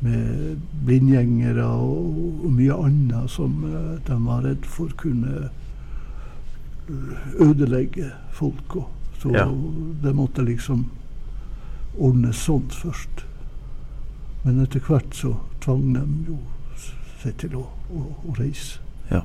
Med 0.00 0.56
blindgjengere 0.84 1.64
og, 1.64 2.44
og 2.44 2.52
mye 2.52 2.74
annet 2.84 3.30
som 3.30 3.64
eh, 3.64 3.98
de 4.06 4.18
var 4.24 4.42
redd 4.44 4.64
for 4.64 4.88
kunne 4.96 5.48
eh, 6.88 7.40
ødelegge 7.40 8.10
folk. 8.32 8.76
Så 9.22 9.30
Ja. 9.32 9.48
det 10.02 10.14
måtte 10.14 10.42
liksom 10.44 10.86
ordnes 11.98 12.36
sånt 12.36 12.72
først. 12.74 13.24
Men 14.44 14.60
etter 14.60 14.80
hvert 14.80 15.14
så 15.14 15.34
tvang 15.60 15.92
de 15.94 16.02
jo 16.28 16.38
seg 17.24 17.36
til 17.40 17.56
å, 17.58 17.64
å, 17.90 18.04
å 18.28 18.36
reise. 18.38 18.78
Ja. 19.10 19.22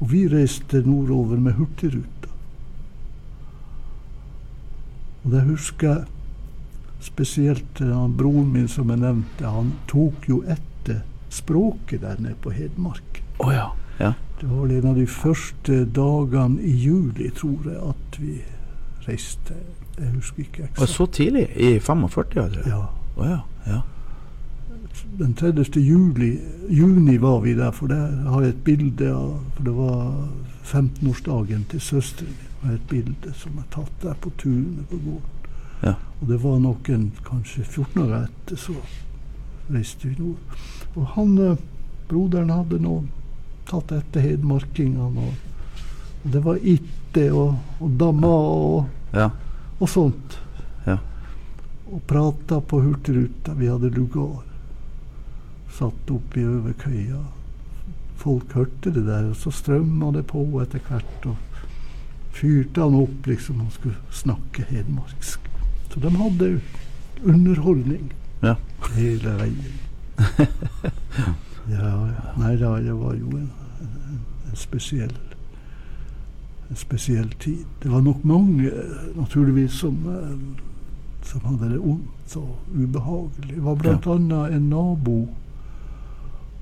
Og 0.00 0.10
vi 0.14 0.24
reiste 0.32 0.80
nordover 0.86 1.40
med 1.42 1.58
Hurtigruta. 1.58 2.30
Og 5.24 5.34
det 5.34 5.42
husker 5.50 5.88
jeg 5.90 7.04
spesielt 7.04 7.80
eh, 7.80 7.92
han, 7.92 8.14
broren 8.16 8.48
min 8.54 8.68
som 8.68 8.90
jeg 8.92 9.02
nevnte. 9.02 9.48
Han 9.48 9.74
tok 9.90 10.28
jo 10.28 10.40
etter 10.48 11.02
språket 11.32 12.02
der 12.04 12.20
nede 12.20 12.38
på 12.42 12.52
Hedmark. 12.56 13.20
Oh, 13.40 13.52
ja. 13.52 13.68
Ja. 14.00 14.14
Det 14.40 14.48
var 14.48 14.62
vel 14.64 14.78
en 14.78 14.88
av 14.94 14.96
de 14.96 15.04
første 15.06 15.82
dagene 15.92 16.62
i 16.64 16.72
juli, 16.80 17.28
tror 17.36 17.66
jeg, 17.68 17.76
at 17.92 18.20
vi 18.20 18.38
reiste. 19.04 19.56
Jeg 20.00 20.12
husker 20.14 20.46
ikke 20.46 20.62
Og 20.62 20.68
eksakt. 20.70 20.94
så 20.96 21.06
tidlig? 21.12 21.46
I 21.60 21.74
45, 21.84 22.24
tror 22.32 22.56
jeg? 22.56 22.64
Ja. 22.72 22.80
Å 23.20 23.26
ja. 23.28 23.40
ja. 23.68 23.80
Den 25.18 25.34
30. 25.34 25.80
Juli, 25.80 26.38
juni 26.68 27.18
var 27.18 27.40
vi 27.40 27.54
der, 27.54 27.70
for 27.72 27.86
der 27.90 28.06
har 28.30 28.40
jeg 28.44 28.48
et 28.54 28.64
bilde 28.64 29.10
av 29.14 29.40
For 29.56 29.64
det 29.66 29.74
var 29.76 30.28
15-årsdagen 30.64 31.64
til 31.70 31.80
søsteren 31.80 32.30
min. 32.36 32.46
Og 32.62 32.74
et 32.74 32.88
bilde 32.90 33.32
som 33.34 33.56
er 33.58 33.68
tatt 33.72 34.02
der 34.02 34.14
på 34.20 34.30
tunet 34.38 34.84
på 34.90 34.98
gården. 35.00 35.36
Ja. 35.82 35.94
Og 36.20 36.28
det 36.28 36.36
var 36.42 36.58
noen 36.60 37.06
kanskje 37.24 37.64
14 37.64 38.02
år 38.02 38.10
etter, 38.18 38.56
så 38.60 38.74
reiste 39.72 40.08
vi 40.10 40.16
nord. 40.18 40.58
Og 40.94 41.06
han, 41.14 41.38
eh, 41.38 41.56
broderen 42.10 42.50
hadde 42.52 42.78
nå 42.84 42.98
tatt 43.70 43.92
etter 43.96 44.20
hedmarkingene. 44.20 45.24
Og, 45.24 45.32
og 46.24 46.32
det 46.36 46.44
var 46.44 46.60
itte 46.60 47.30
og, 47.32 47.54
og 47.80 47.96
damma 47.98 48.28
og, 48.28 48.84
Ja. 49.14 49.30
og 49.80 49.88
sånt. 49.88 50.36
Ja. 50.86 50.98
Og 51.90 52.02
prata 52.06 52.60
på 52.60 52.82
Hurtigruta. 52.84 53.54
Vi 53.56 53.66
hadde 53.66 53.90
lugar. 53.90 54.44
Satt 55.78 56.10
oppi 56.10 56.44
over 56.44 56.72
køya. 56.78 57.20
Folk 58.20 58.52
hørte 58.52 58.90
det 58.94 59.06
der, 59.06 59.30
og 59.30 59.36
så 59.36 59.50
strømma 59.54 60.10
det 60.12 60.26
på 60.28 60.42
etter 60.62 60.82
hvert. 60.88 61.26
Og 61.26 61.36
fyrte 62.36 62.82
han 62.84 62.94
opp 63.00 63.26
liksom 63.26 63.60
han 63.62 63.70
skulle 63.74 63.96
snakke 64.12 64.66
hedmarksk. 64.68 65.40
Så 65.90 66.00
de 66.00 66.10
hadde 66.16 66.60
underholdning 67.24 68.12
Ja. 68.42 68.54
hele 68.96 69.32
veien. 69.40 69.64
ja, 71.68 71.80
ja. 71.80 72.12
Nei 72.38 72.54
da, 72.60 72.76
det 72.80 72.94
var 72.96 73.14
jo 73.18 73.28
en, 73.36 73.50
en, 73.80 74.20
en 74.50 74.56
spesiell 74.56 75.12
en 76.70 76.76
spesiell 76.78 77.28
tid. 77.42 77.64
Det 77.82 77.90
var 77.90 78.00
nok 78.00 78.20
mange, 78.24 78.70
naturligvis, 79.16 79.72
som, 79.82 79.96
eh, 80.06 80.36
som 81.26 81.40
hadde 81.48 81.72
det 81.72 81.80
ondt 81.82 82.36
og 82.38 82.58
ubehagelig. 82.76 83.56
Det 83.56 83.64
var 83.64 83.74
blant 83.80 84.06
annet 84.06 84.54
en 84.54 84.68
nabo 84.70 85.16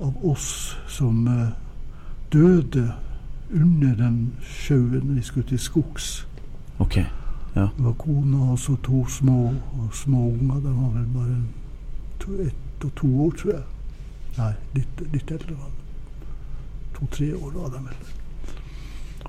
av 0.00 0.24
oss 0.26 0.76
som 0.88 1.26
eh, 1.28 1.48
døde 2.32 2.92
under 3.50 3.94
den 3.96 4.18
sjøen 4.44 5.14
vi 5.16 5.22
skulle 5.22 5.48
til 5.48 5.58
skogs. 5.58 6.26
Ok. 6.78 6.96
Ja. 7.56 7.68
Det 7.76 7.84
var 7.84 7.92
kona 7.98 8.50
og 8.52 8.58
så 8.58 8.76
to 8.84 9.06
små, 9.10 9.54
små 9.92 10.26
unger. 10.28 10.60
De 10.60 10.74
var 10.76 10.92
vel 10.94 11.08
bare 11.14 11.38
to, 12.20 12.36
ett 12.44 12.84
og 12.84 12.94
to 12.96 13.08
år, 13.24 13.30
tror 13.40 13.52
jeg. 13.52 13.64
Nei, 14.38 14.52
litt, 14.76 15.00
litt 15.12 15.30
eldre 15.34 15.56
var 15.58 15.72
de. 15.72 16.30
To-tre 16.98 17.32
år 17.34 17.52
var 17.56 17.72
de 17.74 17.82
vel. 17.88 18.06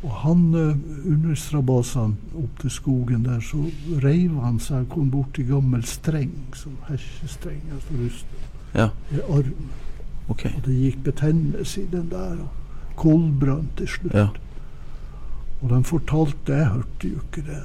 Og 0.04 0.12
han 0.22 0.44
eh, 0.56 0.76
under 1.12 1.36
strabasene 1.36 2.38
opp 2.44 2.60
til 2.62 2.72
skogen 2.72 3.26
der, 3.26 3.40
så 3.44 3.64
reiv 4.04 4.38
han 4.44 4.60
seg 4.64 4.86
og 4.86 4.94
kom 4.94 5.10
bort 5.12 5.34
til 5.36 5.50
gammel 5.50 5.84
streng, 5.88 6.36
som 6.56 6.78
hesjestreng, 6.92 7.64
altså 7.74 8.04
rust, 8.04 8.26
Ja. 8.76 8.90
i 9.12 9.24
armen. 9.26 9.72
Ok. 10.30 10.46
Og 10.56 10.62
det 10.66 10.76
gikk 10.78 11.04
betennelse 11.04 11.82
i 11.82 11.90
den 11.92 12.10
der, 12.12 12.38
og 12.44 12.96
koldbrann 13.00 13.70
til 13.78 13.88
slutt. 13.88 14.14
Ja. 14.14 14.28
Og 15.62 15.70
de 15.70 15.84
fortalte, 15.84 16.56
jeg 16.56 16.68
hørte 16.68 17.10
jo 17.10 17.20
ikke 17.26 17.44
det. 17.48 17.64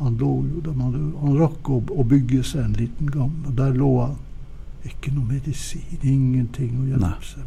Han 0.00 0.16
lå 0.16 0.32
jo, 0.48 0.60
de 0.64 0.72
hadde, 0.80 1.00
han 1.20 1.38
rakk 1.38 1.68
å, 1.70 1.78
å 1.92 2.04
bygge 2.08 2.42
seg 2.46 2.64
en 2.64 2.76
liten 2.78 3.10
gang, 3.12 3.34
og 3.46 3.56
der 3.58 3.76
lå 3.76 3.90
han. 4.00 4.18
Ikke 4.88 5.12
noe 5.12 5.28
medisin, 5.28 5.98
ingenting 6.00 6.78
å 6.78 6.84
Nei. 6.86 6.92
hjelpe 6.94 7.26
seg. 7.28 7.44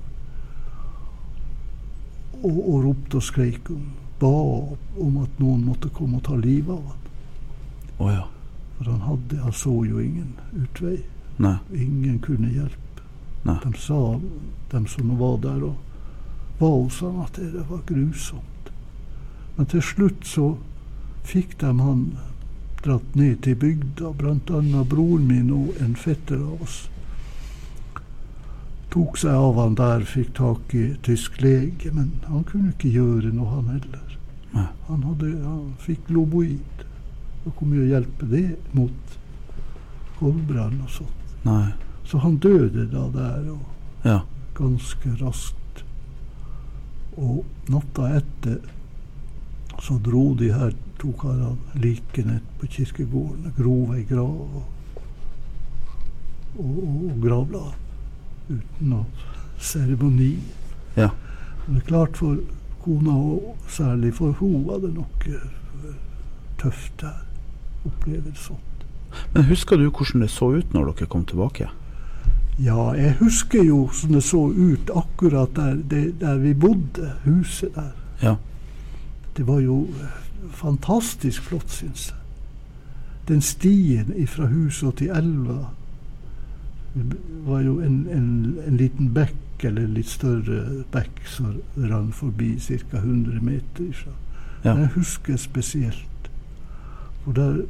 Og, 2.44 2.60
og 2.60 2.78
ropte 2.84 3.18
og 3.18 3.26
skreik 3.26 3.72
om, 3.74 3.88
ba 4.22 4.30
om 5.02 5.18
at 5.24 5.42
noen 5.42 5.64
måtte 5.66 5.90
komme 5.96 6.20
og 6.20 6.28
ta 6.28 6.38
livet 6.38 6.76
av 6.76 6.86
han. 6.92 7.10
Oh, 7.98 8.12
ja. 8.12 8.28
For 8.78 8.92
han 8.92 9.02
hadde, 9.08 9.42
han 9.42 9.58
så 9.58 9.74
jo 9.88 10.00
ingen 10.04 10.36
utvei. 10.54 11.00
Nei. 11.42 11.58
Ingen 11.74 12.20
kunne 12.22 12.54
hjelpe. 12.54 12.83
De 13.44 13.74
sa, 13.78 14.20
de 14.72 14.86
som 14.88 15.18
var 15.20 15.38
der 15.44 15.64
og 15.64 15.76
var 16.60 16.78
hos 16.78 17.00
han, 17.04 17.20
at 17.26 17.36
det, 17.36 17.66
var 17.70 17.82
grusomt. 17.86 18.72
Men 19.58 19.68
til 19.70 19.84
slutt 19.84 20.26
så 20.28 20.54
fikk 21.28 21.58
de 21.62 21.74
han 21.80 22.06
dratt 22.84 23.16
ned 23.16 23.44
til 23.44 23.60
bygda, 23.60 24.14
annet 24.32 24.90
broren 24.90 25.28
min 25.28 25.52
og 25.56 25.76
en 25.84 25.96
fetter 25.96 26.40
av 26.40 26.64
oss. 26.64 26.80
Tok 28.94 29.18
seg 29.18 29.34
av 29.34 29.58
han 29.58 29.76
der, 29.80 30.04
fikk 30.06 30.36
tak 30.38 30.74
i 30.78 30.92
tysk 31.04 31.40
lege, 31.42 31.92
men 31.92 32.12
han 32.28 32.44
kunne 32.48 32.74
ikke 32.76 32.92
gjøre 32.94 33.32
noe, 33.34 33.50
han 33.56 33.72
heller. 33.74 34.18
Han, 34.54 35.02
hadde, 35.08 35.32
han 35.42 35.72
fikk 35.82 36.12
loboid. 36.14 36.84
Og 37.44 37.56
hvor 37.58 37.68
mye 37.68 37.88
hjelper 37.90 38.30
det 38.32 38.46
mot 38.78 39.16
koldbrann 40.20 40.78
og 40.86 40.92
sånt? 40.94 41.34
Nei. 41.44 41.74
Så 42.06 42.20
han 42.20 42.38
døde 42.38 42.88
da 42.92 43.08
der, 43.14 43.52
og 43.52 43.60
Ja. 44.06 44.20
ganske 44.56 45.10
raskt. 45.22 45.84
Og 47.18 47.46
natta 47.70 48.10
etter 48.18 48.58
så 49.82 49.98
dro 50.04 50.34
de 50.36 50.52
her 50.54 50.74
to 51.00 51.12
karene 51.20 51.58
likene 51.76 52.40
på 52.60 52.68
kirkegården 52.68 53.48
og 53.50 53.56
grov 53.58 53.94
ei 53.96 54.04
grav 54.04 54.42
og, 54.42 54.64
og, 56.60 56.78
og, 56.84 57.22
gravla 57.24 57.64
uten 58.50 58.90
noe 58.90 59.06
seremoni. 59.60 60.38
Ja. 60.96 61.10
Det 61.68 61.80
er 61.82 61.88
klart 61.88 62.18
for 62.18 62.38
kona 62.84 63.12
og 63.16 63.70
særlig, 63.72 64.14
for 64.14 64.32
hun 64.40 64.68
det 64.82 64.94
nok 64.94 65.28
eh, 65.28 65.94
tøft 66.60 67.02
der. 67.02 67.24
Oppleve 67.86 68.32
sånt. 68.36 68.86
Men 69.34 69.46
husker 69.46 69.78
du 69.78 69.90
hvordan 69.90 70.22
det 70.22 70.30
så 70.32 70.54
ut 70.56 70.74
når 70.74 70.94
dere 70.94 71.08
kom 71.08 71.26
tilbake? 71.26 71.70
Ja, 72.60 72.92
jeg 72.94 73.16
husker 73.20 73.64
jo 73.64 73.90
som 73.94 74.14
det 74.14 74.24
så 74.24 74.48
ut 74.50 74.92
akkurat 74.96 75.56
der, 75.56 75.76
det, 75.90 76.22
der 76.22 76.38
vi 76.38 76.54
bodde, 76.54 77.14
huset 77.26 77.76
der. 77.76 77.92
Ja. 78.22 78.36
Det 79.38 79.48
var 79.48 79.60
jo 79.60 79.88
eh, 79.90 80.20
fantastisk 80.50 81.42
flott, 81.42 81.72
syns 81.72 82.10
jeg. 82.10 82.20
Den 83.28 83.42
stien 83.42 84.14
fra 84.28 84.46
huset 84.46 84.88
og 84.88 84.96
til 85.00 85.10
elva 85.16 85.62
var 87.46 87.62
jo 87.62 87.80
en, 87.82 88.08
en, 88.12 88.58
en 88.68 88.78
liten 88.78 89.14
bekk, 89.14 89.64
eller 89.64 89.88
en 89.88 89.94
litt 89.96 90.10
større 90.12 90.84
bekk, 90.92 91.24
som 91.26 91.56
rann 91.78 92.12
forbi 92.14 92.58
ca. 92.60 93.00
100 93.00 93.40
meter 93.42 93.88
ifra. 93.88 94.12
Ja. 94.64 94.76
Jeg 94.76 94.92
husker 94.96 95.38
spesielt. 95.38 96.30
For 97.24 97.32
der 97.32 97.64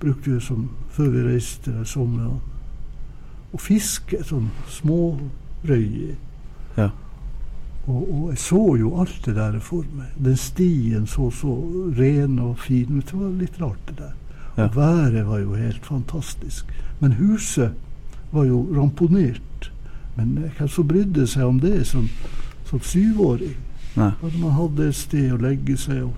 brukte 0.00 0.30
vi 0.30 0.40
som 0.40 0.70
før 0.94 1.10
vi 1.10 1.26
reiste 1.26 1.74
der 1.74 1.84
somrene, 1.84 2.38
å 3.58 3.62
fiske 3.62 4.22
sånn 4.26 4.48
smårøyer. 4.70 6.16
Ja. 6.78 6.92
Og, 7.88 8.02
og 8.04 8.24
jeg 8.30 8.40
så 8.42 8.62
jo 8.78 8.94
alt 9.02 9.18
det 9.24 9.34
der 9.38 9.58
for 9.64 9.86
meg. 9.96 10.12
Den 10.20 10.36
stien 10.38 11.06
så 11.10 11.30
så 11.34 11.56
ren 11.98 12.38
og 12.44 12.58
fin 12.62 12.98
ut. 12.98 13.08
Det 13.08 13.18
var 13.18 13.36
litt 13.40 13.60
rart, 13.60 13.84
det 13.88 13.98
der. 13.98 14.14
Ja. 14.58 14.66
Og 14.66 14.76
været 14.76 15.26
var 15.26 15.42
jo 15.42 15.56
helt 15.58 15.86
fantastisk. 15.86 16.70
Men 17.00 17.16
huset 17.18 17.74
var 18.30 18.44
jo 18.44 18.66
ramponert. 18.76 19.72
Men 20.18 20.36
hvem 20.58 20.68
som 20.68 20.88
brydde 20.88 21.26
seg 21.30 21.46
om 21.46 21.60
det 21.62 21.86
som, 21.86 22.08
som 22.68 22.82
syvåring? 22.82 23.56
Nei. 23.96 24.12
At 24.12 24.38
man 24.38 24.54
hadde 24.54 24.90
et 24.90 24.98
sted 24.98 25.32
å 25.32 25.40
legge 25.42 25.78
seg 25.80 26.04
og, 26.04 26.14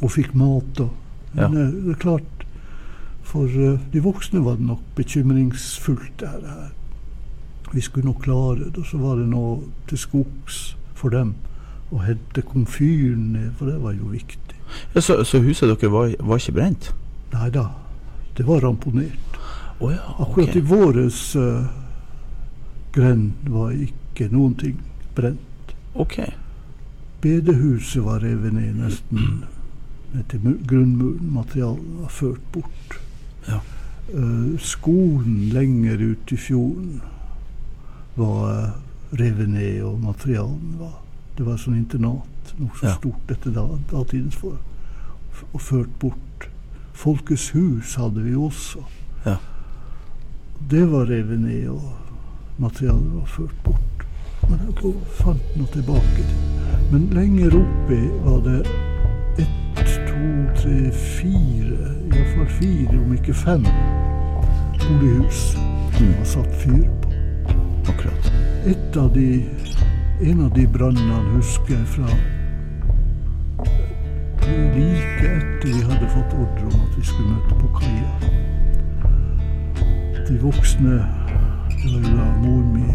og 0.00 0.14
fikk 0.14 0.32
mat. 0.38 0.80
Og. 0.80 0.94
Men 1.34 1.58
ja. 1.58 1.66
det 1.68 1.96
er 1.96 2.00
klart, 2.02 2.41
for 3.32 3.48
eh, 3.48 3.80
de 3.92 4.00
voksne 4.04 4.44
var 4.44 4.58
det 4.60 4.66
nok 4.68 4.80
bekymringsfullt, 4.96 6.20
det 6.20 6.28
her. 6.28 6.72
Vi 7.72 7.80
skulle 7.80 8.04
nok 8.04 8.22
klare 8.22 8.58
det. 8.58 8.78
Og 8.78 8.86
så 8.86 8.98
var 9.00 9.16
det 9.16 9.28
nå 9.28 9.62
til 9.88 9.98
skogs 9.98 10.76
for 10.94 11.14
dem 11.14 11.34
å 11.92 12.02
hente 12.04 12.44
komfyren 12.44 13.32
ned, 13.32 13.52
for 13.56 13.68
det 13.68 13.78
var 13.80 13.96
jo 13.96 14.10
viktig. 14.12 14.58
Ja, 14.94 15.00
så, 15.00 15.22
så 15.24 15.40
huset 15.44 15.68
dere 15.68 15.92
var, 15.92 16.12
var 16.20 16.40
ikke 16.40 16.56
brent? 16.56 16.92
Nei 17.32 17.48
da, 17.52 17.66
det 18.36 18.46
var 18.48 18.64
ramponert. 18.64 19.38
Oh, 19.80 19.90
ja, 19.92 20.00
Akkurat 20.20 20.56
i 20.56 20.62
våres 20.64 21.20
uh, 21.36 21.64
grend 22.94 23.48
var 23.50 23.72
ikke 23.74 24.28
noen 24.32 24.54
ting 24.60 24.76
brent. 25.16 25.72
Ok. 25.98 26.20
Bedehuset 27.24 28.04
var 28.04 28.22
revet 28.24 28.54
ned 28.56 28.76
nesten 28.78 29.42
ned 30.12 30.28
til 30.30 30.58
grunnmuren. 30.68 31.32
Materialet 31.34 31.96
var 32.02 32.12
ført 32.12 32.44
bort. 32.54 33.01
Ja. 33.48 33.60
Eh, 34.14 34.58
skolen 34.58 35.48
lenger 35.52 36.02
ut 36.02 36.32
i 36.32 36.36
fjorden 36.36 37.00
var 38.14 38.72
revet 39.12 39.48
ned, 39.48 39.82
og 39.82 40.00
materialen 40.00 40.76
var 40.78 40.98
Det 41.36 41.46
var 41.46 41.56
sånn 41.56 41.78
internat, 41.78 42.50
noe 42.58 42.68
så 42.76 42.86
Ja. 42.86 42.94
stort 42.98 43.30
etter 43.32 43.50
da, 43.56 43.62
datidens 43.90 44.34
for, 44.36 44.58
og 45.54 45.60
ført 45.60 45.98
bort. 45.98 46.48
Folkets 46.92 47.50
hus 47.54 47.94
hadde 47.94 48.20
vi 48.22 48.34
også. 48.36 48.84
Ja. 49.24 49.36
Det 50.68 50.82
var 50.90 51.06
revet 51.06 51.40
ned, 51.40 51.68
og 51.68 51.94
materialet 52.58 53.14
var 53.14 53.24
ført 53.26 53.62
bort. 53.64 54.04
Men 54.50 54.58
jeg 54.58 54.94
fant 55.22 55.56
noe 55.56 55.66
tilbake. 55.72 56.24
Men 56.92 57.08
lenger 57.16 57.56
oppe 57.56 57.98
var 58.26 58.40
det 58.44 58.66
to, 58.66 60.01
tre, 60.56 60.90
fire, 60.90 61.94
iallfall 62.12 62.48
fire, 62.58 62.98
om 62.98 63.14
ikke 63.16 63.34
fem, 63.34 63.64
bolighus 64.82 65.42
som 65.96 66.12
var 66.18 66.24
satt 66.24 66.54
fyr 66.64 66.84
på. 67.02 67.14
Akkurat. 67.88 68.30
Et 68.66 68.96
av 68.96 69.10
de, 69.14 69.44
en 70.20 70.44
av 70.44 70.52
de 70.54 70.66
brannene 70.66 71.22
husker 71.34 71.74
jeg 71.74 71.86
fra 71.96 72.08
like 74.76 75.26
etter 75.26 75.68
vi 75.68 75.82
hadde 75.86 76.08
fått 76.10 76.34
ordre 76.34 76.66
om 76.66 76.80
at 76.80 76.98
vi 76.98 77.04
skulle 77.06 77.30
møte 77.30 77.54
på 77.60 77.68
kaia. 77.78 78.12
De 80.28 80.38
voksne, 80.42 80.98
det 81.72 81.94
var 81.94 82.06
da 82.06 82.28
mor 82.42 82.62
mi, 82.74 82.86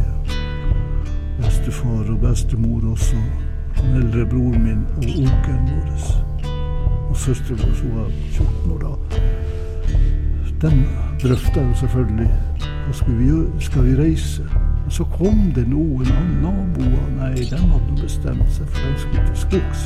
bestefar 1.41 2.07
og 2.11 2.21
bestemor 2.23 2.91
også, 2.91 3.19
den 3.81 3.99
eldre 4.03 4.25
broren 4.25 4.63
min 4.63 4.87
og 4.97 5.11
onkelen 5.25 5.69
vår, 5.73 6.26
og 7.09 7.17
søsteren 7.17 7.59
vår 7.63 7.75
som 7.75 7.95
var 7.95 8.11
14 8.31 8.71
år 8.71 8.79
da. 8.85 9.21
Den 10.61 10.85
drøfta 11.23 11.61
jo 11.61 11.73
selvfølgelig 11.73 12.29
hva 12.87 12.93
skulle 12.93 13.17
vi 13.17 13.25
gjøre, 13.27 13.47
skal 13.59 13.83
vi 13.83 13.95
reise? 14.01 14.43
Og 14.85 14.91
så 14.95 15.03
kom 15.03 15.51
det 15.55 15.65
noen 15.67 16.07
av 16.07 16.27
naboer, 16.41 17.09
nei, 17.17 17.33
de 17.35 17.57
hadde 17.59 17.97
bestemt 17.99 18.53
seg 18.55 18.69
for 18.71 18.85
de 18.85 19.01
skulle 19.01 19.25
til 19.27 19.41
skogs. 19.41 19.81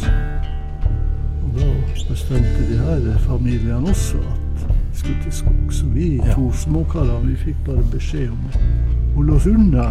Og 1.42 1.56
da 1.58 1.70
bestemte 2.10 2.68
de 2.70 2.78
her 2.78 3.18
familiene 3.26 3.90
også 3.90 4.22
at 4.22 4.68
de 4.68 5.00
skulle 5.00 5.18
til 5.24 5.34
skogs. 5.34 5.82
Og 5.82 5.96
vi 5.96 6.16
Ja. 6.16 6.34
to 6.34 6.52
småkarene 6.52 7.28
vi 7.28 7.36
fikk 7.36 7.66
bare 7.66 7.84
beskjed 7.92 8.30
om 8.30 8.46
å 8.46 9.16
holde 9.16 9.34
oss 9.34 9.48
unna. 9.48 9.88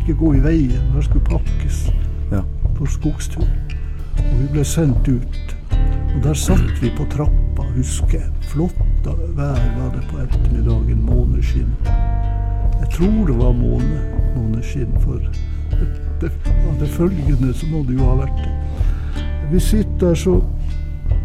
Ikke 0.00 0.18
gå 0.18 0.34
i 0.34 0.42
veien. 0.42 0.92
Her 0.94 1.00
skulle 1.00 1.24
pakkes 1.24 1.92
Ja. 2.32 2.42
på 2.74 2.86
skogstur. 2.86 3.46
Og 4.18 4.40
vi 4.40 4.46
ble 4.52 4.64
sendt 4.64 5.08
ut. 5.08 5.56
Og 6.14 6.22
der 6.24 6.34
satt 6.34 6.82
vi 6.82 6.90
på 6.96 7.06
trappa, 7.12 7.62
husker 7.76 8.18
jeg. 8.18 8.30
Flott 8.50 9.06
vær 9.36 9.60
var 9.78 9.90
det 9.94 10.02
på 10.10 10.18
ettermiddagen, 10.18 11.02
måneskinn. 11.06 11.70
Jeg 12.80 12.88
tror 12.92 13.26
det 13.26 13.38
var 13.38 13.52
måne, 13.52 14.00
måneskinn, 14.36 14.96
for 15.00 15.20
det, 16.20 16.30
av 16.68 16.80
det 16.80 16.88
følgende 16.88 17.54
så 17.54 17.66
må 17.70 17.84
det 17.88 17.96
jo 17.96 18.08
ha 18.10 18.16
vært 18.24 18.42
det. 18.42 19.22
Vi 19.52 19.60
sitter 19.60 20.08
der 20.08 20.14
så 20.14 20.40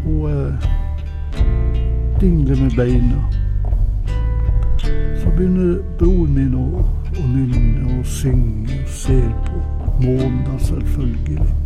og 0.06 0.30
eh, 0.30 0.68
dingler 2.20 2.62
med 2.62 2.76
beina. 2.76 3.20
Så 5.20 5.30
begynner 5.36 5.78
broren 5.98 6.34
min 6.34 6.54
å, 6.54 6.66
å 7.16 7.28
nynne 7.28 7.98
og 7.98 8.06
synge 8.06 8.80
og 8.80 8.90
ser 9.02 9.30
på 9.46 9.62
månen, 10.02 10.58
selvfølgelig. 10.58 11.65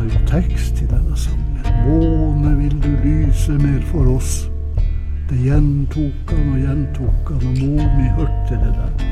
Har 0.00 0.06
jo 0.06 0.20
tekst 0.26 0.74
til 0.76 0.88
denne 0.88 1.16
sangen. 1.16 1.58
Måne, 1.84 2.56
vil 2.56 2.82
du 2.82 2.88
lyse 3.04 3.52
mer 3.52 3.82
for 3.90 4.16
oss? 4.16 4.50
Det 5.28 5.36
gjentok 5.44 6.30
han 6.32 6.52
og 6.54 6.58
gjentok 6.62 7.28
han, 7.28 7.42
og 7.50 7.58
mor 7.60 7.90
mi 7.98 8.06
hørte 8.16 8.56
det 8.62 8.70
der. 8.78 9.04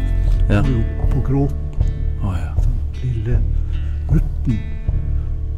Ja. 0.49 0.63
Hun 0.63 0.79
var 0.81 1.11
på 1.13 1.21
gråten 1.27 1.93
Å 2.25 2.33
ja. 2.33 2.55
lille 3.03 3.37
gutten 4.09 4.57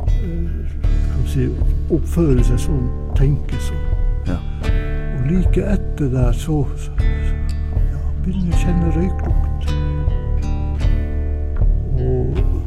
eh, 0.09 0.75
kan 1.13 1.25
si, 1.31 1.47
oppføre 1.95 2.43
seg 2.51 2.59
sånn, 2.67 2.91
tenke 3.15 3.63
sånn. 3.69 3.87
Ja. 4.27 4.41
Og 4.67 5.31
like 5.31 5.63
etter 5.77 6.11
der 6.11 6.33
så 6.33 6.65
så- 6.75 6.99
ja, 6.99 8.03
begynner 8.25 8.51
jeg 8.51 8.59
å 8.59 8.63
kjenne 8.67 8.89
røyklukt. 8.99 9.63
Og 12.01 12.60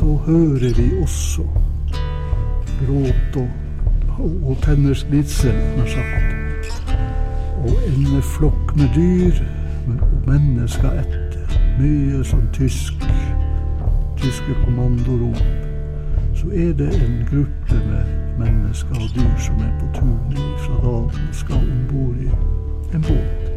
så 0.00 0.16
hører 0.26 0.74
vi 0.82 1.02
også 1.02 1.42
gråt 2.86 3.36
og, 3.36 3.48
og, 4.44 4.56
tenners 4.62 5.04
gnissel, 5.04 5.54
nær 5.76 5.86
sagt. 5.86 6.88
Og 7.58 7.74
en 7.88 8.22
flokk 8.22 8.76
med 8.76 8.88
dyr 8.94 9.42
og 9.88 10.30
mennesker 10.30 11.02
etter. 11.02 11.52
Mye 11.76 12.22
sånn 12.24 12.48
tysk, 12.56 13.04
tyske 14.16 14.56
kommandorop. 14.64 15.44
Så 16.32 16.48
er 16.48 16.72
det 16.80 16.88
en 16.96 17.20
gruppe 17.28 17.84
med 17.84 18.16
mennesker 18.40 18.96
og 18.96 19.12
dyr 19.18 19.36
som 19.50 19.60
er 19.68 19.76
på 19.82 19.92
tur 20.00 20.42
fra 20.64 20.80
dalen 20.80 21.28
og 21.28 21.38
skal 21.44 21.60
om 21.60 21.86
bord 21.92 22.24
i 22.24 22.32
en 22.96 23.04
båt. 23.04 23.48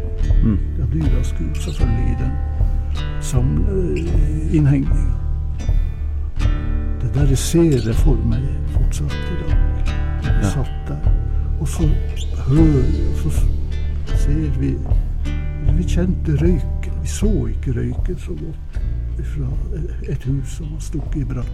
Mm. 0.44 0.60
Ja, 0.80 0.92
dyra 0.92 1.24
skulle 1.24 1.56
selvfølgelig 1.56 2.12
i 2.12 2.22
den 2.24 2.40
samle 3.22 3.84
innhegninga. 4.52 5.23
Der 7.14 7.36
ser 7.36 7.78
det 7.86 7.96
for 7.96 8.18
meg 8.26 8.42
fortsatt 8.74 9.14
i 9.14 9.36
dag. 9.42 9.58
Ja. 10.26 10.50
satt 10.50 10.88
der. 10.88 11.12
Og 11.60 11.68
så 11.68 11.88
hører 12.48 12.88
og 13.26 13.32
så 13.32 13.32
ser 14.18 14.60
vi 14.60 14.74
Vi 15.78 15.84
kjente 15.84 16.38
røyken. 16.42 16.94
Vi 17.02 17.08
så 17.08 17.30
ikke 17.48 17.80
røyken 17.80 18.18
så 18.20 18.32
godt 18.32 18.82
fra 19.24 19.48
et 20.10 20.24
hus 20.24 20.58
som 20.58 20.74
var 20.74 20.80
stukket 20.80 21.22
i 21.22 21.24
brann. 21.24 21.54